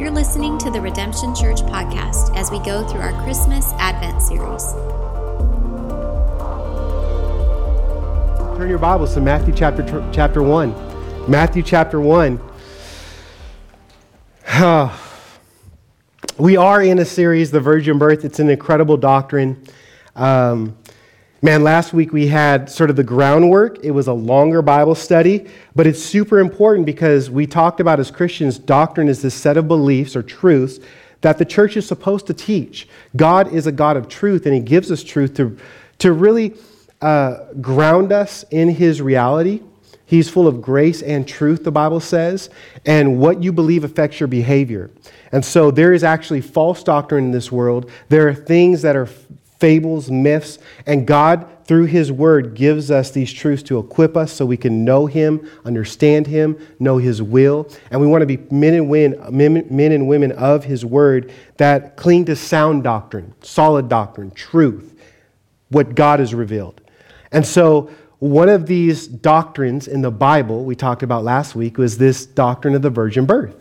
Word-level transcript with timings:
You're 0.00 0.10
listening 0.10 0.56
to 0.60 0.70
the 0.70 0.80
Redemption 0.80 1.34
Church 1.34 1.60
podcast 1.60 2.34
as 2.34 2.50
we 2.50 2.58
go 2.60 2.88
through 2.88 3.02
our 3.02 3.12
Christmas 3.22 3.74
Advent 3.74 4.22
series. 4.22 4.72
Turn 8.56 8.70
your 8.70 8.78
Bibles 8.78 9.12
to 9.12 9.20
Matthew 9.20 9.52
chapter, 9.54 9.82
chapter 10.10 10.42
1. 10.42 11.30
Matthew 11.30 11.62
chapter 11.62 12.00
1. 12.00 12.40
we 16.38 16.56
are 16.56 16.82
in 16.82 16.98
a 16.98 17.04
series, 17.04 17.50
The 17.50 17.60
Virgin 17.60 17.98
Birth. 17.98 18.24
It's 18.24 18.38
an 18.38 18.48
incredible 18.48 18.96
doctrine. 18.96 19.62
Um, 20.16 20.78
Man, 21.42 21.64
last 21.64 21.94
week 21.94 22.12
we 22.12 22.26
had 22.26 22.68
sort 22.68 22.90
of 22.90 22.96
the 22.96 23.02
groundwork. 23.02 23.82
It 23.82 23.92
was 23.92 24.08
a 24.08 24.12
longer 24.12 24.60
Bible 24.60 24.94
study, 24.94 25.46
but 25.74 25.86
it's 25.86 26.02
super 26.02 26.38
important 26.38 26.84
because 26.84 27.30
we 27.30 27.46
talked 27.46 27.80
about 27.80 27.98
as 27.98 28.10
Christians, 28.10 28.58
doctrine 28.58 29.08
is 29.08 29.22
this 29.22 29.34
set 29.34 29.56
of 29.56 29.66
beliefs 29.66 30.14
or 30.14 30.22
truths 30.22 30.80
that 31.22 31.38
the 31.38 31.46
church 31.46 31.78
is 31.78 31.88
supposed 31.88 32.26
to 32.26 32.34
teach. 32.34 32.86
God 33.16 33.54
is 33.54 33.66
a 33.66 33.72
God 33.72 33.96
of 33.96 34.06
truth, 34.06 34.44
and 34.44 34.54
He 34.54 34.60
gives 34.60 34.90
us 34.90 35.02
truth 35.02 35.32
to, 35.36 35.56
to 36.00 36.12
really 36.12 36.56
uh, 37.00 37.54
ground 37.62 38.12
us 38.12 38.44
in 38.50 38.68
His 38.68 39.00
reality. 39.00 39.62
He's 40.04 40.28
full 40.28 40.46
of 40.46 40.60
grace 40.60 41.00
and 41.00 41.26
truth, 41.26 41.64
the 41.64 41.72
Bible 41.72 42.00
says, 42.00 42.50
and 42.84 43.18
what 43.18 43.42
you 43.42 43.50
believe 43.50 43.82
affects 43.82 44.20
your 44.20 44.26
behavior. 44.26 44.90
And 45.32 45.42
so 45.42 45.70
there 45.70 45.94
is 45.94 46.04
actually 46.04 46.42
false 46.42 46.82
doctrine 46.82 47.24
in 47.24 47.30
this 47.30 47.50
world. 47.50 47.90
There 48.10 48.28
are 48.28 48.34
things 48.34 48.82
that 48.82 48.94
are 48.94 49.08
fables, 49.60 50.10
myths, 50.10 50.58
and 50.86 51.06
God, 51.06 51.46
through 51.64 51.84
His 51.84 52.10
Word, 52.10 52.54
gives 52.54 52.90
us 52.90 53.10
these 53.10 53.32
truths 53.32 53.62
to 53.64 53.78
equip 53.78 54.16
us 54.16 54.32
so 54.32 54.44
we 54.44 54.56
can 54.56 54.84
know 54.84 55.06
Him, 55.06 55.48
understand 55.64 56.26
Him, 56.26 56.58
know 56.80 56.98
His 56.98 57.22
will. 57.22 57.70
And 57.90 58.00
we 58.00 58.06
want 58.06 58.22
to 58.22 58.26
be 58.26 58.38
men 58.50 58.74
and, 58.74 58.88
women, 58.88 59.66
men 59.70 59.92
and 59.92 60.08
women 60.08 60.32
of 60.32 60.64
His 60.64 60.84
Word 60.84 61.32
that 61.58 61.96
cling 61.96 62.24
to 62.24 62.34
sound 62.34 62.82
doctrine, 62.82 63.34
solid 63.42 63.88
doctrine, 63.88 64.32
truth, 64.32 64.98
what 65.68 65.94
God 65.94 66.18
has 66.18 66.34
revealed. 66.34 66.80
And 67.30 67.46
so, 67.46 67.90
one 68.18 68.50
of 68.50 68.66
these 68.66 69.06
doctrines 69.06 69.88
in 69.88 70.02
the 70.02 70.10
Bible 70.10 70.64
we 70.64 70.74
talked 70.74 71.02
about 71.02 71.24
last 71.24 71.54
week 71.54 71.78
was 71.78 71.96
this 71.96 72.26
doctrine 72.26 72.74
of 72.74 72.82
the 72.82 72.90
virgin 72.90 73.24
birth. 73.24 73.56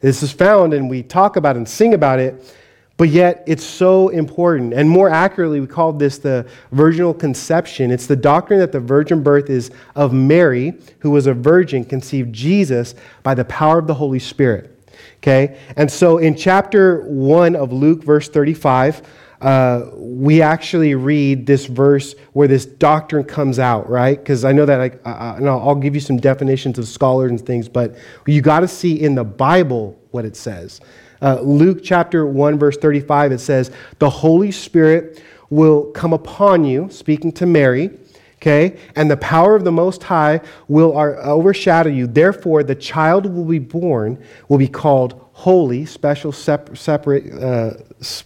This 0.00 0.22
is 0.22 0.30
found, 0.30 0.74
and 0.74 0.88
we 0.88 1.02
talk 1.02 1.34
about 1.34 1.56
and 1.56 1.68
sing 1.68 1.92
about 1.92 2.20
it 2.20 2.54
but 2.96 3.10
yet, 3.10 3.44
it's 3.46 3.64
so 3.64 4.08
important. 4.08 4.72
And 4.72 4.88
more 4.88 5.10
accurately, 5.10 5.60
we 5.60 5.66
call 5.66 5.92
this 5.92 6.16
the 6.16 6.46
virginal 6.72 7.12
conception. 7.12 7.90
It's 7.90 8.06
the 8.06 8.16
doctrine 8.16 8.58
that 8.60 8.72
the 8.72 8.80
virgin 8.80 9.22
birth 9.22 9.50
is 9.50 9.70
of 9.94 10.14
Mary, 10.14 10.74
who 11.00 11.10
was 11.10 11.26
a 11.26 11.34
virgin, 11.34 11.84
conceived 11.84 12.32
Jesus 12.32 12.94
by 13.22 13.34
the 13.34 13.44
power 13.44 13.78
of 13.78 13.86
the 13.86 13.94
Holy 13.94 14.18
Spirit. 14.18 14.72
Okay? 15.18 15.58
And 15.76 15.90
so 15.90 16.18
in 16.18 16.36
chapter 16.36 17.02
1 17.02 17.54
of 17.54 17.70
Luke, 17.70 18.02
verse 18.02 18.30
35, 18.30 19.02
uh, 19.42 19.90
we 19.94 20.40
actually 20.40 20.94
read 20.94 21.46
this 21.46 21.66
verse 21.66 22.14
where 22.32 22.48
this 22.48 22.64
doctrine 22.64 23.24
comes 23.24 23.58
out, 23.58 23.90
right? 23.90 24.18
Because 24.18 24.44
I 24.46 24.52
know 24.52 24.64
that 24.64 24.80
I, 24.80 25.10
I, 25.10 25.44
I'll 25.44 25.74
give 25.74 25.94
you 25.94 26.00
some 26.00 26.16
definitions 26.16 26.78
of 26.78 26.88
scholars 26.88 27.30
and 27.30 27.44
things, 27.44 27.68
but 27.68 27.96
you 28.26 28.40
got 28.40 28.60
to 28.60 28.68
see 28.68 28.98
in 28.98 29.14
the 29.14 29.24
Bible 29.24 29.98
what 30.12 30.24
it 30.24 30.36
says. 30.36 30.80
Uh, 31.20 31.40
Luke 31.40 31.80
chapter 31.82 32.26
1, 32.26 32.58
verse 32.58 32.76
35, 32.76 33.32
it 33.32 33.38
says, 33.38 33.70
The 33.98 34.10
Holy 34.10 34.50
Spirit 34.50 35.22
will 35.50 35.90
come 35.92 36.12
upon 36.12 36.64
you, 36.64 36.88
speaking 36.90 37.32
to 37.32 37.46
Mary, 37.46 37.90
okay, 38.36 38.78
and 38.94 39.10
the 39.10 39.16
power 39.16 39.56
of 39.56 39.64
the 39.64 39.72
Most 39.72 40.02
High 40.02 40.40
will 40.68 40.96
overshadow 40.96 41.90
you. 41.90 42.06
Therefore, 42.06 42.62
the 42.62 42.74
child 42.74 43.26
will 43.26 43.44
be 43.44 43.58
born, 43.58 44.22
will 44.48 44.58
be 44.58 44.68
called 44.68 45.20
holy, 45.32 45.84
special, 45.84 46.32
separate, 46.32 47.32
uh, 47.34 47.74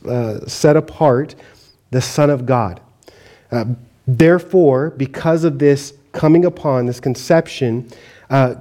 uh, 0.08 0.46
set 0.46 0.76
apart, 0.76 1.34
the 1.90 2.00
Son 2.00 2.30
of 2.30 2.46
God. 2.46 2.80
Uh, 3.50 3.64
therefore, 4.06 4.90
because 4.90 5.44
of 5.44 5.58
this 5.58 5.94
coming 6.12 6.44
upon, 6.44 6.86
this 6.86 7.00
conception, 7.00 7.88
uh, 8.30 8.54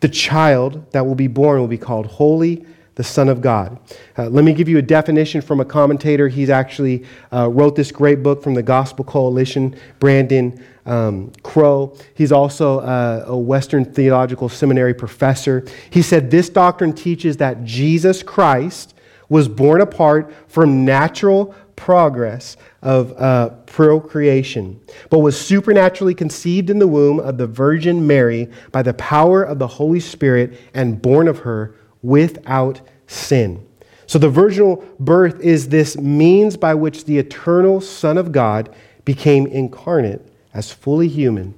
the 0.00 0.08
child 0.08 0.90
that 0.92 1.06
will 1.06 1.14
be 1.14 1.26
born 1.26 1.60
will 1.60 1.68
be 1.68 1.78
called 1.78 2.06
holy, 2.06 2.66
the 3.00 3.04
Son 3.04 3.30
of 3.30 3.40
God. 3.40 3.78
Uh, 4.18 4.28
let 4.28 4.44
me 4.44 4.52
give 4.52 4.68
you 4.68 4.76
a 4.76 4.82
definition 4.82 5.40
from 5.40 5.58
a 5.58 5.64
commentator. 5.64 6.28
He's 6.28 6.50
actually 6.50 7.06
uh, 7.32 7.48
wrote 7.48 7.74
this 7.74 7.90
great 7.90 8.22
book 8.22 8.42
from 8.42 8.52
the 8.52 8.62
Gospel 8.62 9.06
Coalition, 9.06 9.74
Brandon 10.00 10.62
um, 10.84 11.32
Crowe. 11.42 11.96
He's 12.12 12.30
also 12.30 12.80
uh, 12.80 13.24
a 13.26 13.38
Western 13.38 13.86
Theological 13.86 14.50
Seminary 14.50 14.92
professor. 14.92 15.64
He 15.88 16.02
said 16.02 16.30
this 16.30 16.50
doctrine 16.50 16.92
teaches 16.92 17.38
that 17.38 17.64
Jesus 17.64 18.22
Christ 18.22 18.92
was 19.30 19.48
born 19.48 19.80
apart 19.80 20.30
from 20.46 20.84
natural 20.84 21.54
progress 21.76 22.58
of 22.82 23.18
uh, 23.18 23.48
procreation, 23.64 24.78
but 25.08 25.20
was 25.20 25.40
supernaturally 25.40 26.14
conceived 26.14 26.68
in 26.68 26.78
the 26.78 26.86
womb 26.86 27.18
of 27.18 27.38
the 27.38 27.46
Virgin 27.46 28.06
Mary 28.06 28.50
by 28.72 28.82
the 28.82 28.92
power 28.92 29.42
of 29.42 29.58
the 29.58 29.66
Holy 29.66 30.00
Spirit 30.00 30.60
and 30.74 31.00
born 31.00 31.28
of 31.28 31.38
her 31.38 31.74
without 32.02 32.80
sin. 33.10 33.66
So 34.06 34.18
the 34.18 34.28
virginal 34.28 34.84
birth 34.98 35.40
is 35.40 35.68
this 35.68 35.96
means 35.96 36.56
by 36.56 36.74
which 36.74 37.04
the 37.04 37.18
eternal 37.18 37.80
Son 37.80 38.18
of 38.18 38.32
God 38.32 38.74
became 39.04 39.46
incarnate 39.46 40.26
as 40.54 40.72
fully 40.72 41.08
human. 41.08 41.54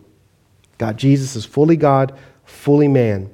God, 0.78 0.96
Jesus 0.96 1.36
is 1.36 1.44
fully 1.44 1.76
God, 1.76 2.18
fully 2.44 2.88
man. 2.88 3.30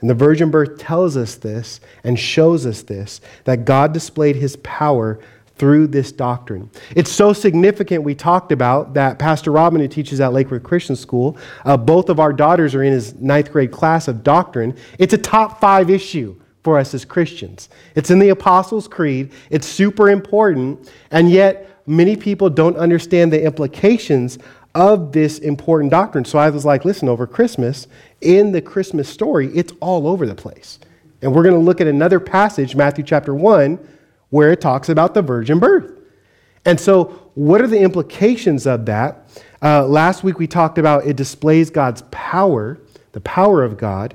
And 0.00 0.08
the 0.08 0.14
virgin 0.14 0.50
birth 0.50 0.78
tells 0.78 1.16
us 1.16 1.36
this 1.36 1.80
and 2.04 2.18
shows 2.18 2.66
us 2.66 2.82
this 2.82 3.20
that 3.44 3.64
God 3.64 3.92
displayed 3.92 4.36
his 4.36 4.56
power 4.56 5.20
through 5.56 5.88
this 5.88 6.10
doctrine. 6.10 6.70
It's 6.96 7.12
so 7.12 7.34
significant, 7.34 8.02
we 8.02 8.14
talked 8.14 8.50
about, 8.50 8.94
that 8.94 9.18
Pastor 9.18 9.52
Robin, 9.52 9.80
who 9.80 9.88
teaches 9.88 10.18
at 10.20 10.32
Lakewood 10.32 10.62
Christian 10.62 10.96
School, 10.96 11.36
uh, 11.66 11.76
both 11.76 12.08
of 12.08 12.18
our 12.18 12.32
daughters 12.32 12.74
are 12.74 12.82
in 12.82 12.92
his 12.94 13.14
ninth 13.16 13.52
grade 13.52 13.70
class 13.70 14.08
of 14.08 14.22
doctrine. 14.22 14.74
It's 14.98 15.12
a 15.12 15.18
top 15.18 15.60
five 15.60 15.90
issue 15.90 16.39
for 16.62 16.78
us 16.78 16.94
as 16.94 17.04
Christians. 17.04 17.68
It's 17.94 18.10
in 18.10 18.18
the 18.18 18.28
Apostles' 18.28 18.88
Creed, 18.88 19.32
it's 19.50 19.66
super 19.66 20.10
important, 20.10 20.90
and 21.10 21.30
yet 21.30 21.82
many 21.86 22.16
people 22.16 22.50
don't 22.50 22.76
understand 22.76 23.32
the 23.32 23.42
implications 23.42 24.38
of 24.74 25.12
this 25.12 25.38
important 25.38 25.90
doctrine. 25.90 26.24
So 26.24 26.38
I 26.38 26.50
was 26.50 26.64
like, 26.64 26.84
listen, 26.84 27.08
over 27.08 27.26
Christmas, 27.26 27.88
in 28.20 28.52
the 28.52 28.62
Christmas 28.62 29.08
story, 29.08 29.48
it's 29.48 29.72
all 29.80 30.06
over 30.06 30.26
the 30.26 30.34
place. 30.34 30.78
And 31.22 31.34
we're 31.34 31.42
going 31.42 31.54
to 31.54 31.60
look 31.60 31.80
at 31.80 31.86
another 31.86 32.20
passage, 32.20 32.76
Matthew 32.76 33.04
chapter 33.04 33.34
1, 33.34 33.78
where 34.30 34.52
it 34.52 34.60
talks 34.60 34.88
about 34.88 35.14
the 35.14 35.22
virgin 35.22 35.58
birth. 35.58 35.98
And 36.64 36.78
so, 36.78 37.30
what 37.34 37.60
are 37.60 37.66
the 37.66 37.80
implications 37.80 38.66
of 38.66 38.86
that? 38.86 39.28
Uh, 39.62 39.86
last 39.86 40.22
week 40.22 40.38
we 40.38 40.46
talked 40.46 40.78
about 40.78 41.06
it 41.06 41.16
displays 41.16 41.70
God's 41.70 42.02
power, 42.10 42.78
the 43.12 43.20
power 43.20 43.62
of 43.62 43.76
God. 43.76 44.14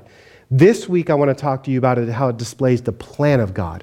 This 0.50 0.88
week, 0.88 1.10
I 1.10 1.14
want 1.14 1.28
to 1.28 1.34
talk 1.34 1.64
to 1.64 1.72
you 1.72 1.78
about 1.78 1.98
it, 1.98 2.08
how 2.08 2.28
it 2.28 2.36
displays 2.36 2.80
the 2.80 2.92
plan 2.92 3.40
of 3.40 3.52
God. 3.52 3.82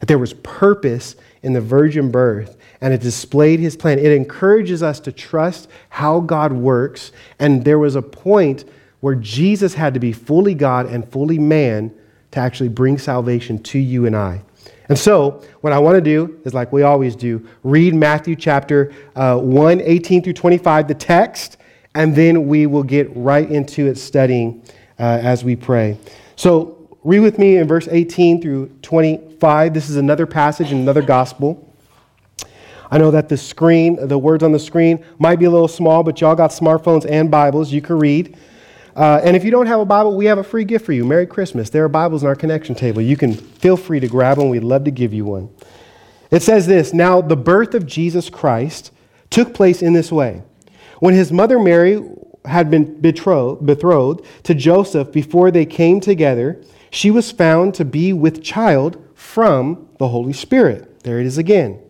That 0.00 0.06
there 0.06 0.18
was 0.18 0.34
purpose 0.34 1.16
in 1.42 1.54
the 1.54 1.60
virgin 1.60 2.10
birth, 2.10 2.58
and 2.82 2.92
it 2.92 3.00
displayed 3.00 3.60
his 3.60 3.76
plan. 3.76 3.98
It 3.98 4.12
encourages 4.12 4.82
us 4.82 5.00
to 5.00 5.12
trust 5.12 5.70
how 5.88 6.20
God 6.20 6.52
works, 6.52 7.12
and 7.38 7.64
there 7.64 7.78
was 7.78 7.96
a 7.96 8.02
point 8.02 8.66
where 9.00 9.14
Jesus 9.14 9.72
had 9.72 9.94
to 9.94 10.00
be 10.00 10.12
fully 10.12 10.54
God 10.54 10.84
and 10.84 11.08
fully 11.10 11.38
man 11.38 11.94
to 12.32 12.40
actually 12.40 12.68
bring 12.68 12.98
salvation 12.98 13.58
to 13.62 13.78
you 13.78 14.04
and 14.04 14.14
I. 14.14 14.42
And 14.90 14.98
so, 14.98 15.42
what 15.62 15.72
I 15.72 15.78
want 15.78 15.94
to 15.94 16.02
do 16.02 16.38
is 16.44 16.52
like 16.52 16.72
we 16.72 16.82
always 16.82 17.16
do 17.16 17.46
read 17.62 17.94
Matthew 17.94 18.36
chapter 18.36 18.92
uh, 19.14 19.38
1, 19.38 19.80
18 19.80 20.22
through 20.22 20.34
25, 20.34 20.88
the 20.88 20.94
text, 20.94 21.56
and 21.94 22.14
then 22.14 22.46
we 22.46 22.66
will 22.66 22.82
get 22.82 23.08
right 23.16 23.50
into 23.50 23.86
it 23.86 23.96
studying 23.96 24.62
uh, 24.98 25.02
as 25.02 25.44
we 25.44 25.56
pray. 25.56 25.98
So, 26.36 26.98
read 27.04 27.20
with 27.20 27.38
me 27.38 27.56
in 27.56 27.68
verse 27.68 27.88
18 27.88 28.42
through 28.42 28.68
25. 28.82 29.74
This 29.74 29.88
is 29.88 29.96
another 29.96 30.26
passage 30.26 30.72
in 30.72 30.78
another 30.78 31.02
gospel. 31.02 31.62
I 32.90 32.98
know 32.98 33.10
that 33.10 33.28
the 33.28 33.36
screen, 33.36 34.08
the 34.08 34.18
words 34.18 34.42
on 34.42 34.52
the 34.52 34.58
screen 34.58 35.04
might 35.18 35.38
be 35.38 35.44
a 35.44 35.50
little 35.50 35.68
small, 35.68 36.02
but 36.02 36.20
y'all 36.20 36.34
got 36.34 36.50
smartphones 36.50 37.08
and 37.08 37.30
Bibles. 37.30 37.72
You 37.72 37.80
can 37.80 37.98
read. 37.98 38.36
Uh, 38.94 39.20
and 39.22 39.36
if 39.36 39.44
you 39.44 39.50
don't 39.50 39.66
have 39.66 39.80
a 39.80 39.84
Bible, 39.84 40.16
we 40.16 40.24
have 40.24 40.38
a 40.38 40.44
free 40.44 40.64
gift 40.64 40.86
for 40.86 40.92
you. 40.92 41.04
Merry 41.04 41.26
Christmas. 41.26 41.68
There 41.68 41.84
are 41.84 41.88
Bibles 41.88 42.22
in 42.22 42.28
our 42.28 42.34
connection 42.34 42.74
table. 42.74 43.02
You 43.02 43.16
can 43.16 43.34
feel 43.34 43.76
free 43.76 44.00
to 44.00 44.08
grab 44.08 44.38
one. 44.38 44.48
We'd 44.48 44.64
love 44.64 44.84
to 44.84 44.90
give 44.90 45.12
you 45.12 45.24
one. 45.24 45.50
It 46.30 46.42
says 46.42 46.66
this 46.66 46.94
Now, 46.94 47.20
the 47.20 47.36
birth 47.36 47.74
of 47.74 47.86
Jesus 47.86 48.30
Christ 48.30 48.92
took 49.30 49.52
place 49.52 49.82
in 49.82 49.92
this 49.92 50.10
way. 50.10 50.42
When 51.00 51.14
his 51.14 51.30
mother 51.30 51.58
Mary 51.58 52.02
had 52.46 52.70
been 52.70 53.00
betrothed, 53.00 53.66
betrothed 53.66 54.24
to 54.44 54.54
Joseph 54.54 55.12
before 55.12 55.50
they 55.50 55.66
came 55.66 56.00
together, 56.00 56.62
she 56.90 57.10
was 57.10 57.30
found 57.30 57.74
to 57.74 57.84
be 57.84 58.12
with 58.12 58.42
child 58.42 59.02
from 59.14 59.88
the 59.98 60.08
Holy 60.08 60.32
Spirit. 60.32 61.00
There 61.00 61.20
it 61.20 61.26
is 61.26 61.38
again. 61.38 61.80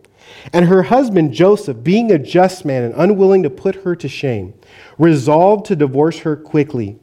And 0.53 0.67
her 0.67 0.85
husband 0.85 1.33
Joseph, 1.33 1.83
being 1.83 2.11
a 2.11 2.19
just 2.19 2.65
man 2.65 2.83
and 2.83 2.95
unwilling 2.97 3.43
to 3.43 3.51
put 3.51 3.77
her 3.77 3.97
to 3.97 4.09
shame, 4.09 4.55
resolved 4.99 5.67
to 5.67 5.77
divorce 5.77 6.21
her 6.21 6.37
quickly. 6.37 6.99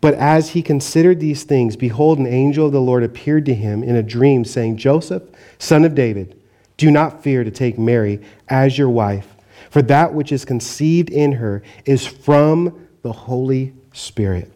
But 0.00 0.14
as 0.14 0.50
he 0.50 0.62
considered 0.62 1.20
these 1.20 1.44
things, 1.44 1.74
behold, 1.74 2.18
an 2.18 2.26
angel 2.26 2.66
of 2.66 2.72
the 2.72 2.80
Lord 2.80 3.02
appeared 3.02 3.46
to 3.46 3.54
him 3.54 3.82
in 3.82 3.96
a 3.96 4.02
dream, 4.02 4.44
saying, 4.44 4.76
Joseph, 4.76 5.22
son 5.58 5.84
of 5.84 5.94
David, 5.94 6.40
do 6.76 6.90
not 6.90 7.22
fear 7.22 7.42
to 7.44 7.50
take 7.50 7.78
Mary 7.78 8.20
as 8.48 8.76
your 8.76 8.90
wife, 8.90 9.36
for 9.70 9.82
that 9.82 10.12
which 10.12 10.32
is 10.32 10.44
conceived 10.44 11.10
in 11.10 11.32
her 11.32 11.62
is 11.86 12.06
from 12.06 12.85
the 13.06 13.12
Holy 13.12 13.72
Spirit. 13.92 14.50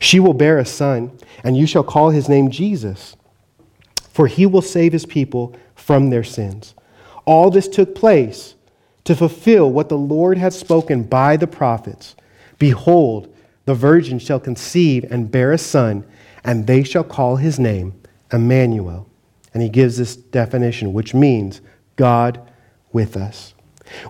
She 0.00 0.20
will 0.20 0.34
bear 0.34 0.58
a 0.58 0.66
son, 0.66 1.18
and 1.42 1.56
you 1.56 1.66
shall 1.66 1.82
call 1.82 2.10
his 2.10 2.28
name 2.28 2.50
Jesus, 2.50 3.16
for 4.10 4.26
he 4.26 4.44
will 4.44 4.60
save 4.60 4.92
his 4.92 5.06
people 5.06 5.56
from 5.74 6.10
their 6.10 6.22
sins. 6.22 6.74
All 7.24 7.50
this 7.50 7.68
took 7.68 7.94
place 7.94 8.54
to 9.04 9.16
fulfill 9.16 9.70
what 9.70 9.88
the 9.88 9.96
Lord 9.96 10.36
had 10.36 10.52
spoken 10.52 11.04
by 11.04 11.38
the 11.38 11.46
prophets. 11.46 12.14
Behold, 12.58 13.34
the 13.64 13.74
virgin 13.74 14.18
shall 14.18 14.40
conceive 14.40 15.06
and 15.10 15.30
bear 15.30 15.52
a 15.52 15.58
son, 15.58 16.04
and 16.44 16.66
they 16.66 16.82
shall 16.82 17.04
call 17.04 17.36
his 17.36 17.58
name 17.58 17.94
Emmanuel. 18.30 19.08
And 19.54 19.62
he 19.62 19.70
gives 19.70 19.96
this 19.96 20.16
definition, 20.16 20.92
which 20.92 21.14
means 21.14 21.62
God 21.96 22.46
with 22.92 23.16
us. 23.16 23.54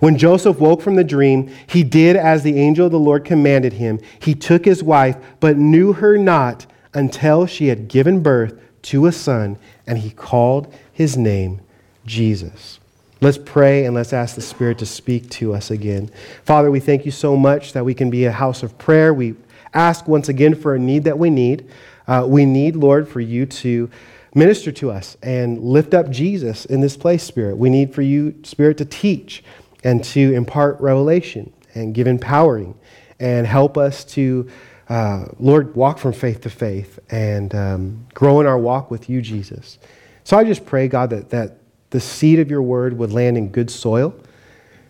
When 0.01 0.19
Joseph 0.19 0.59
woke 0.59 0.83
from 0.83 0.97
the 0.97 1.05
dream, 1.05 1.51
he 1.67 1.83
did 1.83 2.17
as 2.17 2.43
the 2.43 2.59
angel 2.59 2.87
of 2.87 2.93
the 2.93 2.99
Lord 2.99 3.25
commanded 3.25 3.75
him. 3.75 4.01
He 4.21 4.35
took 4.35 4.65
his 4.65 4.83
wife, 4.83 5.17
but 5.41 5.57
knew 5.57 5.93
her 5.95 6.17
not 6.19 6.67
until 6.95 7.47
she 7.47 7.69
had 7.69 7.89
given 7.89 8.23
birth 8.23 8.59
to 8.83 9.07
a 9.07 9.13
son, 9.13 9.59
and 9.87 9.99
he 9.99 10.11
called 10.11 10.73
his 10.93 11.17
name 11.17 11.61
Jesus. 12.07 12.79
Let's 13.21 13.39
pray 13.39 13.87
and 13.87 13.95
let's 13.95 14.13
ask 14.13 14.35
the 14.35 14.43
Spirit 14.43 14.79
to 14.79 14.87
speak 14.87 15.31
to 15.31 15.55
us 15.55 15.71
again. 15.71 16.11
Father, 16.45 16.71
we 16.71 16.81
thank 16.81 17.05
you 17.05 17.11
so 17.11 17.37
much 17.37 17.73
that 17.73 17.85
we 17.85 17.95
can 17.95 18.11
be 18.11 18.27
a 18.27 18.33
house 18.33 18.63
of 18.63 18.77
prayer. 18.79 19.15
We 19.15 19.35
ask 19.73 20.07
once 20.07 20.29
again 20.29 20.55
for 20.55 20.75
a 20.75 20.79
need 20.79 21.05
that 21.05 21.19
we 21.19 21.31
need. 21.31 21.69
Uh, 22.07 22.25
we 22.29 22.45
need, 22.45 22.77
Lord, 22.77 23.09
for 23.09 23.21
you 23.21 23.47
to 23.47 23.91
minister 24.35 24.71
to 24.71 24.91
us 24.91 25.17
and 25.23 25.59
lift 25.59 25.95
up 25.95 26.11
Jesus 26.11 26.67
in 26.67 26.83
this 26.83 26.97
place, 26.97 27.23
Spirit. 27.23 27.57
We 27.57 27.71
need 27.71 27.95
for 27.95 28.03
you, 28.03 28.35
Spirit, 28.43 28.77
to 28.79 28.85
teach 28.85 29.43
and 29.87 30.03
to 30.03 30.35
impart 30.35 30.81
revelation 30.81 31.53
and 31.77 31.95
give 31.95 32.09
empowering 32.09 32.77
and 33.21 33.47
help 33.47 33.79
us 33.79 34.05
to, 34.05 34.49
uh, 34.89 35.27
Lord, 35.39 35.77
walk 35.77 35.99
from 35.99 36.13
faith 36.13 36.41
to 36.41 36.51
faith 36.51 36.99
and 37.09 37.55
um, 37.55 38.07
grow 38.13 38.41
in 38.41 38.47
our 38.47 38.59
walk 38.59 38.91
with 38.91 39.09
you, 39.09 39.23
Jesus. 39.23 39.79
So 40.25 40.37
I 40.37 40.43
just 40.43 40.67
pray, 40.67 40.89
God, 40.89 41.11
that, 41.11 41.31
that 41.31 41.59
the 41.91 42.01
seed 42.01 42.41
of 42.41 42.51
your 42.51 42.63
word 42.63 42.99
would 42.99 43.13
land 43.13 43.39
in 43.39 43.51
good 43.51 43.71
soil, 43.71 44.13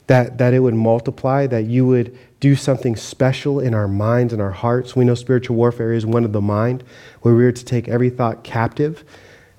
that, 0.06 0.38
that 0.38 0.54
it 0.54 0.60
would 0.60 0.74
multiply, 0.74 1.46
that 1.46 1.64
you 1.64 1.86
would 1.86 2.18
do 2.40 2.56
something 2.56 2.96
special 2.96 3.60
in 3.60 3.74
our 3.74 3.86
minds 3.86 4.32
and 4.32 4.40
our 4.40 4.50
hearts. 4.50 4.96
We 4.96 5.04
know 5.04 5.14
spiritual 5.14 5.56
warfare 5.56 5.92
is 5.92 6.06
one 6.06 6.24
of 6.24 6.32
the 6.32 6.40
mind, 6.40 6.84
where 7.20 7.34
we 7.34 7.44
are 7.44 7.52
to 7.52 7.64
take 7.66 7.86
every 7.86 8.08
thought 8.08 8.44
captive 8.44 9.04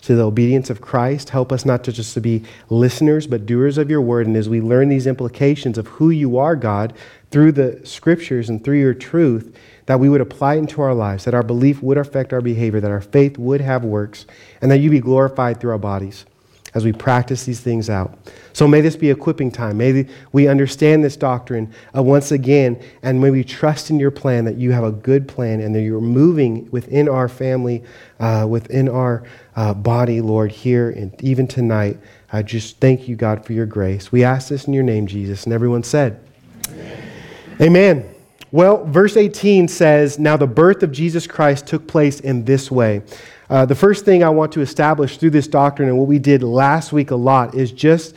to 0.08 0.16
the 0.16 0.24
obedience 0.24 0.70
of 0.70 0.80
Christ. 0.80 1.32
Help 1.32 1.52
us 1.52 1.66
not 1.66 1.84
to 1.84 1.92
just 1.92 2.14
to 2.14 2.22
be 2.22 2.42
listeners, 2.70 3.28
but 3.28 3.46
doers 3.46 3.78
of 3.78 3.90
your 3.90 4.00
word. 4.00 4.26
And 4.26 4.38
as 4.38 4.48
we 4.48 4.62
learn 4.62 4.88
these 4.88 5.06
implications 5.06 5.78
of 5.78 5.86
who 5.88 6.12
you 6.12 6.38
are, 6.38 6.56
God, 6.56 6.94
through 7.30 7.52
the 7.52 7.82
scriptures 7.84 8.48
and 8.48 8.64
through 8.64 8.80
your 8.80 8.94
truth, 8.94 9.54
that 9.86 10.00
we 10.00 10.08
would 10.08 10.22
apply 10.22 10.56
it 10.56 10.60
into 10.60 10.82
our 10.82 10.94
lives, 10.94 11.26
that 11.26 11.34
our 11.34 11.44
belief 11.44 11.84
would 11.84 11.98
affect 11.98 12.32
our 12.32 12.40
behavior, 12.40 12.80
that 12.80 12.90
our 12.90 13.02
faith 13.02 13.38
would 13.38 13.60
have 13.60 13.84
works, 13.84 14.26
and 14.62 14.72
that 14.72 14.78
you 14.78 14.90
be 14.90 15.02
glorified 15.02 15.60
through 15.60 15.72
our 15.72 15.78
bodies 15.78 16.26
as 16.74 16.86
we 16.86 16.94
practice 16.94 17.44
these 17.44 17.60
things 17.60 17.90
out. 17.90 18.18
So 18.54 18.68
may 18.68 18.82
this 18.82 18.96
be 18.96 19.10
equipping 19.10 19.52
time. 19.52 19.78
May 19.78 20.08
we 20.32 20.48
understand 20.48 21.04
this 21.04 21.18
doctrine 21.18 21.74
once 21.94 22.32
again, 22.32 22.82
and 23.02 23.20
may 23.20 23.32
we 23.32 23.44
trust 23.44 23.90
in 23.90 24.00
your 24.00 24.12
plan 24.12 24.46
that 24.46 24.58
you 24.58 24.72
have 24.72 24.84
a 24.84 24.92
good 24.92 25.28
plan 25.28 25.60
and 25.60 25.74
that 25.74 25.82
you're 25.82 26.00
moving 26.00 26.70
within 26.70 27.10
our 27.10 27.30
family, 27.30 27.84
uh, 28.20 28.46
within 28.48 28.88
our 28.88 29.24
uh, 29.58 29.74
body, 29.74 30.22
Lord, 30.22 30.52
here 30.52 30.92
and 30.92 31.12
even 31.22 31.48
tonight. 31.48 31.98
I 32.32 32.44
just 32.44 32.80
thank 32.80 33.08
you, 33.08 33.16
God, 33.16 33.44
for 33.44 33.54
your 33.54 33.66
grace. 33.66 34.12
We 34.12 34.24
ask 34.24 34.50
this 34.50 34.66
in 34.66 34.74
your 34.74 34.84
name, 34.84 35.08
Jesus. 35.08 35.46
And 35.46 35.52
everyone 35.52 35.84
said, 35.84 36.22
Amen. 36.70 37.12
Amen. 37.60 38.16
Well, 38.52 38.86
verse 38.86 39.18
18 39.18 39.68
says, 39.68 40.20
Now 40.20 40.38
the 40.38 40.48
birth 40.48 40.84
of 40.84 40.92
Jesus 40.92 41.26
Christ 41.26 41.66
took 41.66 41.88
place 41.88 42.20
in 42.20 42.46
this 42.46 42.70
way. 42.70 43.02
Uh, 43.50 43.66
the 43.66 43.76
first 43.76 44.06
thing 44.06 44.24
I 44.24 44.30
want 44.30 44.52
to 44.54 44.62
establish 44.62 45.18
through 45.18 45.32
this 45.32 45.48
doctrine 45.48 45.90
and 45.90 45.98
what 45.98 46.08
we 46.08 46.20
did 46.20 46.44
last 46.44 46.94
week 46.94 47.12
a 47.12 47.16
lot 47.16 47.56
is 47.56 47.72
just 47.72 48.16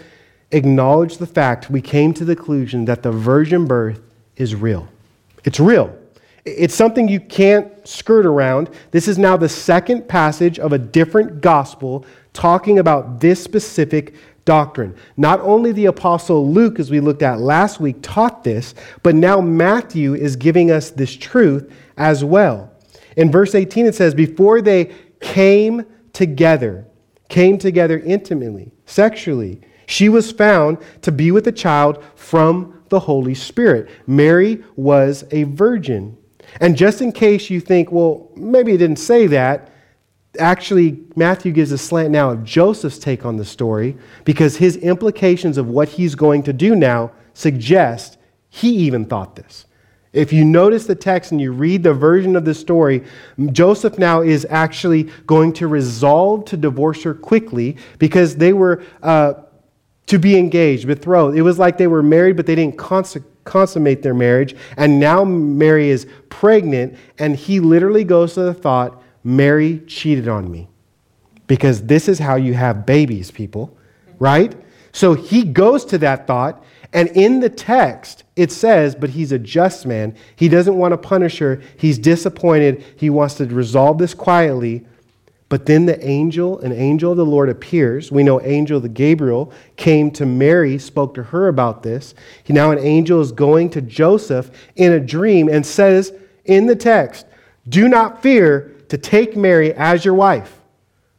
acknowledge 0.51 1.17
the 1.17 1.27
fact 1.27 1.71
we 1.71 1.81
came 1.81 2.13
to 2.15 2.25
the 2.25 2.37
conclusion 2.37 2.85
that 2.85 3.03
the 3.03 3.13
virgin 3.13 3.67
birth 3.67 4.01
is 4.37 4.55
real. 4.55 4.89
It's 5.45 5.59
real. 5.59 5.97
It's 6.45 6.75
something 6.75 7.09
you 7.09 7.21
can't 7.21 7.87
skirt 7.87 8.25
around. 8.25 8.71
This 8.91 9.09
is 9.09 9.19
now 9.19 9.37
the 9.37 9.49
second 9.49 10.09
passage 10.09 10.59
of 10.59 10.73
a 10.73 10.79
different 10.79 11.41
gospel 11.41 12.07
talking 12.33 12.79
about 12.79 13.21
this 13.21 13.43
specific 13.43 14.15
doctrine. 14.45 14.95
Not 15.17 15.41
only 15.41 15.73
the 15.73 15.87
Apostle 15.87 16.51
Luke, 16.51 16.81
as 16.81 16.91
we 16.91 17.01
looked 17.01 17.23
at 17.23 17.41
last 17.41 17.79
week, 17.79 17.97
taught 18.03 18.43
this, 18.43 18.75
but 19.03 19.15
now 19.15 19.41
Matthew 19.41 20.15
is 20.15 20.37
giving 20.37 20.71
us 20.71 20.91
this 20.91 21.15
truth 21.15 21.73
as 21.97 22.25
well. 22.25 22.73
In 23.17 23.31
verse 23.31 23.55
18, 23.55 23.87
it 23.87 23.95
says, 23.95 24.15
Before 24.15 24.63
they 24.63 24.93
came 25.21 25.85
together, 26.13 26.87
came 27.29 27.59
together 27.59 27.99
intimately, 27.99 28.73
sexually. 28.87 29.61
She 29.87 30.09
was 30.09 30.33
found 30.33 30.79
to 31.03 31.13
be 31.13 31.31
with 31.31 31.47
a 31.47 31.53
child 31.53 32.03
from 32.15 32.83
the 32.89 33.01
Holy 33.01 33.35
Spirit. 33.35 33.89
Mary 34.07 34.65
was 34.77 35.25
a 35.31 35.45
virgin. 35.45 36.17
And 36.59 36.77
just 36.77 37.01
in 37.01 37.13
case 37.13 37.51
you 37.51 37.61
think, 37.61 37.93
well, 37.93 38.31
maybe 38.35 38.73
it 38.73 38.79
didn't 38.79 38.99
say 38.99 39.27
that, 39.29 39.71
actually, 40.39 41.05
Matthew 41.17 41.53
gives 41.53 41.73
a 41.73 41.79
slant 41.79 42.11
now 42.11 42.31
of 42.31 42.45
Joseph's 42.45 42.99
take 42.99 43.25
on 43.25 43.37
the 43.37 43.45
story 43.45 43.97
because 44.25 44.57
his 44.57 44.77
implications 44.77 45.59
of 45.59 45.69
what 45.69 45.89
he's 45.89 46.15
going 46.15 46.43
to 46.45 46.53
do 46.53 46.75
now 46.75 47.13
suggest 47.35 48.19
he 48.49 48.71
even 48.71 49.05
thought 49.05 49.37
this. 49.37 49.67
If 50.13 50.33
you 50.33 50.45
notice 50.45 50.87
the 50.87 50.97
text 50.97 51.31
and 51.31 51.41
you 51.41 51.53
read 51.53 51.85
the 51.85 51.95
version 51.95 52.35
of 52.35 52.45
the 52.45 52.55
story, 52.55 53.05
Joseph 53.53 53.97
now 53.97 54.23
is 54.23 54.45
actually 54.51 55.05
going 55.27 55.53
to 55.55 55.69
resolve 55.69 56.45
to 56.47 56.57
divorce 56.57 57.05
her 57.05 57.15
quickly 57.15 57.77
because 58.01 58.35
they 58.35 58.53
were 58.53 58.83
uh, 59.05 59.35
to 60.07 60.19
be 60.19 60.37
engaged, 60.37 60.89
betrothed. 60.89 61.37
It 61.37 61.43
was 61.43 61.61
like 61.61 61.79
they 61.79 61.87
were 61.87 62.03
married, 62.03 62.37
but 62.37 62.47
they 62.47 62.57
didn't 62.57 62.77
cons- 62.77 63.17
consummate 63.51 64.03
their 64.03 64.15
marriage. 64.15 64.55
And 64.77 65.01
now 65.01 65.25
Mary 65.25 65.89
is 65.89 66.07
pregnant, 66.29 66.97
and 67.19 67.35
he 67.37 67.61
literally 67.61 68.05
goes 68.05 68.35
to 68.35 68.43
the 68.43 68.55
thought 68.55 69.03
Mary 69.25 69.81
cheated 69.87 70.29
on 70.29 70.51
me. 70.51 70.69
Because 71.47 71.83
this 71.83 72.09
is 72.09 72.19
how 72.19 72.37
you 72.37 72.55
have 72.55 72.87
babies, 72.87 73.31
people, 73.31 73.77
right? 74.21 74.55
So 74.93 75.15
he 75.15 75.43
goes 75.43 75.85
to 75.87 75.99
that 75.99 76.27
thought, 76.27 76.65
and 76.93 77.09
in 77.11 77.41
the 77.41 77.51
text, 77.51 78.25
it 78.37 78.51
says, 78.51 78.95
but 78.95 79.11
he's 79.11 79.33
a 79.33 79.39
just 79.39 79.87
man. 79.87 80.17
He 80.37 80.49
doesn't 80.49 80.77
want 80.77 80.93
to 80.93 80.99
punish 80.99 81.39
her. 81.39 81.61
He's 81.77 81.99
disappointed. 81.99 82.85
He 82.97 83.11
wants 83.11 83.35
to 83.35 83.47
resolve 83.47 83.99
this 83.99 84.15
quietly. 84.15 84.87
But 85.51 85.67
then 85.67 85.85
the 85.85 86.03
angel, 86.07 86.61
an 86.61 86.73
angel 86.73 87.11
of 87.11 87.17
the 87.17 87.27
Lord 87.27 87.49
appears. 87.49 88.13
We 88.13 88.23
know 88.23 88.41
angel 88.41 88.79
the 88.79 88.89
Gabriel 88.89 89.53
came 89.75 90.13
to 90.13 90.25
Mary, 90.25 90.79
spoke 90.79 91.13
to 91.15 91.25
her 91.25 91.49
about 91.49 91.83
this. 91.83 92.15
Now 92.49 92.71
an 92.71 92.79
angel 92.79 93.21
is 93.21 93.33
going 93.33 93.71
to 93.71 93.83
Joseph 93.83 94.53
in 94.77 94.93
a 94.93 95.01
dream 95.01 95.49
and 95.49 95.67
says 95.67 96.15
in 96.45 96.67
the 96.67 96.77
text, 96.77 97.27
Do 97.69 97.89
not 97.89 98.23
fear 98.23 98.77
to 98.89 98.97
take 98.97 99.37
Mary 99.37 99.75
as 99.75 100.05
your 100.05 100.15
wife. 100.15 100.61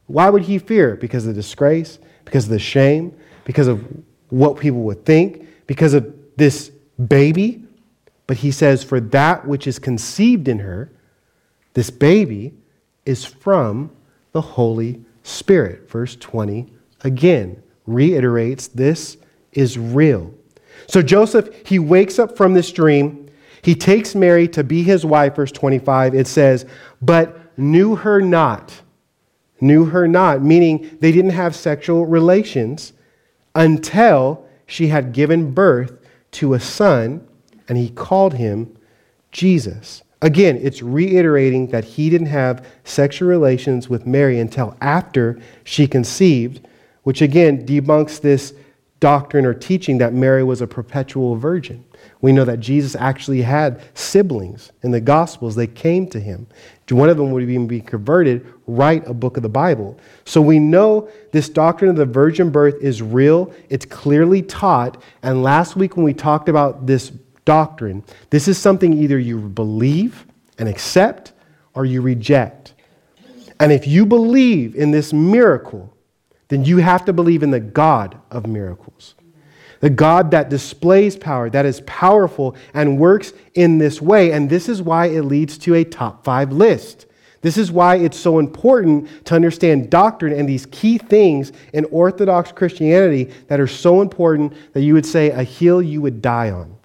Why 0.06 0.30
would 0.30 0.42
he 0.42 0.58
fear? 0.58 0.96
Because 0.96 1.26
of 1.26 1.34
the 1.34 1.40
disgrace, 1.40 1.98
because 2.24 2.44
of 2.44 2.50
the 2.50 2.58
shame, 2.58 3.14
because 3.44 3.68
of 3.68 3.86
what 4.30 4.58
people 4.58 4.80
would 4.84 5.04
think, 5.04 5.46
because 5.66 5.92
of 5.92 6.10
this 6.36 6.70
baby. 7.06 7.64
But 8.26 8.38
he 8.38 8.50
says, 8.50 8.82
For 8.82 8.98
that 8.98 9.46
which 9.46 9.66
is 9.66 9.78
conceived 9.78 10.48
in 10.48 10.60
her, 10.60 10.90
this 11.74 11.90
baby, 11.90 12.54
is 13.04 13.26
from 13.26 13.90
the 14.32 14.40
Holy 14.40 15.04
Spirit. 15.22 15.88
Verse 15.90 16.16
20 16.16 16.72
again 17.02 17.62
reiterates 17.86 18.68
this 18.68 19.16
is 19.52 19.78
real. 19.78 20.32
So 20.86 21.02
Joseph, 21.02 21.66
he 21.66 21.78
wakes 21.78 22.18
up 22.18 22.36
from 22.36 22.54
this 22.54 22.72
dream. 22.72 23.30
He 23.62 23.74
takes 23.74 24.14
Mary 24.14 24.48
to 24.48 24.64
be 24.64 24.82
his 24.82 25.04
wife, 25.04 25.36
verse 25.36 25.52
25. 25.52 26.14
It 26.14 26.26
says, 26.26 26.66
but 27.00 27.56
knew 27.58 27.96
her 27.96 28.20
not. 28.20 28.82
Knew 29.60 29.84
her 29.84 30.08
not, 30.08 30.42
meaning 30.42 30.96
they 31.00 31.12
didn't 31.12 31.30
have 31.30 31.54
sexual 31.54 32.04
relations 32.06 32.92
until 33.54 34.44
she 34.66 34.88
had 34.88 35.12
given 35.12 35.52
birth 35.52 35.98
to 36.32 36.54
a 36.54 36.60
son, 36.60 37.26
and 37.68 37.78
he 37.78 37.90
called 37.90 38.34
him 38.34 38.76
Jesus. 39.30 40.02
Again, 40.22 40.58
it's 40.62 40.82
reiterating 40.82 41.66
that 41.68 41.84
he 41.84 42.08
didn't 42.08 42.28
have 42.28 42.66
sexual 42.84 43.28
relations 43.28 43.88
with 43.88 44.06
Mary 44.06 44.38
until 44.38 44.76
after 44.80 45.40
she 45.64 45.86
conceived, 45.86 46.66
which 47.02 47.20
again 47.20 47.66
debunks 47.66 48.20
this 48.20 48.54
doctrine 49.00 49.44
or 49.44 49.52
teaching 49.52 49.98
that 49.98 50.14
Mary 50.14 50.44
was 50.44 50.60
a 50.60 50.66
perpetual 50.66 51.34
virgin. 51.34 51.84
We 52.20 52.30
know 52.30 52.44
that 52.44 52.60
Jesus 52.60 52.94
actually 52.94 53.42
had 53.42 53.82
siblings 53.94 54.70
in 54.82 54.92
the 54.92 55.00
Gospels. 55.00 55.56
They 55.56 55.66
came 55.66 56.06
to 56.10 56.20
him. 56.20 56.46
One 56.88 57.08
of 57.08 57.16
them 57.16 57.30
would 57.30 57.42
even 57.42 57.66
be 57.66 57.80
converted, 57.80 58.46
write 58.66 59.08
a 59.08 59.14
book 59.14 59.38
of 59.38 59.42
the 59.42 59.48
Bible. 59.48 59.98
So 60.26 60.42
we 60.42 60.58
know 60.58 61.08
this 61.32 61.48
doctrine 61.48 61.90
of 61.90 61.96
the 61.96 62.04
virgin 62.04 62.50
birth 62.50 62.74
is 62.82 63.00
real, 63.00 63.52
it's 63.70 63.86
clearly 63.86 64.42
taught. 64.42 65.02
And 65.22 65.42
last 65.42 65.74
week, 65.74 65.96
when 65.96 66.04
we 66.04 66.12
talked 66.12 66.50
about 66.50 66.86
this 66.86 67.10
doctrine, 67.44 68.04
this 68.30 68.48
is 68.48 68.58
something 68.58 68.92
either 68.92 69.18
you 69.18 69.38
believe 69.38 70.26
and 70.58 70.68
accept 70.68 71.32
or 71.74 71.84
you 71.84 72.02
reject. 72.02 72.74
And 73.60 73.72
if 73.72 73.86
you 73.86 74.06
believe 74.06 74.74
in 74.74 74.90
this 74.90 75.12
miracle, 75.12 75.96
then 76.48 76.64
you 76.64 76.78
have 76.78 77.04
to 77.06 77.12
believe 77.12 77.42
in 77.42 77.50
the 77.50 77.60
God 77.60 78.20
of 78.30 78.46
miracles. 78.46 79.14
The 79.80 79.90
God 79.90 80.30
that 80.30 80.48
displays 80.48 81.16
power, 81.16 81.50
that 81.50 81.66
is 81.66 81.80
powerful 81.82 82.56
and 82.74 82.98
works 82.98 83.32
in 83.54 83.78
this 83.78 84.00
way. 84.00 84.32
And 84.32 84.48
this 84.48 84.68
is 84.68 84.82
why 84.82 85.06
it 85.06 85.22
leads 85.22 85.58
to 85.58 85.74
a 85.74 85.84
top 85.84 86.24
five 86.24 86.52
list. 86.52 87.06
This 87.40 87.56
is 87.56 87.72
why 87.72 87.96
it's 87.96 88.18
so 88.18 88.38
important 88.38 89.26
to 89.26 89.34
understand 89.34 89.90
doctrine 89.90 90.32
and 90.32 90.48
these 90.48 90.66
key 90.66 90.98
things 90.98 91.52
in 91.72 91.84
Orthodox 91.86 92.52
Christianity 92.52 93.32
that 93.48 93.58
are 93.58 93.66
so 93.66 94.00
important 94.00 94.54
that 94.72 94.82
you 94.82 94.94
would 94.94 95.06
say 95.06 95.30
a 95.30 95.42
hill 95.42 95.82
you 95.82 96.00
would 96.00 96.22
die 96.22 96.50
on. 96.50 96.76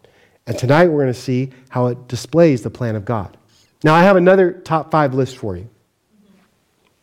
And 0.48 0.58
tonight 0.58 0.88
we're 0.88 1.04
going 1.04 1.14
to 1.14 1.20
see 1.20 1.52
how 1.70 1.88
it 1.88 2.08
displays 2.08 2.62
the 2.62 2.70
plan 2.70 2.96
of 2.96 3.04
God. 3.04 3.38
Now, 3.84 3.94
I 3.94 4.02
have 4.04 4.16
another 4.16 4.54
top 4.54 4.90
five 4.90 5.14
list 5.14 5.38
for 5.38 5.58
you. 5.58 5.70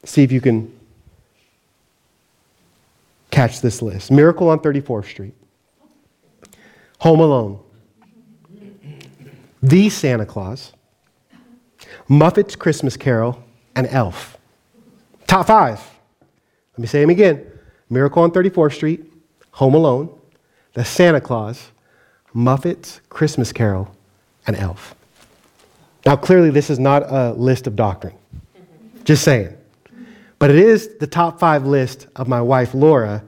See 0.04 0.22
if 0.22 0.32
you 0.32 0.40
can 0.40 0.74
catch 3.30 3.60
this 3.60 3.82
list 3.82 4.10
Miracle 4.10 4.48
on 4.48 4.58
34th 4.60 5.06
Street. 5.06 5.34
Home 6.98 7.20
Alone, 7.20 7.60
The 9.62 9.90
Santa 9.90 10.24
Claus, 10.24 10.72
Muppets 12.08 12.58
Christmas 12.58 12.96
Carol, 12.96 13.42
and 13.76 13.86
Elf. 13.88 14.38
Top 15.26 15.46
five. 15.46 15.80
Let 16.72 16.78
me 16.78 16.86
say 16.86 17.00
them 17.00 17.10
again 17.10 17.46
Miracle 17.90 18.22
on 18.22 18.30
34th 18.30 18.74
Street, 18.74 19.12
Home 19.52 19.74
Alone, 19.74 20.18
The 20.72 20.84
Santa 20.84 21.20
Claus, 21.20 21.70
Muppets 22.34 23.00
Christmas 23.08 23.52
Carol, 23.52 23.94
and 24.46 24.56
Elf. 24.56 24.94
Now, 26.04 26.16
clearly, 26.16 26.50
this 26.50 26.68
is 26.68 26.78
not 26.78 27.02
a 27.10 27.32
list 27.32 27.66
of 27.66 27.76
doctrine. 27.76 28.14
Just 29.04 29.22
saying. 29.22 29.56
But 30.38 30.50
it 30.50 30.56
is 30.56 30.96
the 30.98 31.06
top 31.06 31.38
five 31.38 31.64
list 31.64 32.08
of 32.16 32.28
my 32.28 32.40
wife 32.40 32.74
Laura 32.74 33.22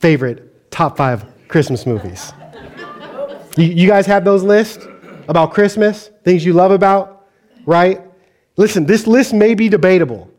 favorite 0.00 0.70
top 0.70 0.96
five 0.96 1.24
Christmas 1.48 1.86
movies. 1.86 2.32
You, 3.56 3.64
you 3.64 3.88
guys 3.88 4.06
have 4.06 4.24
those 4.24 4.42
lists 4.42 4.86
about 5.28 5.52
Christmas, 5.52 6.10
things 6.24 6.44
you 6.44 6.52
love 6.52 6.70
about, 6.70 7.26
right? 7.64 8.00
Listen, 8.56 8.86
this 8.86 9.06
list 9.06 9.32
may 9.32 9.54
be 9.54 9.68
debatable. 9.68 10.30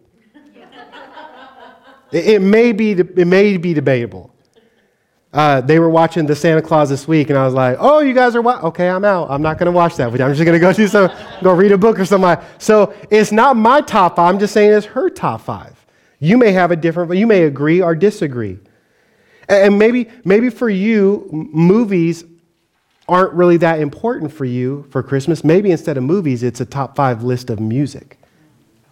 It, 2.11 2.25
it 2.25 2.41
may, 2.41 2.71
be, 2.71 2.91
it 2.91 3.27
may 3.27 3.57
be 3.57 3.73
debatable. 3.73 4.33
Uh, 5.31 5.62
they 5.62 5.77
were 5.77 5.89
watching 5.89 6.25
the 6.25 6.36
Santa 6.36 6.62
Claus 6.62 6.89
this 6.89 7.07
week, 7.07 7.29
and 7.29 7.38
I 7.38 7.45
was 7.45 7.53
like, 7.53 7.77
"Oh, 7.79 8.00
you 8.00 8.13
guys 8.13 8.36
are 8.36 8.41
wa- 8.41 8.62
okay? 8.63 8.89
I'm 8.89 9.05
out. 9.05 9.29
I'm 9.29 9.43
not 9.43 9.59
going 9.59 9.67
to 9.67 9.71
watch 9.71 9.95
that. 9.98 10.07
I'm 10.07 10.33
just 10.33 10.43
going 10.43 10.53
to 10.53 10.59
go 10.59 10.74
do 10.74 10.88
some, 10.88 11.12
go 11.43 11.53
read 11.53 11.71
a 11.71 11.77
book 11.77 12.00
or 12.00 12.05
something." 12.05 12.38
So 12.57 12.93
it's 13.12 13.31
not 13.31 13.55
my 13.55 13.81
top 13.81 14.15
five. 14.15 14.33
I'm 14.33 14.39
just 14.39 14.53
saying 14.53 14.71
it's 14.71 14.88
her 14.88 15.09
top 15.09 15.41
five. 15.41 15.75
You 16.19 16.38
may 16.38 16.51
have 16.51 16.71
a 16.71 16.75
different, 16.75 17.13
you 17.15 17.27
may 17.27 17.43
agree 17.43 17.81
or 17.81 17.95
disagree. 17.95 18.59
And 19.48 19.79
maybe, 19.79 20.09
maybe 20.25 20.50
for 20.50 20.69
you, 20.69 21.27
movies 21.31 22.24
aren't 23.07 23.33
really 23.33 23.57
that 23.57 23.79
important 23.79 24.31
for 24.31 24.45
you 24.45 24.86
for 24.91 25.01
Christmas, 25.01 25.43
maybe 25.43 25.71
instead 25.71 25.98
of 25.98 26.03
movies, 26.03 26.43
it's 26.43 26.62
a 26.62 26.65
top 26.65 26.95
five 26.95 27.24
list 27.24 27.50
of 27.50 27.59
music, 27.59 28.19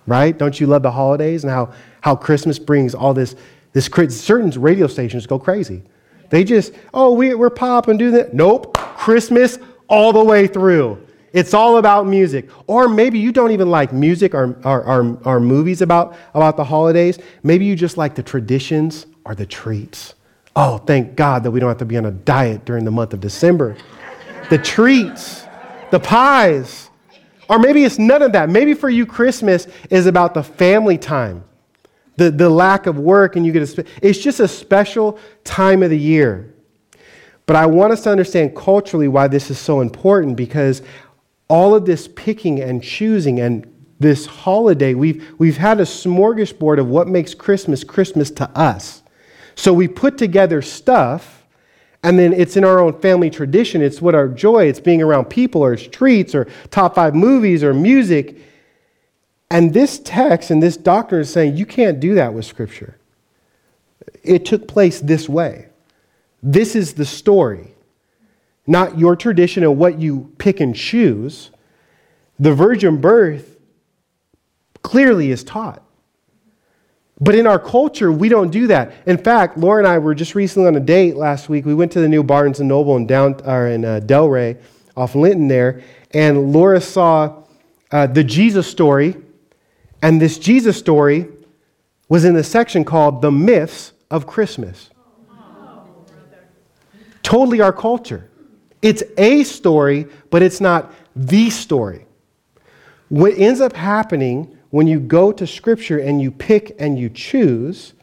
right? 0.08 0.36
Don't 0.36 0.60
you 0.60 0.65
love 0.65 0.82
the 0.82 0.91
holidays 0.91 1.44
and 1.44 1.51
how, 1.51 1.72
how 2.01 2.15
Christmas 2.15 2.58
brings 2.58 2.96
all 2.96 3.13
this, 3.13 3.36
this, 3.74 3.86
certain 4.10 4.50
radio 4.60 4.88
stations 4.88 5.27
go 5.27 5.38
crazy. 5.38 5.84
They 6.29 6.43
just, 6.43 6.74
oh, 6.93 7.13
we, 7.13 7.34
we're 7.34 7.50
pop 7.50 7.88
and 7.88 7.98
do 7.98 8.12
that. 8.12 8.34
Nope, 8.34 8.77
Christmas 8.77 9.60
all 9.88 10.13
the 10.13 10.24
way 10.24 10.48
through. 10.48 11.05
It's 11.34 11.53
all 11.53 11.77
about 11.77 12.07
music. 12.07 12.50
Or 12.67 12.88
maybe 12.88 13.19
you 13.19 13.31
don't 13.31 13.51
even 13.51 13.69
like 13.69 13.93
music 13.93 14.34
or, 14.34 14.57
or, 14.63 14.84
or, 14.84 15.19
or 15.24 15.39
movies 15.39 15.81
about, 15.81 16.15
about 16.34 16.57
the 16.57 16.63
holidays. 16.63 17.19
Maybe 17.43 17.65
you 17.65 17.75
just 17.75 17.98
like 17.98 18.15
the 18.15 18.24
traditions 18.24 19.05
or 19.25 19.36
the 19.36 19.46
treats. 19.46 20.15
Oh, 20.55 20.79
thank 20.79 21.15
God 21.15 21.43
that 21.43 21.51
we 21.51 21.60
don't 21.60 21.69
have 21.69 21.77
to 21.77 21.86
be 21.86 21.98
on 21.98 22.05
a 22.05 22.12
diet 22.12 22.65
during 22.65 22.86
the 22.86 22.91
month 22.91 23.13
of 23.13 23.22
December 23.22 23.77
the 24.50 24.57
treats, 24.57 25.46
the 25.91 26.00
pies. 26.00 26.89
Or 27.50 27.60
maybe 27.60 27.84
it's 27.84 28.00
none 28.00 28.22
of 28.22 28.31
that. 28.34 28.50
Maybe 28.50 28.74
for 28.74 28.89
you, 28.89 29.05
Christmas 29.05 29.67
is 29.89 30.05
about 30.05 30.34
the 30.34 30.43
family 30.43 30.98
time, 30.98 31.43
the, 32.18 32.32
the 32.32 32.50
lack 32.50 32.88
of 32.88 33.00
work, 33.00 33.36
and 33.36 33.46
you 33.46 33.52
get 33.52 33.66
to 33.68 33.86
It's 34.02 34.20
just 34.20 34.40
a 34.40 34.48
special 34.48 35.20
time 35.44 35.84
of 35.84 35.90
the 35.90 35.98
year. 35.98 36.54
But 37.46 37.56
I 37.56 37.66
want 37.66 37.94
us 37.94 38.04
to 38.04 38.12
understand 38.12 38.56
culturally 38.56 39.08
why 39.08 39.28
this 39.28 39.50
is 39.50 39.58
so 39.58 39.80
important 39.80 40.36
because 40.36 40.82
all 41.48 41.74
of 41.74 41.86
this 41.86 42.08
picking 42.10 42.60
and 42.60 42.84
choosing 42.84 43.40
and 43.40 43.74
this 44.00 44.26
holiday, 44.26 44.94
we've, 44.94 45.34
we've 45.40 45.58
had 45.58 45.80
a 45.80 45.84
smorgasbord 45.84 46.80
of 46.80 46.88
what 46.88 47.08
makes 47.08 47.34
Christmas 47.34 47.84
Christmas 47.84 48.30
to 48.32 48.50
us. 48.50 49.02
So 49.56 49.74
we 49.74 49.88
put 49.88 50.18
together 50.18 50.62
stuff 50.62 51.46
and 52.04 52.20
then 52.20 52.32
it's 52.34 52.58
in 52.58 52.64
our 52.64 52.80
own 52.80 53.00
family 53.00 53.30
tradition. 53.30 53.82
It's 53.82 54.02
what 54.02 54.14
our 54.14 54.28
joy, 54.28 54.66
it's 54.66 54.80
being 54.80 55.02
around 55.02 55.26
people 55.26 55.64
or 55.64 55.78
streets 55.78 56.36
or 56.36 56.48
top 56.70 56.96
five 56.96 57.16
movies 57.16 57.64
or 57.64 57.74
music. 57.74 58.38
And 59.50 59.74
this 59.74 60.00
text 60.00 60.51
and 60.51 60.62
this 60.62 60.75
doctrine 60.77 61.22
is 61.22 61.32
saying 61.32 61.56
you 61.56 61.66
can't 61.66 62.00
do 62.00 62.16
that 62.16 62.34
with 62.34 62.46
Scripture. 62.46 62.98
It 64.24 64.46
took 64.46 64.68
place 64.68 65.00
this 65.00 65.30
way. 65.30 65.70
This 66.44 66.75
is 66.75 66.94
the 66.94 67.06
story, 67.06 67.74
not 68.66 69.00
your 69.00 69.16
tradition 69.16 69.63
and 69.63 69.77
what 69.77 70.00
you 70.00 70.32
pick 70.38 70.60
and 70.60 70.75
choose. 70.75 71.51
The 72.39 72.54
virgin 72.54 73.00
birth 73.01 73.58
clearly 74.84 75.32
is 75.32 75.44
taught. 75.44 75.82
But 77.20 77.34
in 77.34 77.48
our 77.48 77.58
culture, 77.58 78.12
we 78.12 78.30
don't 78.30 78.51
do 78.51 78.68
that. 78.68 78.94
In 79.08 79.18
fact, 79.18 79.58
Laura 79.58 79.80
and 79.80 79.88
I 79.88 79.98
were 79.98 80.13
just 80.13 80.36
recently 80.36 80.68
on 80.68 80.75
a 80.75 80.80
date 80.80 81.16
last 81.16 81.50
week. 81.50 81.66
We 81.66 81.74
went 81.74 81.92
to 81.94 82.00
the 82.00 82.08
new 82.08 82.22
Barnes 82.22 82.60
and 82.60 82.70
Noble 82.70 82.96
in 82.96 83.08
down 83.08 83.42
or 83.44 83.68
in 83.68 83.84
uh, 83.84 84.01
Delray, 84.04 84.62
off 84.96 85.16
Linton 85.16 85.48
there, 85.48 85.82
and 86.12 86.54
Laura 86.54 86.80
saw 86.80 87.44
uh, 87.92 88.06
the 88.08 88.24
Jesus 88.24 88.68
story, 88.68 89.16
and 90.01 90.22
this 90.22 90.38
Jesus 90.38 90.77
story 90.77 91.27
was 92.10 92.25
in 92.25 92.34
the 92.34 92.44
section 92.44 92.86
called 92.86 93.22
"The 93.22 93.32
Myths 93.32 93.94
of 94.10 94.27
Christmas." 94.27 94.89
totally 97.27 97.60
our 97.60 97.74
culture. 97.74 98.30
It's 98.82 99.04
a 99.18 99.44
story, 99.44 100.08
but 100.30 100.42
it's 100.42 100.62
not 100.62 100.94
the 101.13 101.50
story. 101.50 102.06
What 103.10 103.34
ends 103.38 103.60
up 103.60 103.74
happening 103.74 104.58
when 104.70 104.88
you 104.88 105.01
go 105.01 105.34
to 105.34 105.46
Scripture 105.46 106.00
and 106.00 106.22
you 106.22 106.32
pick 106.32 106.77
and 106.80 106.98
you 106.98 107.10
choose, 107.10 107.94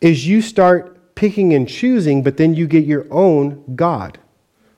is 0.00 0.28
you 0.28 0.40
start 0.42 1.14
picking 1.16 1.54
and 1.54 1.68
choosing, 1.68 2.22
but 2.22 2.36
then 2.36 2.54
you 2.54 2.68
get 2.68 2.84
your 2.84 3.06
own 3.10 3.64
God. 3.74 4.18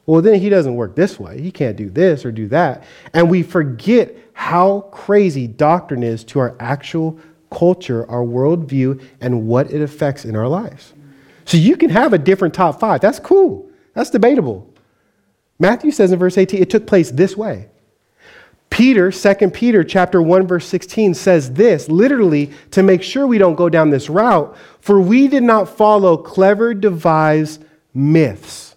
Well, 0.06 0.22
then 0.22 0.40
he 0.40 0.48
doesn't 0.48 0.74
work 0.74 0.96
this 0.96 1.20
way. 1.20 1.38
He 1.38 1.50
can't 1.50 1.76
do 1.76 1.90
this 1.90 2.24
or 2.24 2.32
do 2.32 2.48
that. 2.48 2.84
And 3.12 3.28
we 3.28 3.42
forget 3.42 4.16
how 4.38 4.82
crazy 4.92 5.48
doctrine 5.48 6.04
is 6.04 6.22
to 6.22 6.38
our 6.38 6.54
actual 6.60 7.18
culture, 7.50 8.08
our 8.08 8.22
worldview, 8.22 9.04
and 9.20 9.48
what 9.48 9.68
it 9.72 9.82
affects 9.82 10.24
in 10.24 10.36
our 10.36 10.46
lives. 10.46 10.94
So 11.44 11.56
you 11.56 11.76
can 11.76 11.90
have 11.90 12.12
a 12.12 12.18
different 12.18 12.54
top 12.54 12.78
five. 12.78 13.00
That's 13.00 13.18
cool. 13.18 13.68
That's 13.94 14.10
debatable. 14.10 14.72
Matthew 15.58 15.90
says 15.90 16.12
in 16.12 16.20
verse 16.20 16.38
18, 16.38 16.62
it 16.62 16.70
took 16.70 16.86
place 16.86 17.10
this 17.10 17.36
way. 17.36 17.68
Peter, 18.70 19.10
2 19.10 19.50
Peter 19.50 19.82
chapter 19.82 20.22
1 20.22 20.46
verse 20.46 20.66
16 20.68 21.14
says 21.14 21.52
this, 21.54 21.88
literally 21.88 22.52
to 22.70 22.84
make 22.84 23.02
sure 23.02 23.26
we 23.26 23.38
don't 23.38 23.56
go 23.56 23.68
down 23.68 23.90
this 23.90 24.08
route, 24.08 24.56
for 24.80 25.00
we 25.00 25.26
did 25.26 25.42
not 25.42 25.68
follow 25.68 26.16
clever 26.16 26.74
devised 26.74 27.64
myths. 27.92 28.76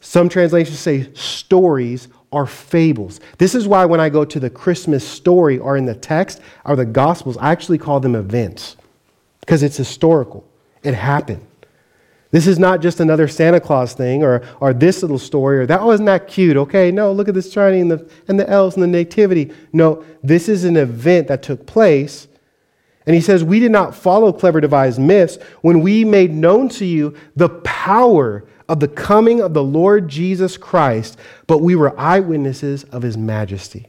Some 0.00 0.28
translations 0.28 0.78
say 0.78 1.10
stories 1.14 2.08
or 2.30 2.46
fables. 2.46 3.20
This 3.38 3.54
is 3.54 3.66
why 3.66 3.84
when 3.84 4.00
I 4.00 4.08
go 4.08 4.24
to 4.24 4.40
the 4.40 4.50
Christmas 4.50 5.06
story 5.06 5.58
or 5.58 5.76
in 5.76 5.86
the 5.86 5.94
text 5.94 6.40
or 6.64 6.76
the 6.76 6.84
gospels, 6.84 7.36
I 7.38 7.52
actually 7.52 7.78
call 7.78 8.00
them 8.00 8.14
events 8.14 8.76
because 9.40 9.62
it's 9.62 9.76
historical. 9.76 10.46
It 10.82 10.94
happened. 10.94 11.44
This 12.30 12.46
is 12.46 12.58
not 12.58 12.82
just 12.82 13.00
another 13.00 13.26
Santa 13.26 13.58
Claus 13.58 13.94
thing 13.94 14.22
or, 14.22 14.42
or 14.60 14.74
this 14.74 15.00
little 15.00 15.18
story 15.18 15.60
or 15.60 15.66
that 15.66 15.82
wasn't 15.82 16.06
that 16.06 16.28
cute. 16.28 16.58
Okay, 16.58 16.90
no, 16.90 17.10
look 17.10 17.28
at 17.28 17.34
this 17.34 17.50
shiny 17.50 17.80
and 17.80 17.90
the, 17.90 18.10
and 18.28 18.38
the 18.38 18.48
elves 18.48 18.74
and 18.74 18.82
the 18.82 18.86
nativity. 18.86 19.50
No, 19.72 20.04
this 20.22 20.48
is 20.48 20.64
an 20.64 20.76
event 20.76 21.28
that 21.28 21.42
took 21.42 21.66
place. 21.66 22.28
And 23.06 23.14
he 23.14 23.22
says, 23.22 23.42
We 23.42 23.60
did 23.60 23.72
not 23.72 23.94
follow 23.94 24.34
clever 24.34 24.60
devised 24.60 25.00
myths 25.00 25.38
when 25.62 25.80
we 25.80 26.04
made 26.04 26.30
known 26.30 26.68
to 26.70 26.84
you 26.84 27.16
the 27.34 27.48
power 27.48 28.44
of 28.68 28.80
the 28.80 28.88
coming 28.88 29.40
of 29.40 29.54
the 29.54 29.62
Lord 29.62 30.08
Jesus 30.08 30.56
Christ, 30.56 31.18
but 31.46 31.58
we 31.58 31.74
were 31.74 31.98
eyewitnesses 31.98 32.84
of 32.84 33.02
his 33.02 33.16
majesty. 33.16 33.86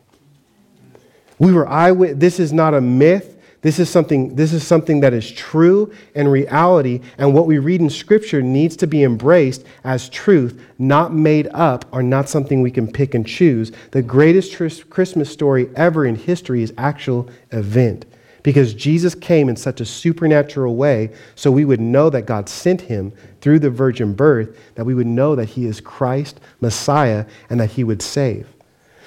We 1.38 1.52
were 1.52 1.68
eyewitnesses. 1.68 2.20
This 2.20 2.40
is 2.40 2.54
not 2.54 2.74
a 2.74 2.82
myth. 2.82 3.36
This 3.62 3.78
is 3.78 3.90
something, 3.90 4.36
this 4.36 4.54
is 4.54 4.66
something 4.66 5.02
that 5.02 5.12
is 5.12 5.30
true 5.30 5.94
and 6.16 6.32
reality, 6.32 7.02
and 7.18 7.34
what 7.34 7.46
we 7.46 7.58
read 7.58 7.82
in 7.82 7.90
Scripture 7.90 8.42
needs 8.42 8.78
to 8.78 8.88
be 8.88 9.04
embraced 9.04 9.66
as 9.84 10.08
truth, 10.08 10.62
not 10.78 11.14
made 11.14 11.50
up 11.52 11.84
or 11.92 12.02
not 12.02 12.30
something 12.30 12.62
we 12.62 12.72
can 12.72 12.90
pick 12.90 13.16
and 13.16 13.28
choose. 13.28 13.74
The 13.92 14.02
greatest 14.02 14.56
Christmas 14.90 15.30
story 15.30 15.70
ever 15.76 16.06
in 16.06 16.16
history 16.16 16.64
is 16.64 16.74
actual 16.78 17.30
event 17.52 18.06
because 18.44 18.74
Jesus 18.74 19.16
came 19.16 19.50
in 19.50 19.56
such 19.56 19.82
a 19.82 19.86
supernatural 19.86 20.76
way 20.76 21.12
so 21.36 21.52
we 21.52 21.66
would 21.66 21.82
know 21.82 22.10
that 22.10 22.26
God 22.26 22.48
sent 22.48 22.82
him 22.82 23.12
through 23.42 23.60
the 23.60 23.70
virgin 23.70 24.14
birth, 24.14 24.58
that 24.76 24.86
we 24.86 24.94
would 24.94 25.08
know 25.08 25.36
that 25.36 25.50
he 25.50 25.66
is 25.66 25.82
Christ, 25.82 26.40
Messiah, 26.62 27.26
and 27.50 27.60
that 27.60 27.72
he 27.72 27.84
would 27.84 28.02
save. 28.02 28.48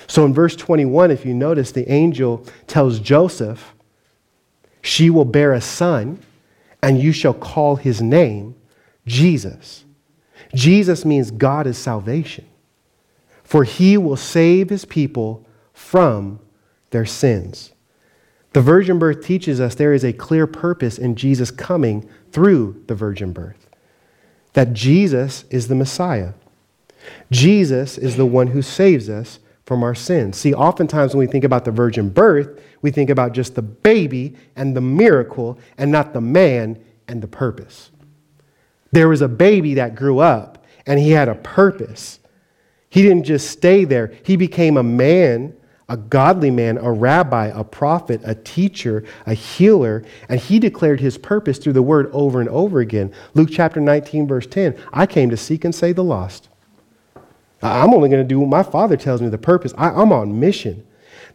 So 0.07 0.25
in 0.27 0.35
verse 0.35 0.57
21, 0.57 1.11
if 1.11 1.25
you 1.25 1.35
notice, 1.35 1.73
the 1.73 1.91
angel 1.91 2.47
tells 2.67 2.99
Joseph, 2.99 3.75
She 4.83 5.11
will 5.11 5.25
bear 5.25 5.53
a 5.53 5.61
son, 5.61 6.19
and 6.83 7.01
you 7.01 7.12
shall 7.12 7.35
call 7.35 7.77
his 7.77 8.03
name 8.03 8.55
Jesus. 9.07 9.85
Jesus 10.55 11.05
means 11.05 11.31
God 11.31 11.67
is 11.67 11.79
salvation, 11.79 12.47
for 13.43 13.65
he 13.65 13.97
will 13.97 14.17
save 14.17 14.69
his 14.69 14.85
people 14.85 15.47
from 15.73 16.41
their 16.91 17.07
sins. 17.07 17.73
The 18.52 18.61
virgin 18.61 18.99
birth 18.99 19.25
teaches 19.25 19.61
us 19.61 19.75
there 19.75 19.94
is 19.94 20.04
a 20.04 20.12
clear 20.12 20.47
purpose 20.47 20.99
in 20.99 21.14
Jesus 21.14 21.50
coming 21.50 22.09
through 22.32 22.82
the 22.87 22.94
virgin 22.94 23.32
birth. 23.32 23.68
That 24.52 24.75
Jesus 24.75 25.44
is 25.50 25.68
the 25.68 25.75
Messiah. 25.75 26.35
Jesus 27.30 27.97
is 27.97 28.16
the 28.16 28.26
one 28.26 28.49
who 28.49 28.62
saves 28.62 29.09
us 29.09 29.38
from 29.64 29.82
our 29.82 29.94
sins. 29.94 30.37
See, 30.37 30.52
oftentimes 30.52 31.14
when 31.14 31.26
we 31.26 31.32
think 31.32 31.44
about 31.44 31.64
the 31.64 31.71
virgin 31.71 32.11
birth, 32.11 32.61
we 32.82 32.90
think 32.90 33.11
about 33.11 33.32
just 33.32 33.54
the 33.54 33.62
baby 33.62 34.37
and 34.56 34.76
the 34.76 34.80
miracle 34.80 35.59
and 35.78 35.90
not 35.90 36.12
the 36.12 36.21
man 36.21 36.82
and 37.09 37.23
the 37.23 37.28
purpose. 37.28 37.90
There 38.90 39.09
was 39.09 39.23
a 39.23 39.28
baby 39.28 39.75
that 39.75 39.94
grew 39.94 40.18
up 40.18 40.64
and 40.87 40.99
he 40.99 41.11
had 41.11 41.28
a 41.28 41.37
purpose. 41.37 42.18
He 42.90 43.02
didn't 43.02 43.25
just 43.25 43.50
stay 43.50 43.85
there, 43.85 44.12
he 44.25 44.37
became 44.37 44.76
a 44.76 44.82
man 44.82 45.54
a 45.93 45.97
godly 45.99 46.51
man, 46.51 46.79
a 46.79 46.91
rabbi, 46.91 47.49
a 47.49 47.63
prophet, 47.63 48.23
a 48.25 48.35
teacher, 48.35 49.05
a 49.27 49.35
healer, 49.35 50.03
and 50.31 50.41
he 50.41 50.59
declared 50.59 51.01
his 51.01 51.19
purpose 51.19 51.59
through 51.59 51.75
the 51.75 51.83
word 51.83 52.09
over 52.13 52.41
and 52.41 52.49
over 52.49 52.81
again. 52.81 53.13
Luke 53.35 53.51
chapter 53.53 53.79
19, 53.79 54.27
verse 54.27 54.47
10 54.47 54.75
I 54.95 55.05
came 55.05 55.29
to 55.29 55.37
seek 55.37 55.67
and 55.67 55.75
save 55.75 55.97
the 55.97 56.03
lost. 56.03 56.49
I'm 57.61 57.93
only 57.93 58.09
going 58.09 58.23
to 58.23 58.29
do 58.29 58.41
what 58.41 58.49
my 58.49 58.63
father 58.63 58.97
tells 58.97 59.21
me 59.21 59.29
the 59.29 59.37
purpose. 59.37 59.75
I, 59.77 59.91
I'm 59.91 60.13
on 60.13 60.41
mission. 60.41 60.87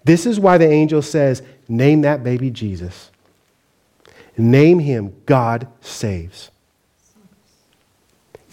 This 0.03 0.25
is 0.25 0.39
why 0.39 0.57
the 0.57 0.67
angel 0.67 1.03
says, 1.03 1.43
Name 1.69 2.01
that 2.01 2.23
baby 2.23 2.49
Jesus. 2.49 3.11
Name 4.39 4.79
him 4.79 5.15
God 5.27 5.67
saves. 5.81 6.49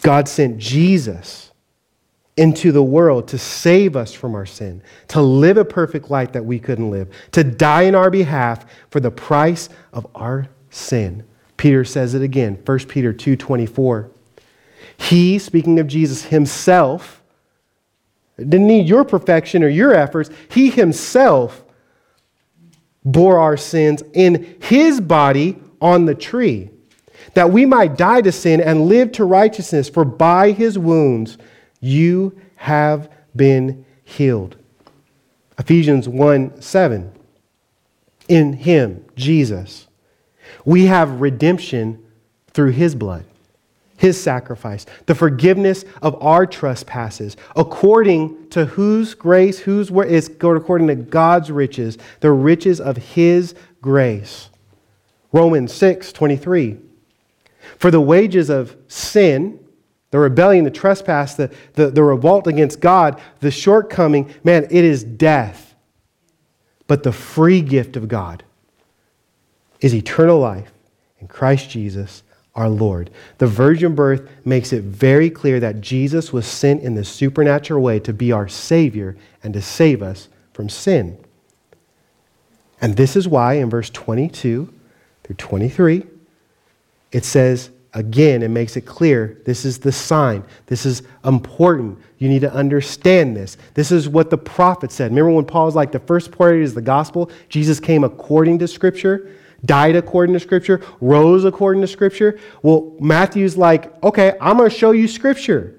God 0.03 0.29
sent 0.29 0.59
Jesus 0.59 1.44
into 2.37 2.73
the 2.73 2.83
world 2.83 3.29
to 3.29 3.39
save 3.39 3.95
us 3.95 4.13
from 4.13 4.35
our 4.35 4.47
sin, 4.47 4.83
to 5.09 5.23
live 5.23 5.57
a 5.57 5.65
perfect 5.65 6.11
life 6.11 6.33
that 6.33 6.45
we 6.45 6.59
couldn't 6.59 6.91
live, 6.91 7.09
to 7.31 7.45
die 7.45 7.83
in 7.83 7.95
our 7.95 8.11
behalf 8.11 8.67
for 8.91 9.01
the 9.01 9.11
price 9.11 9.69
of 9.93 10.07
our 10.15 10.49
sin. 10.71 11.25
Peter 11.57 11.85
says 11.85 12.15
it 12.15 12.23
again, 12.23 12.59
1 12.65 12.89
Peter 12.89 13.13
2:24. 13.13 14.11
He, 14.97 15.39
speaking 15.39 15.79
of 15.79 15.87
Jesus 15.87 16.25
himself, 16.25 17.23
didn't 18.37 18.67
need 18.67 18.89
your 18.89 19.05
perfection 19.05 19.63
or 19.63 19.69
your 19.69 19.95
efforts. 19.95 20.31
He 20.49 20.71
himself 20.71 21.65
bore 23.05 23.39
our 23.39 23.57
sins 23.57 24.03
in 24.13 24.57
his 24.61 25.01
body 25.01 25.57
on 25.81 26.07
the 26.07 26.15
tree, 26.15 26.71
that 27.35 27.51
we 27.51 27.65
might 27.65 27.97
die 27.97 28.23
to 28.23 28.33
sin 28.33 28.61
and 28.61 28.87
live 28.87 29.13
to 29.13 29.25
righteousness, 29.25 29.89
for 29.89 30.05
by 30.05 30.51
his 30.51 30.77
wounds 30.79 31.39
you 31.85 32.41
have 32.57 33.11
been 33.37 33.85
healed. 34.05 34.57
Ephesians 35.59 36.09
1 36.09 36.61
7. 36.61 37.13
In 38.27 38.55
him, 38.55 39.05
Jesus, 39.17 39.87
we 40.65 40.87
have 40.87 41.21
redemption 41.21 42.03
through 42.53 42.71
his 42.71 42.95
blood, 42.95 43.25
his 43.99 44.21
sacrifice, 44.21 44.87
the 45.05 45.15
forgiveness 45.15 45.85
of 46.01 46.21
our 46.23 46.47
trespasses, 46.47 47.37
according 47.55 48.49
to 48.49 48.65
whose 48.65 49.13
grace, 49.13 49.59
whose 49.59 49.91
is 49.91 50.29
according 50.29 50.87
to 50.87 50.95
God's 50.95 51.51
riches, 51.51 51.99
the 52.21 52.33
riches 52.33 52.81
of 52.81 52.97
his 52.97 53.55
grace. 53.83 54.49
Romans 55.33 55.73
6 55.75 56.13
23. 56.13 56.79
For 57.79 57.91
the 57.91 58.01
wages 58.01 58.49
of 58.49 58.77
sin, 58.89 59.64
the 60.15 60.21
rebellion, 60.21 60.63
the 60.63 60.71
trespass, 60.71 61.35
the, 61.35 61.51
the, 61.73 61.91
the 61.91 62.05
revolt 62.05 62.47
against 62.47 62.79
God, 62.79 63.21
the 63.41 63.51
shortcoming, 63.51 64.33
man, 64.45 64.63
it 64.71 64.85
is 64.85 65.03
death. 65.03 65.75
But 66.87 67.03
the 67.03 67.11
free 67.11 67.61
gift 67.61 67.97
of 67.97 68.07
God 68.07 68.45
is 69.81 69.93
eternal 69.93 70.39
life 70.39 70.71
in 71.19 71.27
Christ 71.27 71.69
Jesus 71.69 72.23
our 72.55 72.69
Lord. 72.69 73.11
The 73.39 73.49
virgin 73.49 73.97
birth 73.97 74.31
makes 74.45 74.73
it 74.73 74.85
very 74.85 75.31
clear 75.31 75.59
that 75.59 75.81
Jesus 75.81 76.33
was 76.33 76.47
sent 76.47 76.85
in 76.85 76.95
the 76.95 77.05
supernatural 77.05 77.83
way 77.83 77.99
to 77.99 78.13
be 78.13 78.31
our 78.31 78.47
Savior 78.47 79.17
and 79.43 79.53
to 79.53 79.61
save 79.61 80.01
us 80.01 80.29
from 80.53 80.69
sin. 80.69 81.19
And 82.81 82.97
this 82.97 83.17
is 83.17 83.27
why 83.27 83.55
in 83.55 83.69
verse 83.69 83.91
22 83.91 84.73
through 85.25 85.37
23, 85.37 86.07
it 87.11 87.25
says, 87.25 87.71
again, 87.95 88.43
it 88.43 88.49
makes 88.49 88.77
it 88.77 88.83
clear 88.83 89.41
this 89.45 89.65
is 89.65 89.79
the 89.79 89.93
sign. 89.93 90.45
This 90.67 90.85
is 90.85 91.03
important. 91.25 91.99
You 92.19 92.29
need 92.29 92.41
to 92.41 92.53
understand 92.53 93.37
this. 93.37 93.57
This 93.75 93.93
is 93.93 94.09
what 94.09 94.31
the 94.31 94.39
prophet 94.39 94.93
said. 94.93 95.11
Remember 95.11 95.31
when 95.31 95.45
Paul 95.45 95.67
was 95.67 95.75
like, 95.75 95.93
the 95.93 96.01
first 96.01 96.33
part 96.33 96.57
is 96.57 96.75
the 96.75 96.83
gospel? 96.83 97.31
Jesus 97.49 97.81
came 97.81 98.05
according 98.05 98.59
to 98.59 98.69
Scripture, 98.69 99.31
died 99.65 99.97
according 99.97 100.35
to 100.35 100.41
Scripture, 100.41 100.83
rose 101.01 101.45
according 101.45 101.81
to 101.83 101.89
Scripture. 101.89 102.39
Well, 102.63 102.95
Matthew's 103.01 103.57
like, 103.57 104.03
okay, 104.03 104.37
I'm 104.41 104.57
going 104.57 104.71
to 104.71 104.77
show 104.77 104.91
you 104.91 105.07
Scripture. 105.09 105.77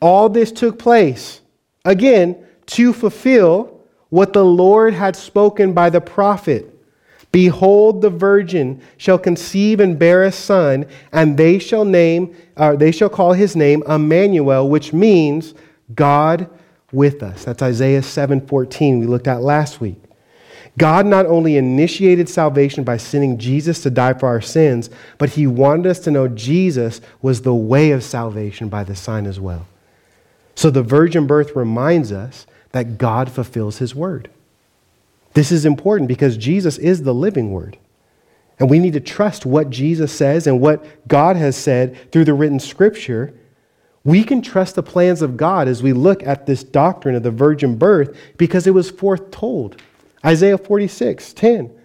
All 0.00 0.28
this 0.28 0.52
took 0.52 0.78
place, 0.78 1.40
again, 1.84 2.36
to 2.66 2.92
fulfill 2.92 3.80
what 4.10 4.32
the 4.32 4.44
Lord 4.44 4.94
had 4.94 5.16
spoken 5.16 5.72
by 5.72 5.90
the 5.90 6.00
prophet. 6.00 6.77
Behold, 7.30 8.00
the 8.00 8.10
virgin 8.10 8.80
shall 8.96 9.18
conceive 9.18 9.80
and 9.80 9.98
bear 9.98 10.24
a 10.24 10.32
son, 10.32 10.86
and 11.12 11.36
they 11.36 11.58
shall 11.58 11.84
name, 11.84 12.34
uh, 12.56 12.74
they 12.74 12.90
shall 12.90 13.10
call 13.10 13.34
his 13.34 13.54
name 13.54 13.82
Emmanuel, 13.86 14.68
which 14.68 14.92
means 14.92 15.54
God 15.94 16.48
with 16.90 17.22
us. 17.22 17.44
That's 17.44 17.62
Isaiah 17.62 18.02
7:14 18.02 19.00
we 19.00 19.06
looked 19.06 19.28
at 19.28 19.42
last 19.42 19.80
week. 19.80 20.02
God 20.78 21.06
not 21.06 21.26
only 21.26 21.56
initiated 21.56 22.28
salvation 22.28 22.84
by 22.84 22.96
sending 22.96 23.36
Jesus 23.36 23.82
to 23.82 23.90
die 23.90 24.14
for 24.14 24.26
our 24.28 24.40
sins, 24.40 24.88
but 25.18 25.30
he 25.30 25.46
wanted 25.46 25.86
us 25.86 25.98
to 26.00 26.10
know 26.10 26.28
Jesus 26.28 27.00
was 27.20 27.42
the 27.42 27.54
way 27.54 27.90
of 27.90 28.04
salvation 28.04 28.68
by 28.68 28.84
the 28.84 28.94
sign 28.94 29.26
as 29.26 29.40
well. 29.40 29.66
So 30.54 30.70
the 30.70 30.82
virgin 30.82 31.26
birth 31.26 31.56
reminds 31.56 32.12
us 32.12 32.46
that 32.72 32.96
God 32.96 33.30
fulfills 33.30 33.78
his 33.78 33.94
word. 33.94 34.30
This 35.34 35.52
is 35.52 35.64
important 35.64 36.08
because 36.08 36.36
Jesus 36.36 36.78
is 36.78 37.02
the 37.02 37.14
living 37.14 37.52
word. 37.52 37.78
And 38.58 38.68
we 38.68 38.78
need 38.78 38.94
to 38.94 39.00
trust 39.00 39.46
what 39.46 39.70
Jesus 39.70 40.12
says 40.12 40.46
and 40.46 40.60
what 40.60 41.06
God 41.06 41.36
has 41.36 41.56
said 41.56 42.10
through 42.10 42.24
the 42.24 42.34
written 42.34 42.58
scripture. 42.58 43.32
We 44.04 44.24
can 44.24 44.42
trust 44.42 44.74
the 44.74 44.82
plans 44.82 45.22
of 45.22 45.36
God 45.36 45.68
as 45.68 45.82
we 45.82 45.92
look 45.92 46.22
at 46.24 46.46
this 46.46 46.64
doctrine 46.64 47.14
of 47.14 47.22
the 47.22 47.30
virgin 47.30 47.76
birth 47.76 48.16
because 48.36 48.66
it 48.66 48.74
was 48.74 48.90
foretold. 48.90 49.80
Isaiah 50.24 50.58
46, 50.58 51.32
10. 51.34 51.77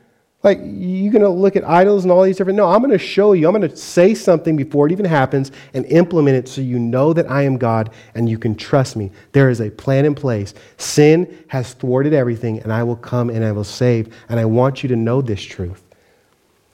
Like, 0.43 0.59
you're 0.61 1.11
going 1.11 1.21
to 1.21 1.29
look 1.29 1.55
at 1.55 1.67
idols 1.67 2.03
and 2.03 2.11
all 2.11 2.23
these 2.23 2.35
different. 2.35 2.57
No, 2.57 2.69
I'm 2.69 2.79
going 2.79 2.91
to 2.91 2.97
show 2.97 3.31
you. 3.31 3.47
I'm 3.47 3.55
going 3.55 3.69
to 3.69 3.77
say 3.77 4.13
something 4.13 4.57
before 4.57 4.85
it 4.85 4.91
even 4.91 5.05
happens 5.05 5.53
and 5.73 5.85
implement 5.85 6.35
it 6.35 6.49
so 6.49 6.59
you 6.59 6.79
know 6.79 7.13
that 7.13 7.31
I 7.31 7.43
am 7.43 7.57
God 7.57 7.91
and 8.13 8.27
you 8.27 8.37
can 8.37 8.53
trust 8.53 8.97
me. 8.97 9.09
There 9.31 9.49
is 9.49 9.61
a 9.61 9.71
plan 9.71 10.03
in 10.03 10.13
place. 10.13 10.53
Sin 10.77 11.45
has 11.47 11.73
thwarted 11.73 12.13
everything, 12.13 12.59
and 12.59 12.73
I 12.73 12.83
will 12.83 12.97
come 12.97 13.29
and 13.29 13.43
I 13.43 13.53
will 13.53 13.63
save. 13.63 14.13
And 14.27 14.37
I 14.37 14.43
want 14.43 14.83
you 14.83 14.89
to 14.89 14.97
know 14.97 15.21
this 15.21 15.41
truth. 15.41 15.81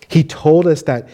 He 0.07 0.23
told 0.23 0.65
us 0.65 0.81
that 0.83 1.07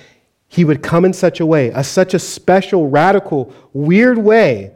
He 0.47 0.63
would 0.63 0.81
come 0.81 1.03
in 1.03 1.11
such 1.11 1.41
a 1.41 1.45
way, 1.45 1.71
a, 1.71 1.83
such 1.83 2.13
a 2.13 2.19
special, 2.19 2.89
radical, 2.89 3.53
weird 3.73 4.17
way, 4.17 4.71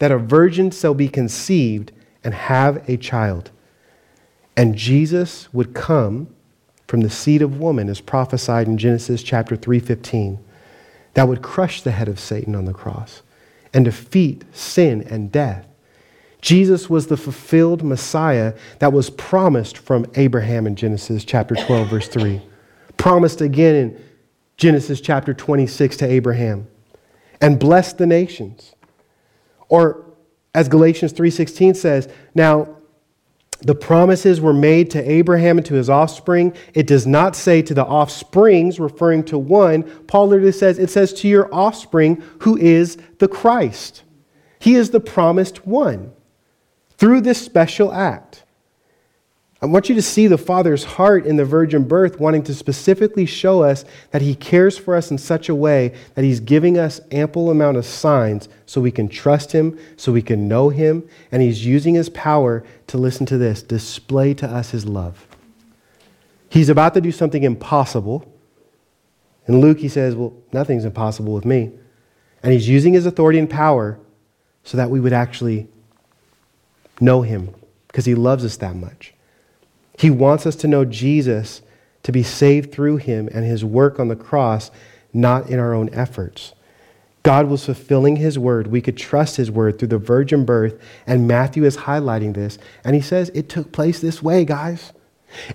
that 0.00 0.10
a 0.10 0.18
virgin 0.18 0.72
shall 0.72 0.94
be 0.94 1.08
conceived 1.08 1.92
and 2.24 2.34
have 2.34 2.88
a 2.90 2.96
child. 2.96 3.52
And 4.56 4.74
Jesus 4.74 5.52
would 5.54 5.72
come 5.72 6.33
from 6.94 7.00
the 7.00 7.10
seed 7.10 7.42
of 7.42 7.58
woman 7.58 7.88
as 7.88 8.00
prophesied 8.00 8.68
in 8.68 8.78
Genesis 8.78 9.20
chapter 9.20 9.56
3:15 9.56 10.38
that 11.14 11.26
would 11.26 11.42
crush 11.42 11.82
the 11.82 11.90
head 11.90 12.06
of 12.06 12.20
Satan 12.20 12.54
on 12.54 12.66
the 12.66 12.72
cross 12.72 13.22
and 13.72 13.84
defeat 13.84 14.44
sin 14.52 15.04
and 15.10 15.32
death. 15.32 15.66
Jesus 16.40 16.88
was 16.88 17.08
the 17.08 17.16
fulfilled 17.16 17.82
Messiah 17.82 18.54
that 18.78 18.92
was 18.92 19.10
promised 19.10 19.76
from 19.76 20.06
Abraham 20.14 20.68
in 20.68 20.76
Genesis 20.76 21.24
chapter 21.24 21.56
12 21.56 21.88
verse 21.88 22.06
3. 22.06 22.40
Promised 22.96 23.40
again 23.40 23.74
in 23.74 24.00
Genesis 24.56 25.00
chapter 25.00 25.34
26 25.34 25.96
to 25.96 26.06
Abraham 26.06 26.68
and 27.40 27.58
blessed 27.58 27.98
the 27.98 28.06
nations. 28.06 28.72
Or 29.68 30.04
as 30.54 30.68
Galatians 30.68 31.12
3:16 31.12 31.74
says, 31.74 32.08
now 32.36 32.68
the 33.64 33.74
promises 33.74 34.40
were 34.40 34.52
made 34.52 34.90
to 34.90 35.10
Abraham 35.10 35.56
and 35.56 35.66
to 35.66 35.74
his 35.74 35.88
offspring. 35.88 36.54
It 36.74 36.86
does 36.86 37.06
not 37.06 37.34
say 37.34 37.62
to 37.62 37.72
the 37.72 37.84
offsprings, 37.84 38.78
referring 38.78 39.24
to 39.24 39.38
one. 39.38 39.84
Paul 40.06 40.28
literally 40.28 40.52
says, 40.52 40.78
it 40.78 40.90
says 40.90 41.14
to 41.14 41.28
your 41.28 41.52
offspring, 41.52 42.22
who 42.40 42.58
is 42.58 42.98
the 43.18 43.28
Christ. 43.28 44.02
He 44.58 44.74
is 44.74 44.90
the 44.90 45.00
promised 45.00 45.66
one 45.66 46.12
through 46.98 47.22
this 47.22 47.42
special 47.42 47.92
act. 47.92 48.44
I 49.64 49.66
want 49.66 49.88
you 49.88 49.94
to 49.94 50.02
see 50.02 50.26
the 50.26 50.36
Father's 50.36 50.84
heart 50.84 51.24
in 51.24 51.36
the 51.36 51.44
virgin 51.46 51.88
birth, 51.88 52.20
wanting 52.20 52.42
to 52.42 52.54
specifically 52.54 53.24
show 53.24 53.62
us 53.62 53.86
that 54.10 54.20
He 54.20 54.34
cares 54.34 54.76
for 54.76 54.94
us 54.94 55.10
in 55.10 55.16
such 55.16 55.48
a 55.48 55.54
way 55.54 55.94
that 56.14 56.22
He's 56.22 56.38
giving 56.38 56.76
us 56.76 57.00
ample 57.10 57.50
amount 57.50 57.78
of 57.78 57.86
signs 57.86 58.50
so 58.66 58.82
we 58.82 58.90
can 58.90 59.08
trust 59.08 59.52
Him, 59.52 59.78
so 59.96 60.12
we 60.12 60.20
can 60.20 60.48
know 60.48 60.68
Him, 60.68 61.08
and 61.32 61.40
He's 61.40 61.64
using 61.64 61.94
His 61.94 62.10
power 62.10 62.62
to 62.88 62.98
listen 62.98 63.24
to 63.24 63.38
this, 63.38 63.62
display 63.62 64.34
to 64.34 64.46
us 64.46 64.72
His 64.72 64.84
love. 64.84 65.26
He's 66.50 66.68
about 66.68 66.92
to 66.92 67.00
do 67.00 67.10
something 67.10 67.42
impossible. 67.42 68.30
In 69.48 69.62
Luke, 69.62 69.78
he 69.78 69.88
says, 69.88 70.14
Well, 70.14 70.34
nothing's 70.52 70.84
impossible 70.84 71.32
with 71.32 71.46
me. 71.46 71.72
And 72.42 72.52
He's 72.52 72.68
using 72.68 72.92
His 72.92 73.06
authority 73.06 73.38
and 73.38 73.48
power 73.48 73.98
so 74.62 74.76
that 74.76 74.90
we 74.90 75.00
would 75.00 75.14
actually 75.14 75.68
know 77.00 77.22
Him 77.22 77.54
because 77.86 78.04
He 78.04 78.14
loves 78.14 78.44
us 78.44 78.58
that 78.58 78.76
much. 78.76 79.13
He 79.98 80.10
wants 80.10 80.46
us 80.46 80.56
to 80.56 80.68
know 80.68 80.84
Jesus, 80.84 81.62
to 82.02 82.12
be 82.12 82.22
saved 82.22 82.72
through 82.72 82.98
him 82.98 83.28
and 83.32 83.44
his 83.44 83.64
work 83.64 83.98
on 83.98 84.08
the 84.08 84.16
cross, 84.16 84.70
not 85.12 85.48
in 85.48 85.58
our 85.58 85.72
own 85.74 85.88
efforts. 85.92 86.54
God 87.22 87.48
was 87.48 87.64
fulfilling 87.64 88.16
his 88.16 88.38
word. 88.38 88.66
We 88.66 88.82
could 88.82 88.98
trust 88.98 89.36
his 89.36 89.50
word 89.50 89.78
through 89.78 89.88
the 89.88 89.98
virgin 89.98 90.44
birth, 90.44 90.78
and 91.06 91.26
Matthew 91.26 91.64
is 91.64 91.78
highlighting 91.78 92.34
this. 92.34 92.58
And 92.84 92.94
he 92.94 93.00
says 93.00 93.30
it 93.34 93.48
took 93.48 93.72
place 93.72 94.00
this 94.00 94.22
way, 94.22 94.44
guys. 94.44 94.92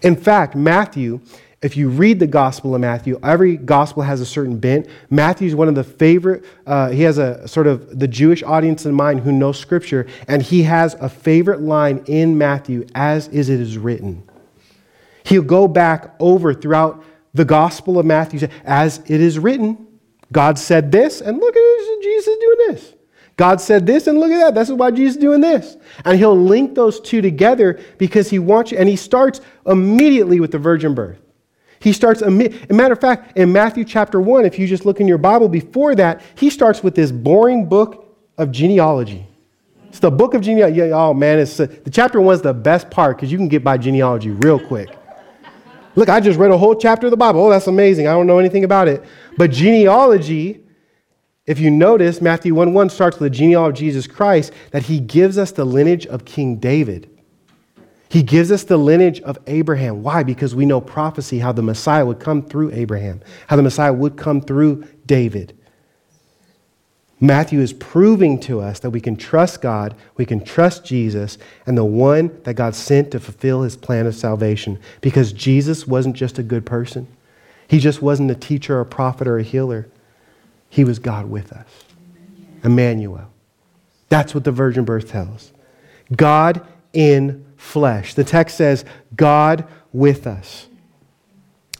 In 0.02 0.16
fact, 0.16 0.56
Matthew, 0.56 1.22
if 1.62 1.78
you 1.78 1.90
read 1.90 2.20
the 2.20 2.28
Gospel 2.28 2.74
of 2.74 2.82
Matthew, 2.82 3.20
every 3.22 3.58
gospel 3.58 4.02
has 4.02 4.22
a 4.22 4.26
certain 4.26 4.58
bent. 4.58 4.88
Matthew 5.10 5.48
is 5.48 5.56
one 5.56 5.68
of 5.68 5.76
the 5.76 5.84
favorite, 5.84 6.44
uh, 6.66 6.90
he 6.90 7.04
has 7.04 7.18
a 7.18 7.48
sort 7.48 7.68
of 7.68 8.00
the 8.00 8.08
Jewish 8.08 8.42
audience 8.44 8.86
in 8.86 8.94
mind 8.94 9.20
who 9.20 9.32
knows 9.32 9.60
Scripture, 9.60 10.08
and 10.28 10.42
he 10.42 10.64
has 10.64 10.96
a 10.96 11.10
favorite 11.10 11.62
line 11.62 12.04
in 12.08 12.38
Matthew, 12.38 12.88
as 12.96 13.28
is 13.28 13.50
it 13.50 13.60
is 13.60 13.78
written. 13.78 14.24
He'll 15.30 15.44
go 15.44 15.68
back 15.68 16.16
over 16.20 16.56
throughout 16.56 17.04
the 17.36 17.46
Gospel 17.46 18.00
of 18.00 18.06
Matthew 18.06 18.48
as 18.66 18.98
it 19.06 19.22
is 19.22 19.38
written. 19.38 19.88
God 20.32 20.58
said 20.58 20.92
this, 20.92 21.22
and 21.22 21.38
look 21.38 21.56
at 21.56 22.02
Jesus 22.02 22.36
doing 22.40 22.58
this. 22.68 22.94
God 23.38 23.62
said 23.62 23.86
this, 23.86 24.08
and 24.08 24.20
look 24.20 24.32
at 24.32 24.40
that. 24.40 24.56
This 24.56 24.70
is 24.70 24.74
why 24.74 24.90
Jesus 24.90 25.18
is 25.18 25.22
doing 25.22 25.40
this. 25.40 25.78
And 26.04 26.18
he'll 26.18 26.36
link 26.36 26.74
those 26.74 27.00
two 27.00 27.22
together 27.22 27.80
because 28.00 28.32
he 28.32 28.40
wants 28.40 28.72
you, 28.72 28.80
and 28.80 28.90
he 28.90 28.96
starts 28.96 29.40
immediately 29.68 30.40
with 30.40 30.52
the 30.52 30.58
virgin 30.58 30.96
birth. 30.96 31.20
He 31.80 31.94
starts, 31.94 32.24
a 32.24 32.32
matter 32.32 32.94
of 32.94 33.00
fact, 33.00 33.38
in 33.38 33.54
Matthew 33.54 33.86
chapter 33.86 34.20
1, 34.20 34.46
if 34.46 34.58
you 34.58 34.66
just 34.66 34.84
look 34.84 35.00
in 35.00 35.08
your 35.08 35.20
Bible 35.20 35.48
before 35.48 35.94
that, 35.94 36.24
he 36.36 36.50
starts 36.50 36.82
with 36.82 36.96
this 36.96 37.12
boring 37.12 37.70
book 37.70 38.18
of 38.40 38.52
genealogy. 38.52 39.28
It's 39.90 40.00
the 40.00 40.12
book 40.12 40.34
of 40.34 40.42
genealogy. 40.42 40.92
Oh 40.92 41.14
man, 41.14 41.38
it's, 41.38 41.60
uh, 41.60 41.68
the 41.84 41.90
chapter 41.90 42.20
one 42.20 42.36
is 42.36 42.42
the 42.42 42.54
best 42.54 42.90
part 42.90 43.18
because 43.18 43.32
you 43.32 43.38
can 43.38 43.48
get 43.48 43.64
by 43.64 43.78
genealogy 43.78 44.32
real 44.32 44.60
quick. 44.60 44.99
Look, 45.96 46.10
I 46.10 46.20
just 46.20 46.40
read 46.40 46.52
a 46.52 46.58
whole 46.58 46.76
chapter 46.76 47.08
of 47.08 47.12
the 47.12 47.18
Bible. 47.18 47.42
Oh, 47.46 47.50
that's 47.50 47.68
amazing. 47.68 48.08
I 48.08 48.12
don't 48.12 48.28
know 48.28 48.40
anything 48.40 48.64
about 48.64 48.88
it. 48.88 49.04
But 49.38 49.52
genealogy, 49.52 50.62
if 51.46 51.60
you 51.60 51.72
notice, 51.72 52.22
Matthew 52.22 52.54
1 52.54 52.74
1 52.74 52.90
starts 52.90 53.20
with 53.20 53.32
the 53.32 53.38
genealogy 53.38 53.88
of 53.88 53.94
Jesus 53.94 54.08
Christ, 54.08 54.54
that 54.72 54.84
he 54.84 55.00
gives 55.00 55.38
us 55.38 55.52
the 55.52 55.66
lineage 55.66 56.06
of 56.06 56.26
King 56.26 56.58
David. 56.58 57.10
He 58.10 58.24
gives 58.24 58.52
us 58.52 58.64
the 58.64 58.78
lineage 58.78 59.22
of 59.22 59.38
Abraham. 59.46 60.02
Why? 60.02 60.24
Because 60.24 60.56
we 60.56 60.66
know 60.66 60.82
prophecy, 60.82 61.40
how 61.40 61.52
the 61.52 61.62
Messiah 61.62 62.06
would 62.06 62.20
come 62.20 62.42
through 62.42 62.72
Abraham, 62.72 63.22
how 63.48 63.56
the 63.56 63.62
Messiah 63.62 63.94
would 63.94 64.18
come 64.18 64.42
through 64.42 64.88
David. 65.06 65.59
Matthew 67.22 67.60
is 67.60 67.74
proving 67.74 68.40
to 68.42 68.62
us 68.62 68.80
that 68.80 68.92
we 68.92 69.02
can 69.02 69.18
trust 69.18 69.62
God, 69.62 69.94
we 70.16 70.26
can 70.26 70.44
trust 70.44 70.86
Jesus, 70.86 71.38
and 71.66 71.78
the 71.78 71.84
one 71.84 72.40
that 72.44 72.54
God 72.54 72.76
sent 72.76 73.12
to 73.12 73.20
fulfill 73.20 73.64
his 73.64 73.76
plan 73.76 74.08
of 74.08 74.16
salvation. 74.16 74.80
Because 75.02 75.34
Jesus 75.34 75.86
wasn't 75.86 76.16
just 76.16 76.40
a 76.40 76.44
good 76.44 76.66
person, 76.66 77.08
he 77.68 77.80
just 77.80 78.02
wasn't 78.02 78.32
a 78.32 78.36
teacher, 78.36 78.78
or 78.78 78.82
a 78.82 78.86
prophet, 78.86 79.28
or 79.28 79.38
a 79.38 79.44
healer. 79.44 79.90
He 80.70 80.84
was 80.84 81.00
God 81.00 81.30
with 81.30 81.52
us. 81.52 81.68
Emmanuel. 82.64 83.30
That's 84.08 84.34
what 84.34 84.44
the 84.44 84.52
virgin 84.52 84.86
birth 84.86 85.10
tells. 85.10 85.52
God 86.16 86.66
in 86.94 87.46
flesh. 87.58 88.14
The 88.14 88.24
text 88.24 88.58
says, 88.58 88.86
God 89.16 89.68
with 89.94 90.26
us. 90.26 90.68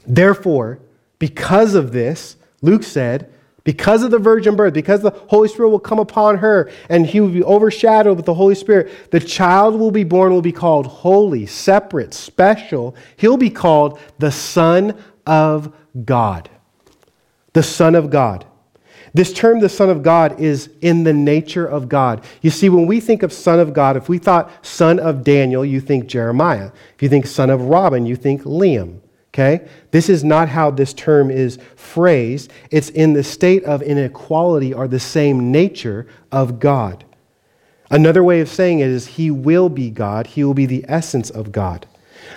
Therefore, 0.06 0.78
because 1.18 1.74
of 1.74 1.92
this, 1.92 2.36
Luke 2.62 2.82
said, 2.82 3.32
because 3.70 4.02
of 4.02 4.10
the 4.10 4.18
virgin 4.18 4.56
birth, 4.56 4.74
because 4.74 5.00
the 5.00 5.12
Holy 5.28 5.46
Spirit 5.46 5.68
will 5.68 5.78
come 5.78 6.00
upon 6.00 6.38
her 6.38 6.68
and 6.88 7.06
he 7.06 7.20
will 7.20 7.28
be 7.28 7.44
overshadowed 7.44 8.16
with 8.16 8.26
the 8.26 8.34
Holy 8.34 8.56
Spirit, 8.56 9.12
the 9.12 9.20
child 9.20 9.78
will 9.78 9.92
be 9.92 10.02
born, 10.02 10.32
will 10.32 10.42
be 10.42 10.50
called 10.50 10.88
holy, 10.88 11.46
separate, 11.46 12.12
special. 12.12 12.96
He'll 13.16 13.36
be 13.36 13.48
called 13.48 14.00
the 14.18 14.32
Son 14.32 15.00
of 15.24 15.72
God. 16.04 16.50
The 17.52 17.62
Son 17.62 17.94
of 17.94 18.10
God. 18.10 18.44
This 19.14 19.32
term, 19.32 19.60
the 19.60 19.68
Son 19.68 19.88
of 19.88 20.02
God, 20.02 20.40
is 20.40 20.70
in 20.80 21.04
the 21.04 21.12
nature 21.12 21.64
of 21.64 21.88
God. 21.88 22.24
You 22.42 22.50
see, 22.50 22.68
when 22.68 22.88
we 22.88 22.98
think 22.98 23.22
of 23.22 23.32
Son 23.32 23.60
of 23.60 23.72
God, 23.72 23.96
if 23.96 24.08
we 24.08 24.18
thought 24.18 24.66
Son 24.66 24.98
of 24.98 25.22
Daniel, 25.22 25.64
you 25.64 25.80
think 25.80 26.08
Jeremiah. 26.08 26.72
If 26.96 27.04
you 27.04 27.08
think 27.08 27.24
Son 27.24 27.50
of 27.50 27.60
Robin, 27.62 28.04
you 28.04 28.16
think 28.16 28.42
Liam. 28.42 28.98
Okay? 29.32 29.68
This 29.90 30.08
is 30.08 30.24
not 30.24 30.48
how 30.48 30.70
this 30.70 30.92
term 30.92 31.30
is 31.30 31.58
phrased. 31.76 32.52
It's 32.70 32.90
in 32.90 33.12
the 33.12 33.22
state 33.22 33.64
of 33.64 33.82
inequality 33.82 34.74
or 34.74 34.88
the 34.88 35.00
same 35.00 35.52
nature 35.52 36.06
of 36.32 36.58
God. 36.58 37.04
Another 37.90 38.22
way 38.22 38.40
of 38.40 38.48
saying 38.48 38.80
it 38.80 38.88
is 38.88 39.06
He 39.06 39.30
will 39.30 39.68
be 39.68 39.90
God, 39.90 40.26
He 40.26 40.44
will 40.44 40.54
be 40.54 40.66
the 40.66 40.84
essence 40.88 41.30
of 41.30 41.52
God. 41.52 41.86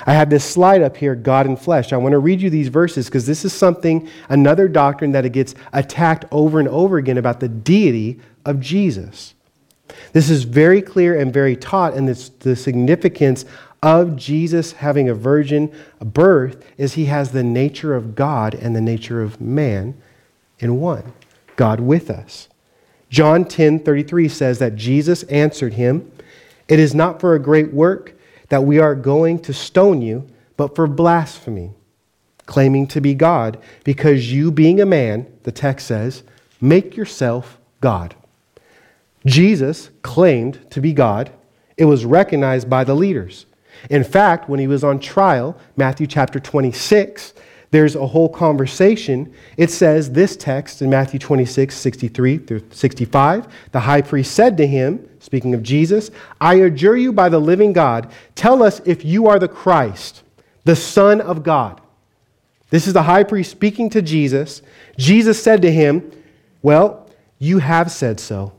I 0.05 0.13
have 0.13 0.29
this 0.29 0.45
slide 0.45 0.81
up 0.81 0.97
here, 0.97 1.15
God 1.15 1.45
in 1.45 1.55
flesh. 1.55 1.93
I 1.93 1.97
want 1.97 2.13
to 2.13 2.19
read 2.19 2.41
you 2.41 2.49
these 2.49 2.69
verses 2.69 3.07
because 3.07 3.25
this 3.25 3.45
is 3.45 3.53
something, 3.53 4.09
another 4.29 4.67
doctrine 4.67 5.11
that 5.11 5.25
it 5.25 5.31
gets 5.31 5.55
attacked 5.71 6.25
over 6.31 6.59
and 6.59 6.67
over 6.67 6.97
again 6.97 7.17
about 7.17 7.39
the 7.39 7.49
deity 7.49 8.19
of 8.45 8.59
Jesus. 8.59 9.35
This 10.11 10.29
is 10.29 10.43
very 10.43 10.81
clear 10.81 11.19
and 11.19 11.31
very 11.31 11.55
taught, 11.55 11.93
and 11.93 12.09
it's 12.09 12.29
the 12.29 12.55
significance 12.55 13.45
of 13.83 14.15
Jesus 14.15 14.71
having 14.71 15.09
a 15.09 15.13
virgin 15.13 15.69
birth 15.99 16.65
is 16.77 16.93
he 16.93 17.05
has 17.05 17.31
the 17.31 17.43
nature 17.43 17.93
of 17.93 18.15
God 18.15 18.55
and 18.55 18.73
the 18.73 18.81
nature 18.81 19.21
of 19.21 19.41
man 19.41 20.01
in 20.57 20.79
one. 20.79 21.11
God 21.57 21.81
with 21.81 22.09
us. 22.09 22.47
John 23.09 23.45
10 23.45 23.79
33 23.79 24.29
says 24.29 24.59
that 24.59 24.75
Jesus 24.75 25.23
answered 25.23 25.73
him, 25.73 26.09
It 26.67 26.79
is 26.79 26.95
not 26.95 27.19
for 27.19 27.35
a 27.35 27.39
great 27.39 27.73
work 27.73 28.17
that 28.47 28.63
we 28.63 28.79
are 28.79 28.95
going 28.95 29.39
to 29.39 29.53
stone 29.53 30.01
you, 30.01 30.27
but 30.55 30.75
for 30.75 30.87
blasphemy, 30.87 31.71
claiming 32.45 32.87
to 32.87 33.01
be 33.01 33.13
God, 33.13 33.59
because 33.83 34.31
you, 34.31 34.51
being 34.51 34.79
a 34.79 34.85
man, 34.85 35.27
the 35.43 35.51
text 35.51 35.87
says, 35.87 36.23
make 36.61 36.95
yourself 36.95 37.59
God. 37.81 38.15
Jesus 39.25 39.89
claimed 40.01 40.59
to 40.71 40.79
be 40.79 40.93
God. 40.93 41.31
It 41.75 41.85
was 41.85 42.05
recognized 42.05 42.69
by 42.69 42.83
the 42.83 42.95
leaders. 42.95 43.45
In 43.89 44.03
fact, 44.03 44.49
when 44.49 44.59
he 44.59 44.67
was 44.67 44.83
on 44.83 44.99
trial, 44.99 45.57
Matthew 45.75 46.07
chapter 46.07 46.39
26, 46.39 47.33
there's 47.73 47.95
a 47.95 48.05
whole 48.05 48.29
conversation. 48.29 49.33
It 49.57 49.71
says 49.71 50.11
this 50.11 50.37
text 50.37 50.83
in 50.83 50.91
Matthew 50.91 51.19
26, 51.19 51.75
63 51.75 52.37
through 52.37 52.67
65. 52.69 53.47
The 53.71 53.79
high 53.79 54.03
priest 54.03 54.33
said 54.33 54.57
to 54.57 54.67
him, 54.67 55.09
speaking 55.19 55.55
of 55.55 55.63
Jesus, 55.63 56.11
I 56.39 56.55
adjure 56.55 56.95
you 56.95 57.11
by 57.11 57.29
the 57.29 57.39
living 57.39 57.73
God, 57.73 58.11
tell 58.35 58.61
us 58.61 58.79
if 58.85 59.03
you 59.03 59.27
are 59.27 59.39
the 59.39 59.47
Christ, 59.47 60.21
the 60.65 60.75
Son 60.75 61.19
of 61.19 61.41
God. 61.41 61.81
This 62.69 62.85
is 62.85 62.93
the 62.93 63.03
high 63.03 63.23
priest 63.23 63.49
speaking 63.49 63.89
to 63.89 64.03
Jesus. 64.03 64.61
Jesus 64.95 65.41
said 65.41 65.61
to 65.63 65.71
him, 65.71 66.11
Well, 66.61 67.09
you 67.39 67.57
have 67.57 67.91
said 67.91 68.19
so. 68.19 68.53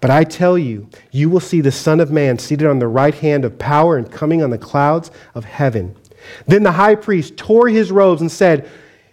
But 0.00 0.10
I 0.10 0.24
tell 0.24 0.58
you, 0.58 0.88
you 1.10 1.28
will 1.30 1.40
see 1.40 1.60
the 1.60 1.72
Son 1.72 2.00
of 2.00 2.10
Man 2.10 2.38
seated 2.38 2.66
on 2.66 2.78
the 2.78 2.88
right 2.88 3.14
hand 3.14 3.44
of 3.44 3.58
power 3.58 3.96
and 3.96 4.10
coming 4.10 4.42
on 4.42 4.50
the 4.50 4.58
clouds 4.58 5.10
of 5.34 5.44
heaven. 5.44 5.96
Then 6.46 6.62
the 6.62 6.72
high 6.72 6.94
priest 6.94 7.36
tore 7.36 7.68
his 7.68 7.90
robes 7.90 8.20
and 8.20 8.30
said, 8.30 8.68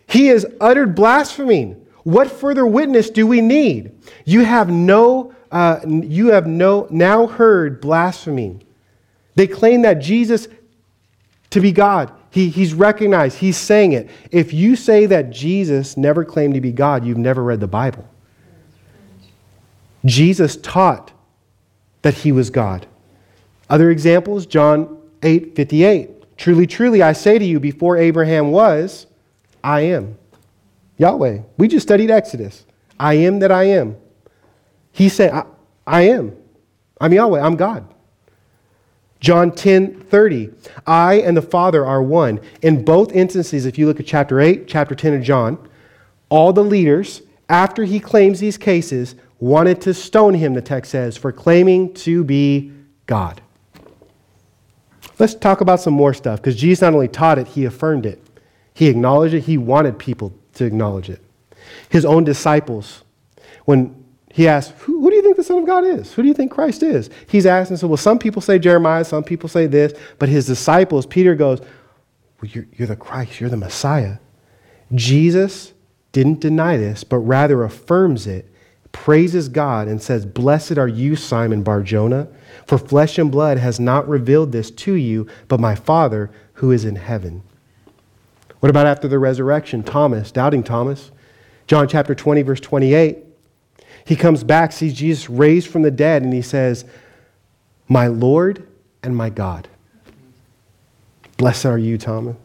He 0.08 0.28
has 0.28 0.46
uttered 0.60 0.96
blasphemy. 0.96 1.76
What 2.04 2.32
further 2.32 2.66
witness 2.66 3.10
do 3.10 3.28
we 3.28 3.42
need? 3.42 3.92
You 4.26 4.46
have 4.46 4.70
no, 4.70 5.34
uh, 5.52 5.80
you 5.86 6.28
have 6.28 6.48
no 6.48 6.88
now 6.90 7.28
heard 7.28 7.82
blasphemy. 7.82 8.60
They 9.36 9.48
claim 9.48 9.84
that 9.84 9.96
Jesus 9.96 10.48
to 11.52 11.62
be 11.62 11.72
God. 11.72 12.12
He, 12.32 12.50
he's 12.50 12.74
recognized, 12.74 13.38
he's 13.38 13.58
saying 13.58 13.94
it. 13.94 14.10
If 14.32 14.54
you 14.54 14.76
say 14.76 15.06
that 15.08 15.32
Jesus 15.32 15.98
never 15.98 16.24
claimed 16.24 16.54
to 16.54 16.62
be 16.62 16.72
God, 16.72 17.06
you've 17.06 17.18
never 17.18 17.44
read 17.44 17.60
the 17.60 17.68
Bible. 17.68 18.08
Jesus 20.06 20.56
taught 20.58 21.12
that 22.02 22.14
he 22.14 22.32
was 22.32 22.50
God. 22.50 22.88
Other 23.70 23.92
examples, 23.92 24.46
John 24.46 24.98
8 25.22 25.56
58. 25.56 26.38
Truly, 26.38 26.66
truly, 26.66 27.02
I 27.02 27.14
say 27.14 27.38
to 27.38 27.46
you, 27.46 27.60
before 27.60 27.98
Abraham 27.98 28.52
was, 28.52 29.08
I 29.64 29.82
am. 29.82 30.18
Yahweh. 30.98 31.40
We 31.58 31.68
just 31.68 31.86
studied 31.86 32.10
Exodus. 32.10 32.66
I 33.00 33.16
am 33.16 33.40
that 33.40 33.52
I 33.52 33.64
am. 33.64 33.98
He 34.92 35.10
said, 35.10 35.32
I, 35.32 35.44
I 35.86 36.02
am. 36.02 36.36
I'm 37.00 37.14
Yahweh. 37.14 37.42
I'm 37.42 37.56
God. 37.56 37.88
John 39.20 39.52
10 39.52 40.02
30. 40.02 40.50
I 40.88 41.16
and 41.16 41.36
the 41.36 41.42
Father 41.42 41.86
are 41.86 42.02
one. 42.02 42.40
In 42.62 42.86
both 42.86 43.12
instances, 43.12 43.66
if 43.66 43.78
you 43.78 43.86
look 43.86 44.00
at 44.00 44.06
chapter 44.06 44.40
8, 44.40 44.68
chapter 44.68 44.96
10 44.96 45.16
of 45.16 45.22
John, 45.22 45.70
all 46.30 46.54
the 46.54 46.64
leaders, 46.64 47.22
after 47.50 47.84
he 47.84 48.00
claims 48.00 48.40
these 48.40 48.58
cases, 48.58 49.16
wanted 49.40 49.82
to 49.82 49.94
stone 49.94 50.34
him, 50.34 50.54
the 50.54 50.62
text 50.62 50.92
says, 50.92 51.18
for 51.18 51.32
claiming 51.32 51.94
to 51.94 52.24
be 52.24 52.72
God. 53.06 53.42
Let's 55.18 55.36
talk 55.36 55.62
about 55.62 55.82
some 55.82 55.94
more 55.94 56.14
stuff 56.14 56.40
because 56.40 56.56
Jesus 56.56 56.82
not 56.82 56.94
only 56.94 57.08
taught 57.08 57.40
it, 57.40 57.48
he 57.48 57.66
affirmed 57.66 58.06
it. 58.06 58.22
He 58.74 58.88
acknowledged 58.88 59.34
it, 59.34 59.42
he 59.42 59.58
wanted 59.58 60.00
people 60.00 60.34
to 60.54 60.66
acknowledge 60.66 61.10
it. 61.10 61.22
His 61.90 62.06
own 62.06 62.24
disciples, 62.24 63.04
when 63.66 64.06
he 64.32 64.48
asked, 64.48 64.72
who, 64.80 65.02
who, 65.02 65.10
do 65.10 65.16
you 65.16 65.22
think 65.22 65.36
the 65.36 65.44
Son 65.44 65.58
of 65.58 65.66
God 65.66 65.84
is? 65.84 66.14
Who 66.14 66.22
do 66.22 66.28
you 66.28 66.34
think 66.34 66.52
Christ 66.52 66.84
is? 66.84 67.10
He's 67.28 67.46
asking, 67.46 67.78
so, 67.78 67.88
well, 67.88 67.98
some 67.98 68.20
people 68.20 68.42
say 68.42 68.60
Jeremiah, 68.60 69.04
some 69.04 69.24
people 69.24 69.50
say 69.50 69.68
this, 69.68 69.94
but 70.18 70.30
his 70.30 70.46
disciples, 70.46 71.06
Peter 71.06 71.36
goes, 71.36 71.60
well, 71.60 72.52
you're, 72.52 72.68
you're 72.74 72.88
the 72.88 72.96
Christ, 72.96 73.40
you're 73.40 73.50
the 73.50 73.58
Messiah. 73.58 74.18
Jesus 74.96 75.74
didn't 76.12 76.40
deny 76.40 76.78
this, 76.78 77.04
but 77.04 77.18
rather 77.18 77.64
affirms 77.64 78.28
it, 78.28 78.52
praises 78.92 79.50
God, 79.50 79.88
and 79.88 80.02
says, 80.02 80.26
Blessed 80.26 80.78
are 80.78 80.88
you, 80.88 81.16
Simon 81.16 81.64
Barjona, 81.64 82.28
for 82.66 82.78
flesh 82.78 83.18
and 83.18 83.32
blood 83.32 83.58
has 83.58 83.80
not 83.80 84.08
revealed 84.08 84.52
this 84.52 84.72
to 84.72 84.94
you, 84.94 85.28
but 85.48 85.60
my 85.60 85.76
Father 85.76 86.30
who 86.54 86.72
is 86.72 86.86
in 86.86 86.96
heaven. 86.96 87.44
What 88.60 88.70
about 88.70 88.88
after 88.88 89.08
the 89.08 89.20
resurrection? 89.20 89.84
Thomas, 89.84 90.32
doubting 90.32 90.64
Thomas. 90.64 91.12
John 91.68 91.88
chapter 91.88 92.14
20, 92.14 92.42
verse 92.42 92.60
28. 92.60 93.20
He 94.06 94.16
comes 94.16 94.44
back, 94.44 94.72
sees 94.72 94.94
Jesus 94.94 95.30
raised 95.30 95.68
from 95.68 95.84
the 95.84 95.92
dead, 95.92 96.24
and 96.24 96.34
he 96.34 96.42
says, 96.42 96.84
My 97.88 98.08
Lord 98.08 98.68
and 99.04 99.16
my 99.16 99.30
God. 99.30 99.68
Blessed 101.38 101.66
are 101.66 101.78
you, 101.78 101.98
Thomas. 101.98 102.36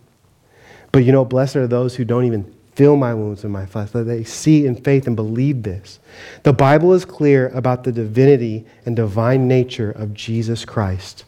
But 0.92 1.02
you 1.04 1.11
know, 1.11 1.24
blessed 1.24 1.57
are 1.57 1.66
those 1.66 1.96
who 1.96 2.04
don't 2.04 2.24
even 2.24 2.54
feel 2.74 2.96
my 2.96 3.14
wounds 3.14 3.44
in 3.44 3.50
my 3.50 3.66
flesh, 3.66 3.90
that 3.90 4.04
they 4.04 4.24
see 4.24 4.66
in 4.66 4.74
faith 4.76 5.06
and 5.06 5.16
believe 5.16 5.62
this. 5.62 6.00
The 6.42 6.52
Bible 6.52 6.92
is 6.92 7.04
clear 7.04 7.48
about 7.48 7.84
the 7.84 7.92
divinity 7.92 8.66
and 8.84 8.96
divine 8.96 9.46
nature 9.46 9.90
of 9.90 10.14
Jesus 10.14 10.64
Christ. 10.64 11.24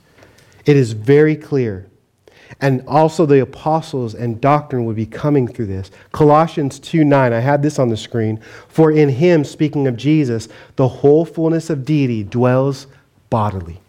It 0.64 0.76
is 0.76 0.92
very 0.92 1.36
clear. 1.36 1.86
And 2.60 2.82
also 2.86 3.26
the 3.26 3.42
apostles 3.42 4.14
and 4.14 4.40
doctrine 4.40 4.84
would 4.84 4.96
be 4.96 5.06
coming 5.06 5.48
through 5.48 5.66
this. 5.66 5.90
Colossians 6.12 6.78
2 6.78 7.04
9, 7.04 7.32
I 7.32 7.40
had 7.40 7.62
this 7.62 7.78
on 7.78 7.88
the 7.88 7.96
screen. 7.96 8.40
For 8.68 8.90
in 8.92 9.08
him, 9.08 9.44
speaking 9.44 9.86
of 9.86 9.96
Jesus, 9.96 10.48
the 10.76 10.88
whole 10.88 11.24
fullness 11.24 11.70
of 11.70 11.84
deity 11.84 12.22
dwells 12.22 12.86
bodily. 13.30 13.80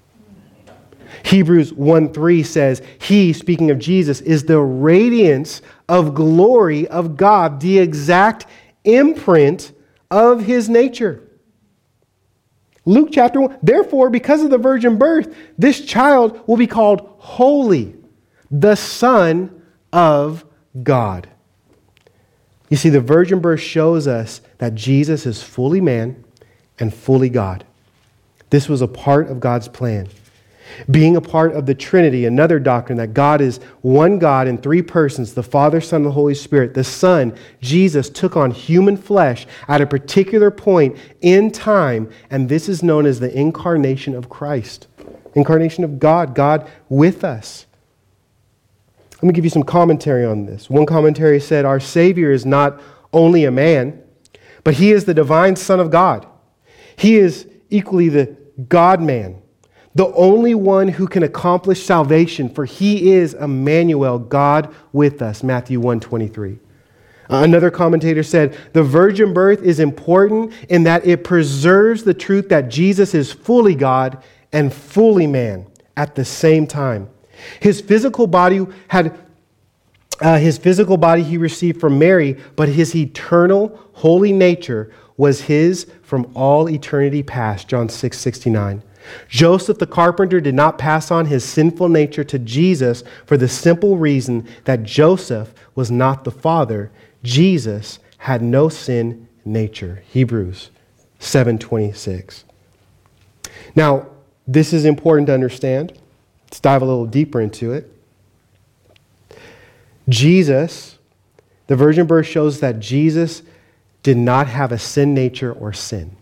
Hebrews 1.24 1.74
1 1.74 2.14
3 2.14 2.44
says, 2.44 2.82
He, 3.00 3.34
speaking 3.34 3.72
of 3.72 3.80
Jesus, 3.80 4.22
is 4.22 4.44
the 4.44 4.60
radiance 4.60 5.62
of 5.88 6.14
glory 6.14 6.88
of 6.88 7.18
God, 7.18 7.60
the 7.60 7.80
exact 7.80 8.46
imprint 8.84 9.74
of 10.10 10.46
his 10.46 10.70
nature. 10.70 11.24
Luke 12.86 13.10
chapter 13.12 13.42
1, 13.42 13.60
therefore, 13.62 14.10
because 14.10 14.42
of 14.42 14.50
the 14.50 14.58
virgin 14.58 14.98
birth, 14.98 15.36
this 15.58 15.84
child 15.84 16.42
will 16.48 16.58
be 16.58 16.68
called 16.68 17.16
holy 17.18 17.96
the 18.50 18.76
Son 18.76 19.62
of 19.92 20.46
God. 20.84 21.28
You 22.70 22.78
see, 22.78 22.90
the 22.90 23.02
virgin 23.02 23.40
birth 23.40 23.60
shows 23.60 24.08
us 24.08 24.42
that 24.58 24.76
Jesus 24.76 25.26
is 25.26 25.44
fully 25.44 25.82
man 25.82 26.24
and 26.80 26.94
fully 26.94 27.30
God. 27.30 27.66
This 28.50 28.70
was 28.70 28.82
a 28.82 28.88
part 28.88 29.30
of 29.30 29.40
God's 29.40 29.68
plan. 29.68 30.08
Being 30.90 31.16
a 31.16 31.22
part 31.22 31.54
of 31.54 31.66
the 31.66 31.76
Trinity, 31.76 32.26
another 32.26 32.60
doctrine 32.60 32.98
that 32.98 33.14
God 33.14 33.42
is 33.42 33.60
one 33.82 34.20
God 34.20 34.48
in 34.48 34.58
three 34.58 34.82
persons 34.82 35.34
the 35.34 35.44
Father, 35.44 35.82
Son, 35.82 35.98
and 35.98 36.06
the 36.06 36.12
Holy 36.12 36.36
Spirit. 36.36 36.74
The 36.74 36.84
Son, 36.84 37.36
Jesus, 37.62 38.10
took 38.10 38.36
on 38.36 38.52
human 38.52 38.98
flesh 38.98 39.48
at 39.68 39.82
a 39.82 39.88
particular 39.88 40.52
point 40.52 40.98
in 41.22 41.52
time, 41.52 42.10
and 42.30 42.50
this 42.50 42.70
is 42.70 42.84
known 42.84 43.06
as 43.06 43.20
the 43.20 43.36
incarnation 43.38 44.16
of 44.16 44.30
Christ. 44.30 44.88
Incarnation 45.36 45.84
of 45.84 46.00
God, 46.00 46.36
God 46.36 46.70
with 46.90 47.24
us. 47.24 47.66
Let 49.18 49.24
me 49.24 49.34
give 49.34 49.44
you 49.44 49.50
some 49.50 49.64
commentary 49.64 50.26
on 50.26 50.46
this. 50.46 50.70
One 50.70 50.86
commentary 50.86 51.40
said, 51.40 51.66
Our 51.66 51.80
Savior 51.80 52.32
is 52.32 52.46
not 52.46 52.80
only 53.12 53.46
a 53.46 53.52
man, 53.52 54.02
but 54.64 54.76
he 54.76 54.92
is 54.92 55.06
the 55.06 55.14
divine 55.14 55.56
Son 55.56 55.80
of 55.80 55.90
God. 55.90 56.28
He 56.98 57.18
is 57.18 57.48
equally 57.70 58.10
the 58.10 58.36
God 58.68 59.02
man, 59.02 59.42
the 59.98 60.14
only 60.14 60.54
one 60.54 60.88
who 60.88 61.08
can 61.08 61.24
accomplish 61.24 61.84
salvation, 61.84 62.50
for 62.50 62.66
he 62.66 63.14
is 63.14 63.34
Emmanuel, 63.34 64.20
God 64.20 64.74
with 64.94 65.24
us. 65.24 65.42
Matthew 65.42 65.80
1 65.80 66.00
23. 66.00 66.60
Another 67.30 67.72
commentator 67.72 68.22
said, 68.22 68.56
The 68.74 68.84
virgin 68.84 69.34
birth 69.34 69.64
is 69.64 69.80
important 69.80 70.54
in 70.70 70.84
that 70.84 71.08
it 71.08 71.24
preserves 71.24 72.04
the 72.04 72.14
truth 72.14 72.48
that 72.50 72.70
Jesus 72.70 73.16
is 73.16 73.32
fully 73.34 73.74
God 73.74 74.24
and 74.54 74.72
fully 74.72 75.26
man 75.26 75.66
at 75.98 76.14
the 76.14 76.24
same 76.24 76.68
time. 76.68 77.10
His 77.60 77.82
physical 77.82 78.28
body 78.28 78.68
had 78.90 79.18
uh, 80.22 80.38
his 80.38 80.60
physical 80.60 80.98
body 80.98 81.24
he 81.24 81.38
received 81.38 81.82
from 81.82 81.98
Mary, 81.98 82.38
but 82.56 82.70
his 82.70 82.96
eternal, 82.96 83.80
holy 83.94 84.32
nature 84.32 84.94
was 85.18 85.42
his 85.42 85.88
from 86.04 86.32
all 86.36 86.70
eternity 86.70 87.24
past. 87.24 87.68
John 87.68 87.90
6 87.90 88.16
69. 88.16 88.84
Joseph 89.30 89.80
the 89.80 89.88
carpenter 89.88 90.40
did 90.40 90.56
not 90.56 90.78
pass 90.78 91.12
on 91.12 91.26
his 91.28 91.44
sinful 91.44 91.90
nature 91.90 92.24
to 92.24 92.40
Jesus 92.40 93.04
for 93.26 93.38
the 93.38 93.48
simple 93.48 93.98
reason 93.98 94.48
that 94.66 94.84
Joseph 94.84 95.54
was 95.76 95.90
not 95.90 96.24
the 96.24 96.32
father. 96.32 96.92
Jesus 97.24 98.00
had 98.18 98.42
no 98.42 98.70
sin 98.70 99.28
nature. 99.46 100.04
Hebrews 100.10 100.70
7:26. 101.20 102.44
Now, 103.76 104.08
this 104.48 104.74
is 104.74 104.86
important 104.86 105.28
to 105.28 105.34
understand. 105.34 105.94
Let's 106.46 106.60
dive 106.60 106.82
a 106.82 106.86
little 106.86 107.06
deeper 107.06 107.42
into 107.42 107.74
it. 107.74 107.92
Jesus, 110.10 110.98
the 111.68 111.76
virgin 111.76 112.08
birth 112.08 112.26
shows 112.26 112.60
that 112.60 112.80
Jesus 112.80 113.42
did 114.04 114.18
not 114.18 114.48
have 114.48 114.72
a 114.72 114.80
sin 114.80 115.14
nature 115.14 115.52
or 115.52 115.74
sin. 115.74 116.17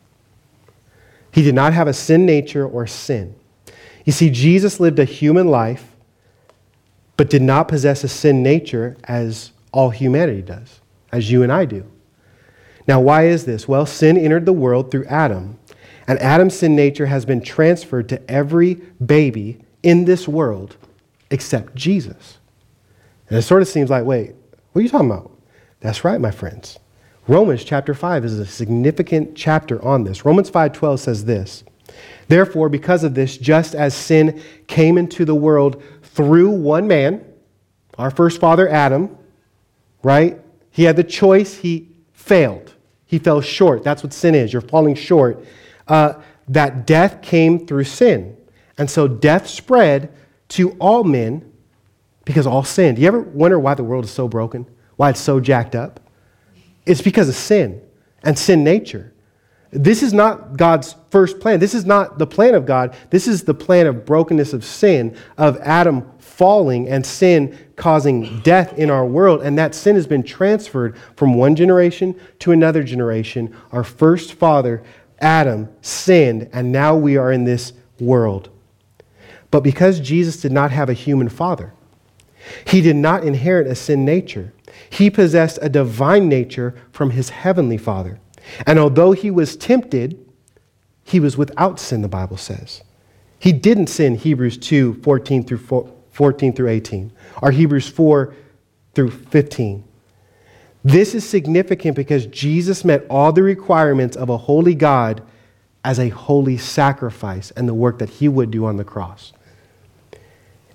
He 1.35 1.43
did 1.43 1.53
not 1.53 1.73
have 1.73 1.89
a 1.89 1.93
sin 1.93 2.25
nature 2.25 2.65
or 2.65 2.87
sin. 2.87 3.35
You 4.05 4.13
see, 4.13 4.29
Jesus 4.29 4.79
lived 4.79 4.99
a 4.99 5.03
human 5.03 5.49
life, 5.49 5.93
but 7.17 7.29
did 7.29 7.41
not 7.41 7.67
possess 7.67 8.05
a 8.05 8.07
sin 8.07 8.41
nature 8.41 8.95
as 9.03 9.51
all 9.73 9.89
humanity 9.89 10.41
does, 10.41 10.79
as 11.11 11.29
you 11.29 11.43
and 11.43 11.51
I 11.51 11.65
do. 11.65 11.83
Now, 12.87 13.01
why 13.01 13.27
is 13.27 13.43
this? 13.43 13.67
Well, 13.67 13.85
sin 13.85 14.17
entered 14.17 14.45
the 14.45 14.53
world 14.53 14.89
through 14.89 15.07
Adam, 15.07 15.59
and 16.07 16.17
Adam's 16.19 16.57
sin 16.57 16.73
nature 16.73 17.07
has 17.07 17.25
been 17.25 17.41
transferred 17.41 18.07
to 18.07 18.31
every 18.31 18.75
baby 19.05 19.59
in 19.83 20.05
this 20.05 20.29
world 20.29 20.77
except 21.31 21.75
Jesus. 21.75 22.37
And 23.27 23.37
it 23.37 23.41
sort 23.41 23.61
of 23.61 23.67
seems 23.67 23.89
like, 23.89 24.05
wait, 24.05 24.35
what 24.71 24.79
are 24.79 24.83
you 24.83 24.89
talking 24.89 25.11
about? 25.11 25.33
That's 25.81 26.05
right, 26.05 26.21
my 26.21 26.31
friends. 26.31 26.79
Romans 27.27 27.63
chapter 27.63 27.95
5 27.95 28.23
is 28.23 28.37
a 28.37 28.45
significant 28.45 29.35
chapter 29.35 29.83
on 29.83 30.03
this. 30.03 30.25
Romans 30.25 30.49
5:12 30.49 30.99
says 30.99 31.25
this. 31.25 31.63
Therefore, 32.27 32.69
because 32.69 33.03
of 33.03 33.15
this, 33.15 33.37
just 33.37 33.73
as 33.73 33.93
sin 33.93 34.39
came 34.67 34.97
into 34.97 35.25
the 35.25 35.35
world 35.35 35.81
through 36.03 36.49
one 36.49 36.87
man, 36.87 37.21
our 37.97 38.11
first 38.11 38.39
father 38.39 38.69
Adam, 38.69 39.09
right? 40.03 40.39
He 40.69 40.83
had 40.83 40.97
the 40.97 41.03
choice, 41.03 41.57
he 41.57 41.89
failed. 42.13 42.73
He 43.05 43.17
fell 43.17 43.41
short. 43.41 43.83
That's 43.83 44.03
what 44.03 44.13
sin 44.13 44.35
is. 44.35 44.51
You're 44.51 44.61
falling 44.61 44.95
short. 44.95 45.43
Uh, 45.87 46.13
that 46.47 46.85
death 46.85 47.21
came 47.21 47.65
through 47.65 47.85
sin. 47.85 48.35
And 48.77 48.89
so 48.89 49.07
death 49.07 49.47
spread 49.47 50.11
to 50.49 50.71
all 50.79 51.03
men 51.03 51.51
because 52.23 52.45
all 52.45 52.63
sin. 52.63 52.95
Do 52.95 53.01
you 53.01 53.07
ever 53.07 53.21
wonder 53.21 53.59
why 53.59 53.73
the 53.73 53.83
world 53.83 54.05
is 54.05 54.11
so 54.11 54.27
broken? 54.27 54.67
Why 54.95 55.11
it's 55.11 55.19
so 55.19 55.39
jacked 55.39 55.75
up? 55.75 55.99
It's 56.85 57.01
because 57.01 57.29
of 57.29 57.35
sin 57.35 57.81
and 58.23 58.37
sin 58.37 58.63
nature. 58.63 59.13
This 59.71 60.03
is 60.03 60.13
not 60.13 60.55
God's 60.55 60.95
first 61.09 61.39
plan. 61.39 61.59
This 61.59 61.73
is 61.73 61.85
not 61.85 62.17
the 62.17 62.27
plan 62.27 62.55
of 62.55 62.65
God. 62.65 62.95
This 63.09 63.27
is 63.27 63.43
the 63.43 63.53
plan 63.53 63.87
of 63.87 64.05
brokenness 64.05 64.53
of 64.53 64.63
sin, 64.63 65.17
of 65.37 65.57
Adam 65.57 66.09
falling 66.19 66.87
and 66.87 67.05
sin 67.05 67.57
causing 67.75 68.39
death 68.39 68.77
in 68.77 68.89
our 68.89 69.05
world. 69.05 69.41
And 69.41 69.57
that 69.57 69.75
sin 69.75 69.95
has 69.95 70.07
been 70.07 70.23
transferred 70.23 70.97
from 71.17 71.33
one 71.33 71.55
generation 71.55 72.17
to 72.39 72.51
another 72.51 72.83
generation. 72.83 73.55
Our 73.71 73.83
first 73.83 74.33
father, 74.33 74.81
Adam, 75.19 75.67
sinned, 75.81 76.49
and 76.53 76.71
now 76.71 76.95
we 76.95 77.17
are 77.17 77.31
in 77.31 77.43
this 77.43 77.73
world. 77.99 78.49
But 79.51 79.61
because 79.61 79.99
Jesus 79.99 80.37
did 80.37 80.51
not 80.51 80.71
have 80.71 80.89
a 80.89 80.93
human 80.93 81.29
father, 81.29 81.73
he 82.65 82.81
did 82.81 82.95
not 82.95 83.23
inherit 83.23 83.67
a 83.67 83.75
sin 83.75 84.05
nature. 84.05 84.53
He 84.89 85.09
possessed 85.09 85.59
a 85.61 85.69
divine 85.69 86.27
nature 86.29 86.75
from 86.91 87.11
his 87.11 87.29
heavenly 87.29 87.77
father. 87.77 88.19
And 88.65 88.77
although 88.79 89.11
he 89.11 89.31
was 89.31 89.55
tempted, 89.55 90.19
he 91.03 91.19
was 91.19 91.37
without 91.37 91.79
sin, 91.79 92.01
the 92.01 92.07
Bible 92.07 92.37
says. 92.37 92.81
He 93.39 93.51
didn't 93.51 93.87
sin, 93.87 94.15
Hebrews 94.15 94.57
2 94.57 95.01
14 95.03 95.43
through, 95.43 95.93
14 96.11 96.53
through 96.53 96.69
18, 96.69 97.11
or 97.41 97.51
Hebrews 97.51 97.87
4 97.89 98.33
through 98.93 99.11
15. 99.11 99.83
This 100.83 101.15
is 101.15 101.27
significant 101.27 101.95
because 101.95 102.27
Jesus 102.27 102.85
met 102.85 103.05
all 103.09 103.31
the 103.31 103.43
requirements 103.43 104.15
of 104.15 104.29
a 104.29 104.37
holy 104.37 104.75
God 104.75 105.23
as 105.83 105.99
a 105.99 106.09
holy 106.09 106.57
sacrifice 106.57 107.51
and 107.51 107.67
the 107.67 107.73
work 107.73 107.99
that 107.99 108.09
he 108.09 108.27
would 108.27 108.51
do 108.51 108.65
on 108.65 108.77
the 108.77 108.83
cross. 108.83 109.33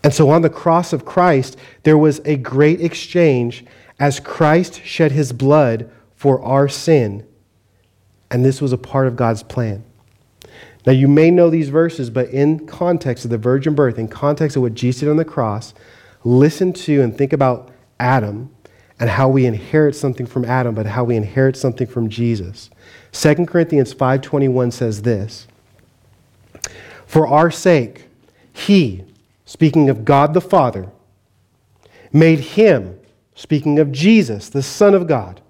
And 0.02 0.14
so 0.14 0.30
on 0.30 0.42
the 0.42 0.50
cross 0.50 0.92
of 0.92 1.04
Christ, 1.04 1.56
there 1.82 1.98
was 1.98 2.20
a 2.24 2.36
great 2.36 2.80
exchange 2.80 3.64
as 4.00 4.18
Christ 4.18 4.82
shed 4.84 5.12
his 5.12 5.32
blood 5.32 5.88
for 6.16 6.42
our 6.42 6.68
sin 6.68 7.24
and 8.30 8.44
this 8.44 8.60
was 8.60 8.72
a 8.72 8.78
part 8.78 9.06
of 9.06 9.16
God's 9.16 9.42
plan. 9.42 9.84
Now, 10.86 10.92
you 10.92 11.08
may 11.08 11.30
know 11.30 11.50
these 11.50 11.68
verses, 11.68 12.08
but 12.08 12.28
in 12.30 12.66
context 12.66 13.24
of 13.24 13.30
the 13.30 13.38
virgin 13.38 13.74
birth, 13.74 13.98
in 13.98 14.08
context 14.08 14.56
of 14.56 14.62
what 14.62 14.74
Jesus 14.74 15.00
did 15.00 15.08
on 15.10 15.16
the 15.16 15.24
cross, 15.24 15.74
listen 16.24 16.72
to 16.72 17.02
and 17.02 17.16
think 17.16 17.32
about 17.32 17.70
Adam 17.98 18.54
and 18.98 19.10
how 19.10 19.28
we 19.28 19.46
inherit 19.46 19.94
something 19.94 20.26
from 20.26 20.44
Adam, 20.44 20.74
but 20.74 20.86
how 20.86 21.04
we 21.04 21.16
inherit 21.16 21.56
something 21.56 21.86
from 21.86 22.08
Jesus. 22.08 22.70
2 23.12 23.46
Corinthians 23.46 23.92
5:21 23.92 24.72
says 24.72 25.02
this: 25.02 25.46
For 27.06 27.26
our 27.26 27.50
sake, 27.50 28.06
he, 28.52 29.04
speaking 29.44 29.90
of 29.90 30.04
God 30.04 30.32
the 30.32 30.40
Father, 30.40 30.88
made 32.12 32.40
him, 32.40 32.98
speaking 33.40 33.78
of 33.78 33.90
Jesus, 33.90 34.48
the 34.48 34.62
Son 34.62 34.94
of 34.94 35.06
God, 35.06 35.40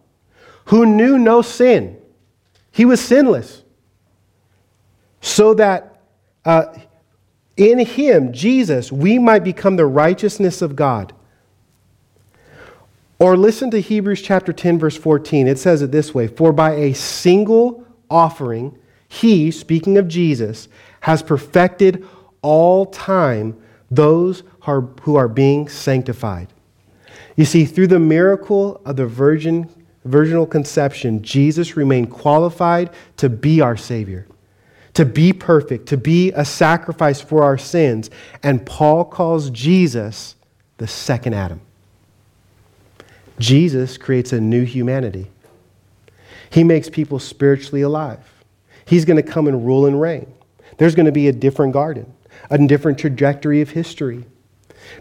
who 0.67 0.87
knew 0.87 1.19
no 1.19 1.43
sin 1.43 2.01
he 2.71 2.85
was 2.85 3.01
sinless. 3.01 3.63
So 5.21 5.55
that 5.55 6.01
uh, 6.45 6.67
in 7.57 7.79
him, 7.81 8.33
Jesus, 8.33 8.91
we 8.91 9.19
might 9.19 9.45
become 9.45 9.77
the 9.77 9.87
righteousness 9.87 10.63
of 10.63 10.77
God. 10.77 11.13
Or 13.19 13.37
listen 13.37 13.71
to 13.73 13.81
Hebrews 13.81 14.23
chapter 14.23 14.53
10, 14.53 14.79
verse 14.79 14.97
14. 14.97 15.47
It 15.47 15.59
says 15.59 15.83
it 15.83 15.91
this 15.91 16.15
way 16.15 16.27
For 16.27 16.53
by 16.53 16.73
a 16.73 16.95
single 16.95 17.85
offering, 18.09 18.79
he, 19.09 19.51
speaking 19.51 19.99
of 19.99 20.09
Jesus, 20.09 20.69
has 21.01 21.23
perfected 21.23 22.07
all 22.41 22.87
time 22.87 23.61
those 23.91 24.43
who 25.03 25.17
are 25.17 25.29
being 25.29 25.69
sanctified. 25.69 26.49
You 27.37 27.45
see, 27.45 27.65
through 27.65 27.89
the 27.89 27.99
miracle 27.99 28.81
of 28.85 28.97
the 28.97 29.07
virgin 29.07 29.69
virginal 30.05 30.47
conception, 30.47 31.23
Jesus 31.23 31.77
remained 31.77 32.11
qualified 32.11 32.91
to 33.19 33.29
be 33.29 33.61
our 33.61 33.77
Savior, 33.77 34.27
to 34.95 35.05
be 35.05 35.33
perfect, 35.33 35.87
to 35.89 35.97
be 35.97 36.33
a 36.33 36.45
sacrifice 36.45 37.21
for 37.21 37.43
our 37.43 37.59
sins. 37.59 38.11
And 38.43 38.65
Paul 38.65 39.05
calls 39.05 39.51
Jesus 39.51 40.37
the 40.79 40.87
second 40.87 41.35
Adam. 41.35 41.61
Jesus 43.39 43.97
creates 43.97 44.33
a 44.33 44.41
new 44.41 44.65
humanity. 44.65 45.31
He 46.51 46.65
makes 46.65 46.91
people 46.91 47.19
spiritually 47.19 47.83
alive. 47.83 48.19
He's 48.85 49.05
going 49.05 49.17
to 49.17 49.23
come 49.23 49.47
and 49.47 49.65
rule 49.65 49.87
and 49.87 50.01
reign. 50.01 50.33
There's 50.79 50.95
going 50.95 51.07
to 51.07 51.13
be 51.13 51.29
a 51.29 51.33
different 51.33 51.73
garden, 51.73 52.13
a 52.51 52.59
different 52.59 52.99
trajectory 52.99 53.61
of 53.61 53.71
history. 53.71 54.25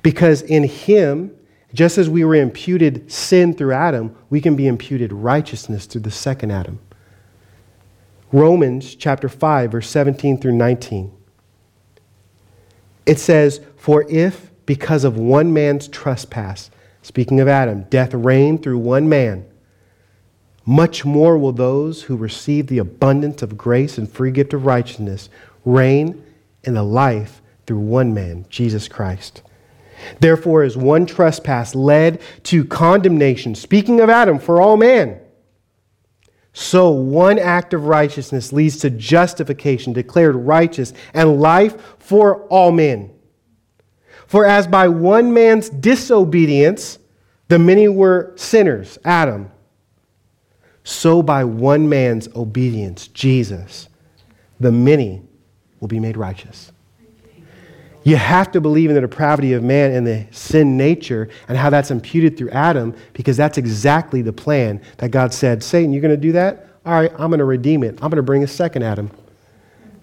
Because 0.04 0.42
in 0.42 0.64
Him, 0.64 1.36
just 1.74 1.98
as 1.98 2.10
we 2.10 2.24
were 2.24 2.36
imputed 2.36 3.12
sin 3.12 3.54
through 3.54 3.74
Adam, 3.74 4.16
we 4.30 4.42
can 4.42 4.56
be 4.56 4.68
imputed 4.68 5.14
righteousness 5.14 5.86
through 5.86 6.02
the 6.02 6.12
second 6.12 6.52
Adam. 6.52 6.80
Romans 8.32 8.96
chapter 8.96 9.30
5, 9.30 9.72
verse 9.72 9.90
17 9.90 10.40
through 10.40 10.54
19. 10.54 11.12
It 13.06 13.20
says, 13.20 13.62
For 13.76 14.06
if 14.10 14.52
because 14.66 15.04
of 15.04 15.18
one 15.18 15.52
man's 15.52 15.88
trespass, 15.88 16.70
speaking 17.02 17.40
of 17.40 17.48
Adam, 17.48 17.84
death 17.90 18.14
reigned 18.14 18.62
through 18.62 18.78
one 18.78 19.10
man, 19.10 19.46
much 20.66 21.04
more 21.04 21.38
will 21.38 21.52
those 21.52 22.04
who 22.04 22.16
receive 22.16 22.68
the 22.68 22.78
abundance 22.78 23.42
of 23.42 23.58
grace 23.58 23.98
and 23.98 24.12
free 24.12 24.30
gift 24.30 24.54
of 24.54 24.66
righteousness 24.66 25.30
reign 25.66 26.24
in 26.64 26.76
the 26.76 26.84
life 26.84 27.42
through 27.66 27.80
one 27.80 28.14
man, 28.14 28.46
Jesus 28.50 28.88
Christ. 28.88 29.42
Therefore, 30.20 30.64
as 30.64 30.78
one 30.78 31.06
trespass 31.06 31.76
led 31.76 32.22
to 32.44 32.66
condemnation, 32.66 33.56
speaking 33.56 34.00
of 34.02 34.10
Adam, 34.10 34.40
for 34.40 34.62
all 34.62 34.78
man, 34.78 35.20
so 36.54 36.90
one 36.90 37.40
act 37.40 37.74
of 37.74 37.86
righteousness 37.86 38.52
leads 38.52 38.78
to 38.80 38.90
justification, 38.90 39.94
declared 39.94 40.36
righteous, 40.36 40.94
and 41.14 41.40
life 41.40 41.98
for 42.00 42.44
all 42.48 42.72
men. 42.72 43.12
For 44.28 44.46
as 44.46 44.68
by 44.68 44.88
one 44.90 45.34
man's 45.34 45.70
disobedience 45.70 47.00
the 47.48 47.58
many 47.60 47.88
were 47.88 48.34
sinners, 48.36 49.00
Adam, 49.04 49.52
so 50.84 51.24
by 51.24 51.44
one 51.44 51.90
man's 51.90 52.28
obedience, 52.36 53.08
Jesus, 53.08 53.90
the 54.60 54.72
many 54.72 55.22
will 55.80 55.88
be 55.88 56.00
made 56.00 56.18
righteous. 56.18 56.72
You 58.04 58.16
have 58.16 58.52
to 58.54 58.62
believe 58.62 58.90
in 58.90 58.96
the 58.96 59.02
depravity 59.02 59.54
of 59.54 59.64
man 59.64 59.92
and 59.92 60.08
the 60.08 60.26
sin 60.32 60.78
nature 60.78 61.30
and 61.48 61.58
how 61.58 61.70
that's 61.70 61.92
imputed 61.92 62.38
through 62.38 62.52
Adam 62.52 62.96
because 63.14 63.36
that's 63.36 63.58
exactly 63.58 64.22
the 64.22 64.34
plan 64.34 64.82
that 64.98 65.12
God 65.12 65.34
said, 65.34 65.62
Satan, 65.62 65.92
you're 65.92 66.02
going 66.02 66.16
to 66.16 66.18
do 66.18 66.32
that? 66.32 66.68
All 66.86 66.94
right, 66.94 67.12
I'm 67.12 67.30
going 67.30 67.40
to 67.40 67.46
redeem 67.46 67.84
it. 67.84 67.96
I'm 67.96 68.10
going 68.10 68.16
to 68.16 68.24
bring 68.24 68.44
a 68.44 68.48
second 68.48 68.84
Adam. 68.84 69.12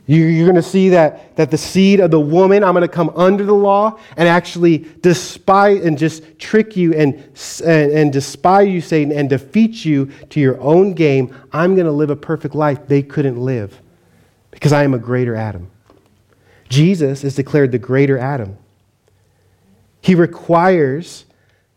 You're 0.09 0.47
going 0.47 0.55
to 0.55 0.63
see 0.63 0.91
that, 0.91 1.35
that 1.35 1.51
the 1.51 1.59
seed 1.59 1.99
of 1.99 2.13
the 2.13 2.21
woman, 2.21 2.63
I'm 2.63 2.75
going 2.75 2.83
to 2.83 2.89
come 2.89 3.11
under 3.17 3.45
the 3.45 3.55
law 3.55 3.99
and 4.17 4.29
actually 4.29 4.87
despise 5.01 5.85
and 5.85 5.99
just 5.99 6.39
trick 6.39 6.77
you 6.77 6.95
and, 6.95 7.15
and, 7.65 7.91
and 7.91 8.13
despise 8.13 8.69
you, 8.69 8.81
Satan, 8.81 9.11
and 9.11 9.29
defeat 9.29 9.85
you 9.85 10.07
to 10.31 10.39
your 10.39 10.61
own 10.61 10.95
game. 10.95 11.35
I'm 11.53 11.75
going 11.75 11.87
to 11.87 11.93
live 11.93 12.11
a 12.11 12.17
perfect 12.17 12.55
life 12.55 12.87
they 12.87 13.03
couldn't 13.03 13.41
live 13.41 13.81
because 14.53 14.73
I 14.73 14.85
am 14.85 14.95
a 14.95 14.99
greater 14.99 15.35
Adam. 15.35 15.69
Jesus 16.69 17.25
is 17.25 17.35
declared 17.35 17.73
the 17.73 17.79
greater 17.79 18.19
Adam. 18.19 18.57
He 20.01 20.15
requires, 20.15 21.25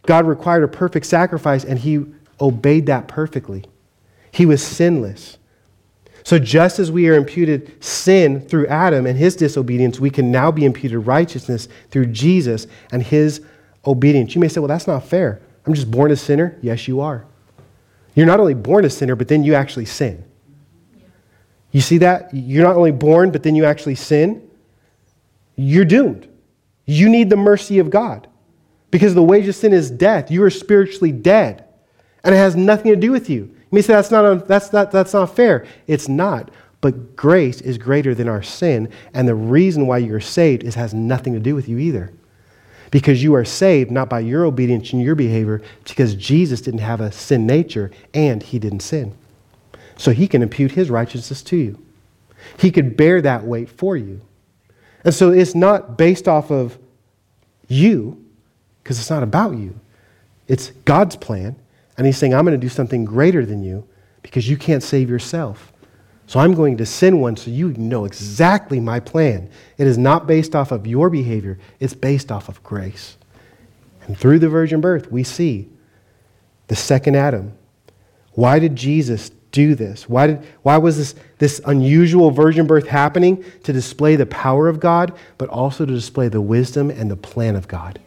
God 0.03 0.25
required 0.25 0.63
a 0.63 0.67
perfect 0.67 1.05
sacrifice, 1.05 1.63
and 1.63 1.79
he 1.79 2.05
obeyed 2.39 2.85
that 2.87 3.07
perfectly. 3.07 3.65
He 4.31 4.45
was 4.45 4.65
sinless. 4.65 5.37
So, 6.23 6.37
just 6.37 6.79
as 6.79 6.91
we 6.91 7.07
are 7.07 7.15
imputed 7.15 7.83
sin 7.83 8.41
through 8.41 8.67
Adam 8.67 9.07
and 9.07 9.17
his 9.17 9.35
disobedience, 9.35 9.99
we 9.99 10.09
can 10.09 10.31
now 10.31 10.51
be 10.51 10.65
imputed 10.65 11.07
righteousness 11.07 11.67
through 11.89 12.07
Jesus 12.07 12.67
and 12.91 13.01
his 13.01 13.41
obedience. 13.85 14.35
You 14.35 14.41
may 14.41 14.47
say, 14.47 14.59
well, 14.59 14.67
that's 14.67 14.85
not 14.85 15.05
fair. 15.05 15.41
I'm 15.65 15.73
just 15.73 15.89
born 15.89 16.11
a 16.11 16.15
sinner. 16.15 16.57
Yes, 16.61 16.87
you 16.87 17.01
are. 17.01 17.25
You're 18.15 18.27
not 18.27 18.39
only 18.39 18.53
born 18.53 18.85
a 18.85 18.89
sinner, 18.89 19.15
but 19.15 19.27
then 19.27 19.43
you 19.43 19.55
actually 19.55 19.85
sin. 19.85 20.23
You 21.71 21.81
see 21.81 21.99
that? 21.99 22.29
You're 22.33 22.65
not 22.65 22.75
only 22.75 22.91
born, 22.91 23.31
but 23.31 23.43
then 23.43 23.55
you 23.55 23.65
actually 23.65 23.95
sin 23.95 24.48
you're 25.59 25.85
doomed. 25.85 26.27
You 26.85 27.09
need 27.09 27.29
the 27.29 27.35
mercy 27.35 27.79
of 27.79 27.89
God. 27.89 28.27
Because 28.91 29.13
the 29.13 29.23
wage 29.23 29.47
of 29.47 29.55
sin 29.55 29.73
is 29.73 29.91
death. 29.91 30.31
You 30.31 30.43
are 30.43 30.49
spiritually 30.49 31.11
dead. 31.11 31.65
And 32.23 32.33
it 32.33 32.37
has 32.37 32.55
nothing 32.55 32.91
to 32.91 32.97
do 32.97 33.11
with 33.11 33.29
you. 33.29 33.43
You 33.43 33.67
may 33.71 33.81
say 33.81 33.93
that's 33.93 34.09
not, 34.09 34.47
that's, 34.47 34.73
not, 34.73 34.91
that's 34.91 35.13
not 35.13 35.35
fair. 35.35 35.65
It's 35.85 36.07
not. 36.07 36.49
But 36.81 37.15
grace 37.15 37.61
is 37.61 37.77
greater 37.77 38.15
than 38.15 38.29
our 38.29 38.41
sin. 38.41 38.89
And 39.13 39.27
the 39.27 39.35
reason 39.35 39.85
why 39.85 39.99
you're 39.99 40.21
saved 40.21 40.63
is 40.63 40.75
has 40.75 40.93
nothing 40.93 41.33
to 41.33 41.39
do 41.39 41.55
with 41.55 41.67
you 41.67 41.77
either. 41.77 42.13
Because 42.89 43.21
you 43.21 43.35
are 43.35 43.45
saved 43.45 43.91
not 43.91 44.09
by 44.09 44.21
your 44.21 44.45
obedience 44.45 44.93
and 44.93 45.01
your 45.01 45.13
behavior, 45.13 45.61
because 45.83 46.15
Jesus 46.15 46.61
didn't 46.61 46.79
have 46.79 47.01
a 47.01 47.11
sin 47.11 47.45
nature 47.45 47.91
and 48.13 48.41
he 48.41 48.57
didn't 48.57 48.79
sin. 48.79 49.13
So 49.97 50.11
he 50.11 50.27
can 50.27 50.41
impute 50.41 50.71
his 50.71 50.89
righteousness 50.89 51.43
to 51.43 51.57
you. 51.57 51.85
He 52.57 52.71
could 52.71 52.97
bear 52.97 53.21
that 53.21 53.43
weight 53.43 53.69
for 53.69 53.95
you. 53.95 54.21
And 55.03 55.13
so 55.13 55.31
it's 55.31 55.55
not 55.55 55.97
based 55.97 56.27
off 56.27 56.51
of 56.51 56.77
you, 57.67 58.25
because 58.83 58.99
it's 58.99 59.09
not 59.09 59.23
about 59.23 59.55
you. 59.55 59.79
It's 60.47 60.71
God's 60.85 61.15
plan. 61.15 61.55
And 61.97 62.05
He's 62.05 62.17
saying, 62.17 62.33
I'm 62.33 62.45
going 62.45 62.59
to 62.59 62.65
do 62.65 62.69
something 62.69 63.05
greater 63.05 63.45
than 63.45 63.63
you 63.63 63.87
because 64.21 64.49
you 64.49 64.57
can't 64.57 64.83
save 64.83 65.09
yourself. 65.09 65.71
So 66.27 66.39
I'm 66.39 66.53
going 66.53 66.77
to 66.77 66.85
send 66.85 67.21
one 67.21 67.35
so 67.37 67.49
you 67.49 67.69
know 67.73 68.05
exactly 68.05 68.79
my 68.79 68.99
plan. 68.99 69.49
It 69.77 69.87
is 69.87 69.97
not 69.97 70.27
based 70.27 70.55
off 70.55 70.71
of 70.71 70.85
your 70.85 71.09
behavior, 71.09 71.57
it's 71.79 71.93
based 71.93 72.31
off 72.31 72.49
of 72.49 72.61
grace. 72.63 73.17
And 74.05 74.17
through 74.17 74.39
the 74.39 74.49
virgin 74.49 74.81
birth, 74.81 75.11
we 75.11 75.23
see 75.23 75.69
the 76.67 76.75
second 76.75 77.15
Adam. 77.15 77.53
Why 78.33 78.59
did 78.59 78.75
Jesus 78.75 79.31
do 79.51 79.75
this? 79.75 80.07
Why, 80.07 80.27
did, 80.27 80.47
why 80.61 80.77
was 80.77 80.97
this, 80.97 81.15
this 81.37 81.61
unusual 81.65 82.31
virgin 82.31 82.67
birth 82.67 82.87
happening? 82.87 83.43
To 83.63 83.73
display 83.73 84.15
the 84.15 84.25
power 84.25 84.67
of 84.67 84.79
God, 84.79 85.17
but 85.37 85.49
also 85.49 85.85
to 85.85 85.93
display 85.93 86.27
the 86.27 86.41
wisdom 86.41 86.89
and 86.89 87.09
the 87.09 87.15
plan 87.15 87.55
of 87.55 87.67
God. 87.67 87.99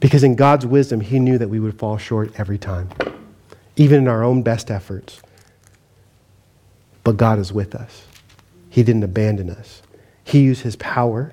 Because 0.00 0.22
in 0.22 0.36
God's 0.36 0.66
wisdom, 0.66 1.00
He 1.00 1.18
knew 1.18 1.38
that 1.38 1.48
we 1.48 1.60
would 1.60 1.78
fall 1.78 1.96
short 1.96 2.32
every 2.38 2.58
time, 2.58 2.90
even 3.76 4.02
in 4.02 4.08
our 4.08 4.22
own 4.22 4.42
best 4.42 4.70
efforts. 4.70 5.20
But 7.02 7.16
God 7.16 7.38
is 7.38 7.52
with 7.52 7.74
us. 7.74 8.06
He 8.70 8.82
didn't 8.82 9.04
abandon 9.04 9.50
us. 9.50 9.82
He 10.24 10.40
used 10.40 10.62
his 10.62 10.74
power 10.76 11.32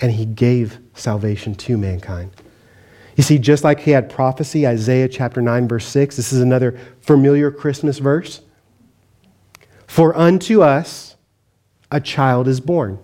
and 0.00 0.12
he 0.12 0.26
gave 0.26 0.78
salvation 0.94 1.54
to 1.54 1.78
mankind. 1.78 2.32
You 3.16 3.22
see, 3.22 3.38
just 3.38 3.62
like 3.62 3.80
he 3.80 3.92
had 3.92 4.10
prophecy, 4.10 4.66
Isaiah 4.66 5.08
chapter 5.08 5.40
9, 5.40 5.68
verse 5.68 5.86
6, 5.86 6.16
this 6.16 6.32
is 6.32 6.40
another 6.40 6.78
familiar 7.00 7.50
Christmas 7.52 7.98
verse. 7.98 8.40
For 9.94 10.12
unto 10.18 10.60
us 10.60 11.14
a 11.88 12.00
child 12.00 12.48
is 12.48 12.58
born, 12.58 12.98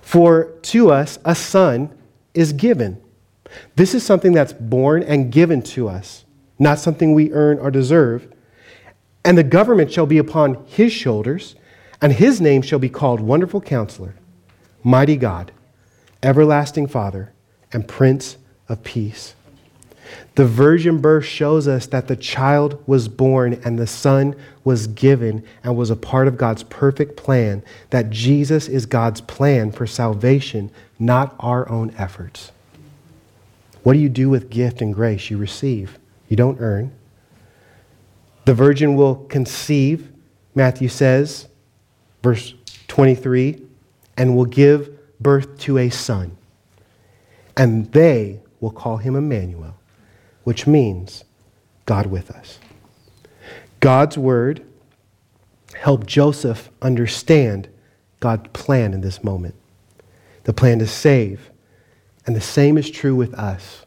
for 0.00 0.44
to 0.62 0.90
us 0.90 1.18
a 1.26 1.34
son 1.34 1.90
is 2.32 2.54
given. 2.54 2.98
This 3.76 3.94
is 3.94 4.02
something 4.02 4.32
that's 4.32 4.54
born 4.54 5.02
and 5.02 5.30
given 5.30 5.60
to 5.74 5.86
us, 5.86 6.24
not 6.58 6.78
something 6.78 7.12
we 7.12 7.34
earn 7.34 7.58
or 7.58 7.70
deserve. 7.70 8.32
And 9.22 9.36
the 9.36 9.42
government 9.42 9.92
shall 9.92 10.06
be 10.06 10.16
upon 10.16 10.64
his 10.68 10.90
shoulders, 10.90 11.54
and 12.00 12.14
his 12.14 12.40
name 12.40 12.62
shall 12.62 12.78
be 12.78 12.88
called 12.88 13.20
Wonderful 13.20 13.60
Counselor, 13.60 14.14
Mighty 14.82 15.18
God, 15.18 15.52
Everlasting 16.22 16.86
Father, 16.86 17.34
and 17.74 17.86
Prince 17.86 18.38
of 18.70 18.82
Peace. 18.84 19.34
The 20.34 20.44
virgin 20.44 21.00
birth 21.00 21.24
shows 21.24 21.66
us 21.66 21.86
that 21.86 22.08
the 22.08 22.16
child 22.16 22.82
was 22.86 23.08
born 23.08 23.60
and 23.64 23.78
the 23.78 23.86
son 23.86 24.36
was 24.64 24.86
given 24.86 25.44
and 25.64 25.76
was 25.76 25.90
a 25.90 25.96
part 25.96 26.28
of 26.28 26.36
God's 26.36 26.62
perfect 26.64 27.16
plan, 27.16 27.62
that 27.90 28.10
Jesus 28.10 28.68
is 28.68 28.86
God's 28.86 29.20
plan 29.20 29.72
for 29.72 29.86
salvation, 29.86 30.70
not 30.98 31.34
our 31.40 31.68
own 31.68 31.94
efforts. 31.98 32.52
What 33.82 33.94
do 33.94 33.98
you 33.98 34.08
do 34.08 34.28
with 34.28 34.50
gift 34.50 34.80
and 34.80 34.94
grace 34.94 35.30
you 35.30 35.38
receive? 35.38 35.98
You 36.28 36.36
don't 36.36 36.60
earn, 36.60 36.92
the 38.48 38.54
virgin 38.54 38.96
will 38.96 39.16
conceive, 39.26 40.10
Matthew 40.54 40.88
says, 40.88 41.48
verse 42.22 42.54
23, 42.86 43.62
and 44.16 44.36
will 44.36 44.46
give 44.46 44.90
birth 45.20 45.58
to 45.58 45.76
a 45.76 45.90
son. 45.90 46.36
And 47.58 47.92
they 47.92 48.40
will 48.60 48.70
call 48.70 48.96
him 48.96 49.16
Emmanuel, 49.16 49.77
which 50.48 50.66
means 50.66 51.24
God 51.84 52.06
with 52.06 52.30
us. 52.30 52.58
God's 53.80 54.16
word 54.16 54.64
helped 55.74 56.06
Joseph 56.06 56.70
understand 56.80 57.68
God's 58.20 58.48
plan 58.54 58.94
in 58.94 59.02
this 59.02 59.22
moment 59.22 59.56
the 60.44 60.54
plan 60.54 60.78
to 60.78 60.86
save. 60.86 61.50
And 62.24 62.34
the 62.34 62.40
same 62.40 62.78
is 62.78 62.88
true 62.90 63.14
with 63.14 63.34
us. 63.34 63.84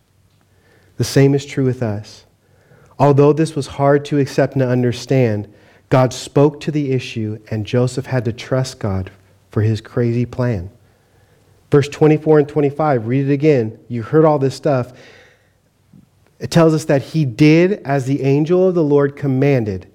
The 0.97 1.03
same 1.03 1.33
is 1.33 1.47
true 1.47 1.65
with 1.65 1.81
us. 1.81 2.25
Although 2.99 3.33
this 3.33 3.55
was 3.55 3.65
hard 3.65 4.05
to 4.05 4.19
accept 4.19 4.53
and 4.53 4.61
understand, 4.61 5.51
God 5.89 6.13
spoke 6.13 6.59
to 6.59 6.69
the 6.69 6.91
issue, 6.91 7.39
and 7.49 7.65
Joseph 7.65 8.05
had 8.05 8.23
to 8.25 8.33
trust 8.33 8.77
God 8.77 9.09
for 9.49 9.63
his 9.63 9.81
crazy 9.81 10.27
plan. 10.27 10.69
Verse 11.71 11.89
24 11.89 12.37
and 12.37 12.47
25, 12.47 13.07
read 13.07 13.27
it 13.27 13.33
again. 13.33 13.79
You 13.87 14.03
heard 14.03 14.25
all 14.25 14.37
this 14.37 14.53
stuff. 14.53 14.93
It 16.41 16.49
tells 16.49 16.73
us 16.73 16.85
that 16.85 17.03
he 17.03 17.23
did 17.23 17.73
as 17.85 18.05
the 18.05 18.23
angel 18.23 18.67
of 18.67 18.73
the 18.73 18.83
Lord 18.83 19.15
commanded. 19.15 19.87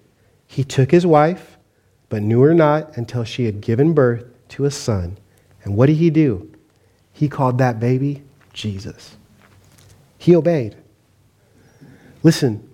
He 0.47 0.62
took 0.62 0.92
his 0.92 1.05
wife, 1.05 1.59
but 2.09 2.22
knew 2.22 2.40
her 2.42 2.55
not 2.55 2.97
until 2.97 3.24
she 3.24 3.47
had 3.47 3.61
given 3.61 3.94
birth 3.94 4.24
to 4.51 4.64
a 4.64 4.70
son. 4.70 5.18
And 5.64 5.76
what 5.76 5.86
did 5.86 5.97
he 5.97 6.09
do? 6.09 6.49
He 7.12 7.28
called 7.28 7.59
that 7.59 7.80
baby 7.80 8.22
Jesus. 8.53 9.16
He 10.18 10.36
obeyed. 10.36 10.76
Listen, 12.22 12.70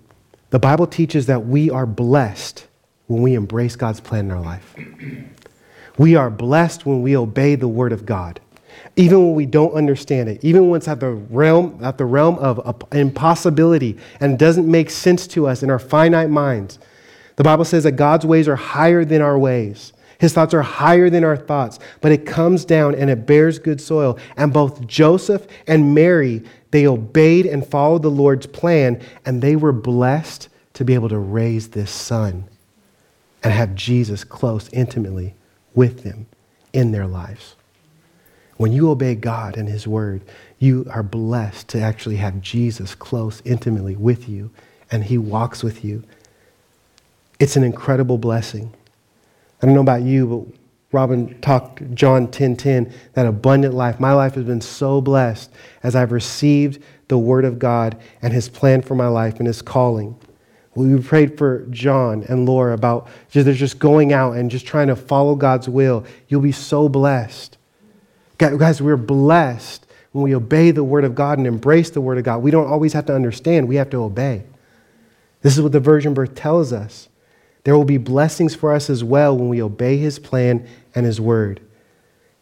the 0.51 0.59
Bible 0.59 0.85
teaches 0.85 1.25
that 1.25 1.47
we 1.47 1.71
are 1.71 1.87
blessed 1.87 2.67
when 3.07 3.23
we 3.23 3.33
embrace 3.33 3.75
God's 3.75 3.99
plan 3.99 4.25
in 4.25 4.31
our 4.31 4.41
life. 4.41 4.75
We 5.95 6.15
are 6.15 6.31
blessed 6.31 6.87
when 6.87 7.03
we 7.03 7.15
obey 7.15 7.53
the 7.53 7.67
word 7.67 7.91
of 7.91 8.03
God. 8.03 8.39
Even 8.95 9.25
when 9.25 9.35
we 9.35 9.45
don't 9.45 9.73
understand 9.73 10.29
it, 10.29 10.43
even 10.43 10.69
when 10.69 10.77
it's 10.77 10.87
at 10.87 10.99
the 10.99 11.09
realm, 11.09 11.79
at 11.83 11.97
the 11.97 12.05
realm 12.05 12.37
of 12.39 12.83
impossibility 12.91 13.97
and 14.19 14.37
doesn't 14.37 14.69
make 14.69 14.89
sense 14.89 15.27
to 15.27 15.47
us 15.47 15.63
in 15.63 15.69
our 15.69 15.79
finite 15.79 16.29
minds. 16.29 16.79
The 17.35 17.43
Bible 17.43 17.65
says 17.65 17.83
that 17.83 17.93
God's 17.93 18.25
ways 18.25 18.47
are 18.47 18.55
higher 18.55 19.03
than 19.03 19.21
our 19.21 19.37
ways. 19.39 19.93
His 20.19 20.33
thoughts 20.33 20.53
are 20.53 20.61
higher 20.61 21.09
than 21.09 21.23
our 21.23 21.35
thoughts, 21.35 21.79
but 21.99 22.11
it 22.11 22.25
comes 22.25 22.63
down 22.63 22.95
and 22.95 23.09
it 23.09 23.25
bears 23.25 23.59
good 23.59 23.81
soil. 23.81 24.17
And 24.37 24.53
both 24.53 24.87
Joseph 24.87 25.47
and 25.67 25.93
Mary 25.93 26.43
they 26.73 26.87
obeyed 26.87 27.45
and 27.45 27.63
followed 27.63 28.01
the 28.01 28.09
Lord's 28.09 28.47
plan, 28.47 28.99
and 29.27 29.43
they 29.43 29.55
were 29.55 29.71
blessed 29.71 30.49
to 30.73 30.83
be 30.83 30.95
able 30.95 31.09
to 31.09 31.19
raise 31.19 31.67
this 31.69 31.91
son 31.91 32.45
and 33.43 33.53
have 33.53 33.75
Jesus 33.75 34.23
close, 34.23 34.69
intimately 34.73 35.35
with 35.75 36.01
them 36.01 36.25
in 36.73 36.91
their 36.91 37.05
lives. 37.05 37.55
When 38.57 38.71
you 38.71 38.89
obey 38.89 39.15
God 39.15 39.57
and 39.57 39.67
His 39.67 39.87
Word, 39.87 40.21
you 40.59 40.85
are 40.89 41.03
blessed 41.03 41.67
to 41.69 41.81
actually 41.81 42.17
have 42.17 42.41
Jesus 42.41 42.95
close, 42.95 43.41
intimately 43.45 43.95
with 43.95 44.29
you, 44.29 44.51
and 44.91 45.03
He 45.03 45.17
walks 45.17 45.63
with 45.63 45.83
you. 45.83 46.03
It's 47.39 47.55
an 47.55 47.63
incredible 47.63 48.17
blessing. 48.17 48.73
I 49.61 49.65
don't 49.65 49.75
know 49.75 49.81
about 49.81 50.03
you, 50.03 50.27
but 50.27 50.59
Robin 50.93 51.39
talked 51.41 51.93
John 51.95 52.27
10:10, 52.27 52.31
10, 52.31 52.55
10, 52.55 52.93
that 53.13 53.25
abundant 53.25 53.73
life. 53.73 53.99
My 53.99 54.13
life 54.13 54.35
has 54.35 54.45
been 54.45 54.61
so 54.61 55.01
blessed 55.01 55.51
as 55.81 55.95
I've 55.95 56.11
received 56.11 56.81
the 57.07 57.17
word 57.17 57.45
of 57.45 57.59
God 57.59 57.97
and 58.21 58.31
his 58.31 58.47
plan 58.47 58.81
for 58.81 58.95
my 58.95 59.07
life 59.07 59.37
and 59.39 59.47
his 59.47 59.61
calling. 59.61 60.15
We 60.75 60.99
prayed 60.99 61.37
for 61.37 61.65
John 61.69 62.23
and 62.29 62.47
Laura 62.47 62.73
about 62.73 63.07
just, 63.29 63.45
they're 63.45 63.53
just 63.53 63.79
going 63.79 64.13
out 64.13 64.35
and 64.35 64.49
just 64.49 64.65
trying 64.65 64.87
to 64.87 64.95
follow 64.95 65.35
God's 65.35 65.69
will. 65.69 66.05
You'll 66.27 66.41
be 66.41 66.51
so 66.51 66.89
blessed. 66.89 67.57
Guys, 68.37 68.81
we're 68.81 68.97
blessed 68.97 69.85
when 70.11 70.23
we 70.23 70.35
obey 70.35 70.71
the 70.71 70.83
word 70.83 71.03
of 71.03 71.15
God 71.15 71.37
and 71.37 71.47
embrace 71.47 71.89
the 71.89 72.01
word 72.01 72.17
of 72.17 72.23
God. 72.23 72.39
We 72.39 72.51
don't 72.51 72.67
always 72.67 72.93
have 72.93 73.05
to 73.07 73.15
understand, 73.15 73.67
we 73.67 73.75
have 73.75 73.89
to 73.91 74.03
obey. 74.03 74.43
This 75.41 75.55
is 75.55 75.61
what 75.61 75.71
the 75.71 75.79
virgin 75.79 76.13
birth 76.13 76.35
tells 76.35 76.71
us. 76.71 77.09
There 77.63 77.75
will 77.77 77.85
be 77.85 77.97
blessings 77.97 78.55
for 78.55 78.73
us 78.73 78.89
as 78.89 79.03
well 79.03 79.37
when 79.37 79.49
we 79.49 79.61
obey 79.61 79.97
his 79.97 80.19
plan 80.19 80.67
and 80.95 81.05
his 81.05 81.19
word. 81.19 81.61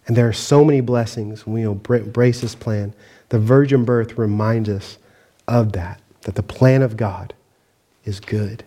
And 0.08 0.16
there 0.16 0.28
are 0.28 0.34
so 0.34 0.66
many 0.66 0.82
blessings 0.82 1.46
when 1.46 1.54
we 1.54 1.64
embrace 1.64 2.42
his 2.42 2.56
plan. 2.56 2.94
The 3.30 3.40
virgin 3.40 3.86
birth 3.86 4.18
reminds 4.18 4.70
us 4.70 4.98
of 5.48 5.74
that, 5.74 6.02
that 6.22 6.36
the 6.36 6.44
plan 6.44 6.82
of 6.82 6.98
God 6.98 7.34
is 8.04 8.20
good. 8.20 8.64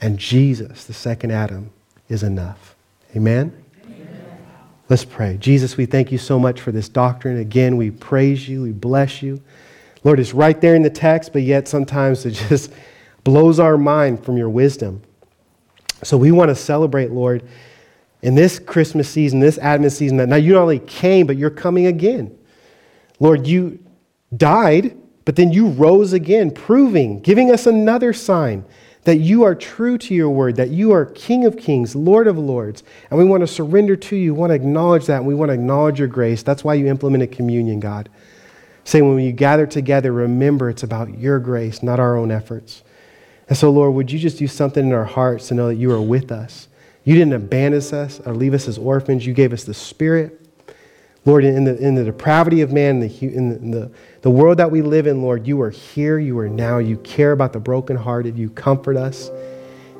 And 0.00 0.18
Jesus, 0.18 0.84
the 0.84 0.92
second 0.92 1.30
Adam, 1.30 1.70
is 2.08 2.22
enough. 2.22 2.74
Amen? 3.16 3.48
Amen? 3.48 3.61
Let's 4.92 5.06
pray. 5.06 5.38
Jesus, 5.38 5.78
we 5.78 5.86
thank 5.86 6.12
you 6.12 6.18
so 6.18 6.38
much 6.38 6.60
for 6.60 6.70
this 6.70 6.86
doctrine. 6.86 7.38
Again, 7.38 7.78
we 7.78 7.90
praise 7.90 8.46
you, 8.46 8.60
we 8.60 8.72
bless 8.72 9.22
you. 9.22 9.40
Lord, 10.04 10.20
it's 10.20 10.34
right 10.34 10.60
there 10.60 10.74
in 10.74 10.82
the 10.82 10.90
text, 10.90 11.32
but 11.32 11.40
yet 11.40 11.66
sometimes 11.66 12.26
it 12.26 12.32
just 12.50 12.70
blows 13.24 13.58
our 13.58 13.78
mind 13.78 14.22
from 14.22 14.36
your 14.36 14.50
wisdom. 14.50 15.00
So 16.02 16.18
we 16.18 16.30
want 16.30 16.50
to 16.50 16.54
celebrate, 16.54 17.10
Lord, 17.10 17.42
in 18.20 18.34
this 18.34 18.58
Christmas 18.58 19.08
season, 19.08 19.40
this 19.40 19.56
Advent 19.56 19.94
season, 19.94 20.18
that 20.18 20.28
now 20.28 20.36
you 20.36 20.52
not 20.52 20.60
only 20.60 20.80
came, 20.80 21.26
but 21.26 21.38
you're 21.38 21.48
coming 21.48 21.86
again. 21.86 22.36
Lord, 23.18 23.46
you 23.46 23.78
died, 24.36 24.94
but 25.24 25.36
then 25.36 25.52
you 25.52 25.68
rose 25.68 26.12
again, 26.12 26.50
proving, 26.50 27.20
giving 27.20 27.50
us 27.50 27.64
another 27.64 28.12
sign 28.12 28.62
that 29.04 29.16
you 29.16 29.42
are 29.42 29.54
true 29.54 29.98
to 29.98 30.14
your 30.14 30.30
word, 30.30 30.56
that 30.56 30.70
you 30.70 30.92
are 30.92 31.06
King 31.06 31.44
of 31.44 31.56
kings, 31.56 31.96
Lord 31.96 32.26
of 32.26 32.38
lords. 32.38 32.84
And 33.10 33.18
we 33.18 33.24
want 33.24 33.40
to 33.40 33.46
surrender 33.46 33.96
to 33.96 34.16
you, 34.16 34.32
we 34.32 34.40
want 34.40 34.50
to 34.50 34.54
acknowledge 34.54 35.06
that, 35.06 35.18
and 35.18 35.26
we 35.26 35.34
want 35.34 35.48
to 35.48 35.54
acknowledge 35.54 35.98
your 35.98 36.08
grace. 36.08 36.42
That's 36.42 36.62
why 36.62 36.74
you 36.74 36.86
implemented 36.86 37.32
communion, 37.32 37.80
God. 37.80 38.08
Say, 38.84 39.02
when 39.02 39.18
you 39.18 39.32
gather 39.32 39.66
together, 39.66 40.12
remember 40.12 40.68
it's 40.68 40.82
about 40.82 41.18
your 41.18 41.38
grace, 41.38 41.82
not 41.82 42.00
our 42.00 42.16
own 42.16 42.30
efforts. 42.30 42.82
And 43.48 43.56
so, 43.56 43.70
Lord, 43.70 43.94
would 43.94 44.10
you 44.10 44.18
just 44.18 44.38
do 44.38 44.46
something 44.46 44.86
in 44.86 44.92
our 44.92 45.04
hearts 45.04 45.48
to 45.48 45.54
know 45.54 45.68
that 45.68 45.76
you 45.76 45.92
are 45.92 46.00
with 46.00 46.32
us? 46.32 46.68
You 47.04 47.14
didn't 47.14 47.32
abandon 47.32 47.80
us 47.80 48.20
or 48.20 48.34
leave 48.34 48.54
us 48.54 48.68
as 48.68 48.78
orphans. 48.78 49.26
You 49.26 49.34
gave 49.34 49.52
us 49.52 49.64
the 49.64 49.74
Spirit. 49.74 50.41
Lord, 51.24 51.44
in 51.44 51.64
the, 51.64 51.76
in 51.78 51.94
the 51.94 52.04
depravity 52.04 52.62
of 52.62 52.72
man, 52.72 53.00
in, 53.00 53.08
the, 53.08 53.36
in 53.36 53.70
the, 53.70 53.90
the 54.22 54.30
world 54.30 54.58
that 54.58 54.70
we 54.70 54.82
live 54.82 55.06
in, 55.06 55.22
Lord, 55.22 55.46
you 55.46 55.60
are 55.62 55.70
here, 55.70 56.18
you 56.18 56.36
are 56.38 56.48
now, 56.48 56.78
you 56.78 56.96
care 56.98 57.30
about 57.30 57.52
the 57.52 57.60
brokenhearted, 57.60 58.36
you 58.36 58.50
comfort 58.50 58.96
us. 58.96 59.28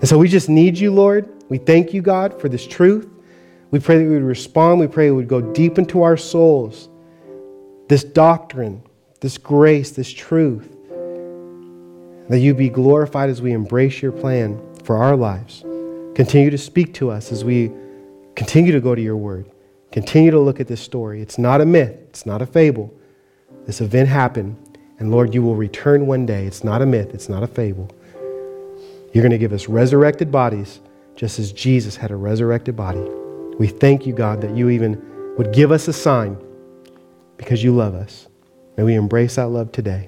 And 0.01 0.09
so 0.09 0.19
we 0.19 0.27
just 0.27 0.49
need 0.49 0.77
you, 0.77 0.91
Lord. 0.91 1.29
We 1.49 1.59
thank 1.59 1.95
you, 1.95 2.03
God, 2.03 2.41
for 2.41 2.49
this 2.49 2.67
truth. 2.67 3.09
We 3.71 3.79
pray 3.79 3.99
that 3.99 4.05
we 4.05 4.15
would 4.15 4.25
respond. 4.25 4.81
We 4.81 4.89
pray 4.89 5.11
we 5.11 5.17
would 5.17 5.29
go 5.29 5.41
deep 5.41 5.79
into 5.79 6.03
our 6.03 6.17
souls. 6.17 6.89
This 7.89 8.03
doctrine, 8.03 8.83
this 9.21 9.39
grace, 9.39 9.93
this 9.93 10.11
truth, 10.11 10.69
that 12.29 12.41
you 12.41 12.53
be 12.53 12.69
glorified 12.69 13.31
as 13.31 13.41
we 13.41 13.53
embrace 13.53 14.03
your 14.03 14.11
plan 14.11 14.61
for 14.83 14.97
our 14.97 15.15
lives. 15.15 15.61
Continue 16.17 16.51
to 16.51 16.59
speak 16.59 16.95
to 16.95 17.11
us 17.11 17.31
as 17.31 17.45
we 17.45 17.71
continue 18.35 18.73
to 18.73 18.81
go 18.81 18.97
to 18.97 19.01
your 19.01 19.17
word. 19.17 19.52
Continue 19.93 20.31
to 20.31 20.41
look 20.41 20.59
at 20.59 20.69
this 20.69 20.81
story. 20.81 21.21
It's 21.21 21.39
not 21.39 21.61
a 21.61 21.67
myth, 21.67 21.95
it's 22.09 22.27
not 22.27 22.43
a 22.43 22.47
fable. 22.47 22.93
This 23.67 23.81
event 23.81 24.09
happened, 24.09 24.57
and 24.99 25.11
Lord, 25.11 25.35
you 25.35 25.43
will 25.43 25.55
return 25.55 26.07
one 26.07 26.27
day. 26.27 26.47
It's 26.47 26.65
not 26.65 26.83
a 26.83 26.87
myth, 26.87 27.15
it's 27.15 27.29
not 27.29 27.43
a 27.43 27.47
fable. 27.47 27.91
You're 29.13 29.23
going 29.23 29.31
to 29.33 29.39
give 29.39 29.53
us 29.53 29.69
resurrected 29.69 30.33
bodies, 30.33 30.81
just 31.15 31.39
as 31.39 31.53
Jesus 31.53 31.95
had 31.95 32.11
a 32.11 32.17
resurrected 32.17 32.75
body. 32.75 33.07
We 33.59 33.67
thank 33.67 34.07
you, 34.07 34.15
God, 34.15 34.41
that 34.41 34.57
you 34.57 34.71
even 34.71 35.35
would 35.37 35.53
give 35.53 35.71
us 35.71 35.87
a 35.87 35.93
sign 35.93 36.39
because 37.37 37.63
you 37.63 37.75
love 37.75 37.95
us. 37.95 38.29
May 38.77 38.85
we 38.85 38.95
embrace 38.95 39.37
that 39.37 39.49
love 39.49 39.73
today. 39.73 40.07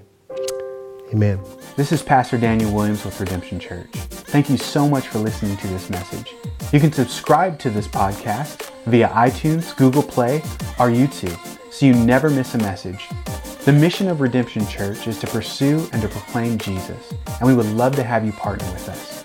Amen. 1.13 1.39
This 1.77 1.91
is 1.91 2.05
Pastor 2.05 2.39
Daniel 2.39 2.73
Williams 2.73 3.05
with 3.05 3.19
Redemption 3.19 3.59
Church. 3.59 3.91
Thank 3.91 4.49
you 4.49 4.57
so 4.57 4.89
much 4.89 5.09
for 5.09 5.19
listening 5.19 5.57
to 5.57 5.67
this 5.67 5.91
message. 5.91 6.33
You 6.73 6.79
can 6.79 6.93
subscribe 6.93 7.59
to 7.59 7.69
this 7.69 7.89
podcast 7.89 8.71
via 8.85 9.09
iTunes, 9.09 9.77
Google 9.77 10.05
Play, 10.05 10.37
or 10.79 10.89
YouTube 10.89 11.37
so 11.73 11.87
you 11.87 11.95
never 11.95 12.31
miss 12.31 12.55
a 12.55 12.59
message. 12.59 13.09
The 13.65 13.73
mission 13.73 14.07
of 14.07 14.21
Redemption 14.21 14.65
Church 14.69 15.09
is 15.09 15.19
to 15.19 15.27
pursue 15.27 15.89
and 15.93 16.01
to 16.01 16.07
proclaim 16.07 16.59
Jesus, 16.59 17.13
and 17.41 17.49
we 17.49 17.57
would 17.57 17.67
love 17.67 17.97
to 17.97 18.05
have 18.05 18.25
you 18.25 18.31
partner 18.31 18.71
with 18.71 18.89
us. 18.89 19.25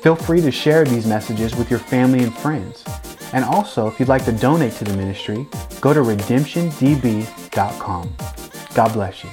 Feel 0.00 0.16
free 0.16 0.40
to 0.40 0.50
share 0.50 0.86
these 0.86 1.06
messages 1.06 1.54
with 1.54 1.68
your 1.68 1.80
family 1.80 2.24
and 2.24 2.34
friends. 2.34 2.82
And 3.34 3.44
also, 3.44 3.88
if 3.88 4.00
you'd 4.00 4.08
like 4.08 4.24
to 4.24 4.32
donate 4.32 4.72
to 4.76 4.84
the 4.84 4.96
ministry, 4.96 5.46
go 5.82 5.92
to 5.92 6.00
redemptiondb.com. 6.00 8.16
God 8.72 8.92
bless 8.94 9.22
you. 9.22 9.28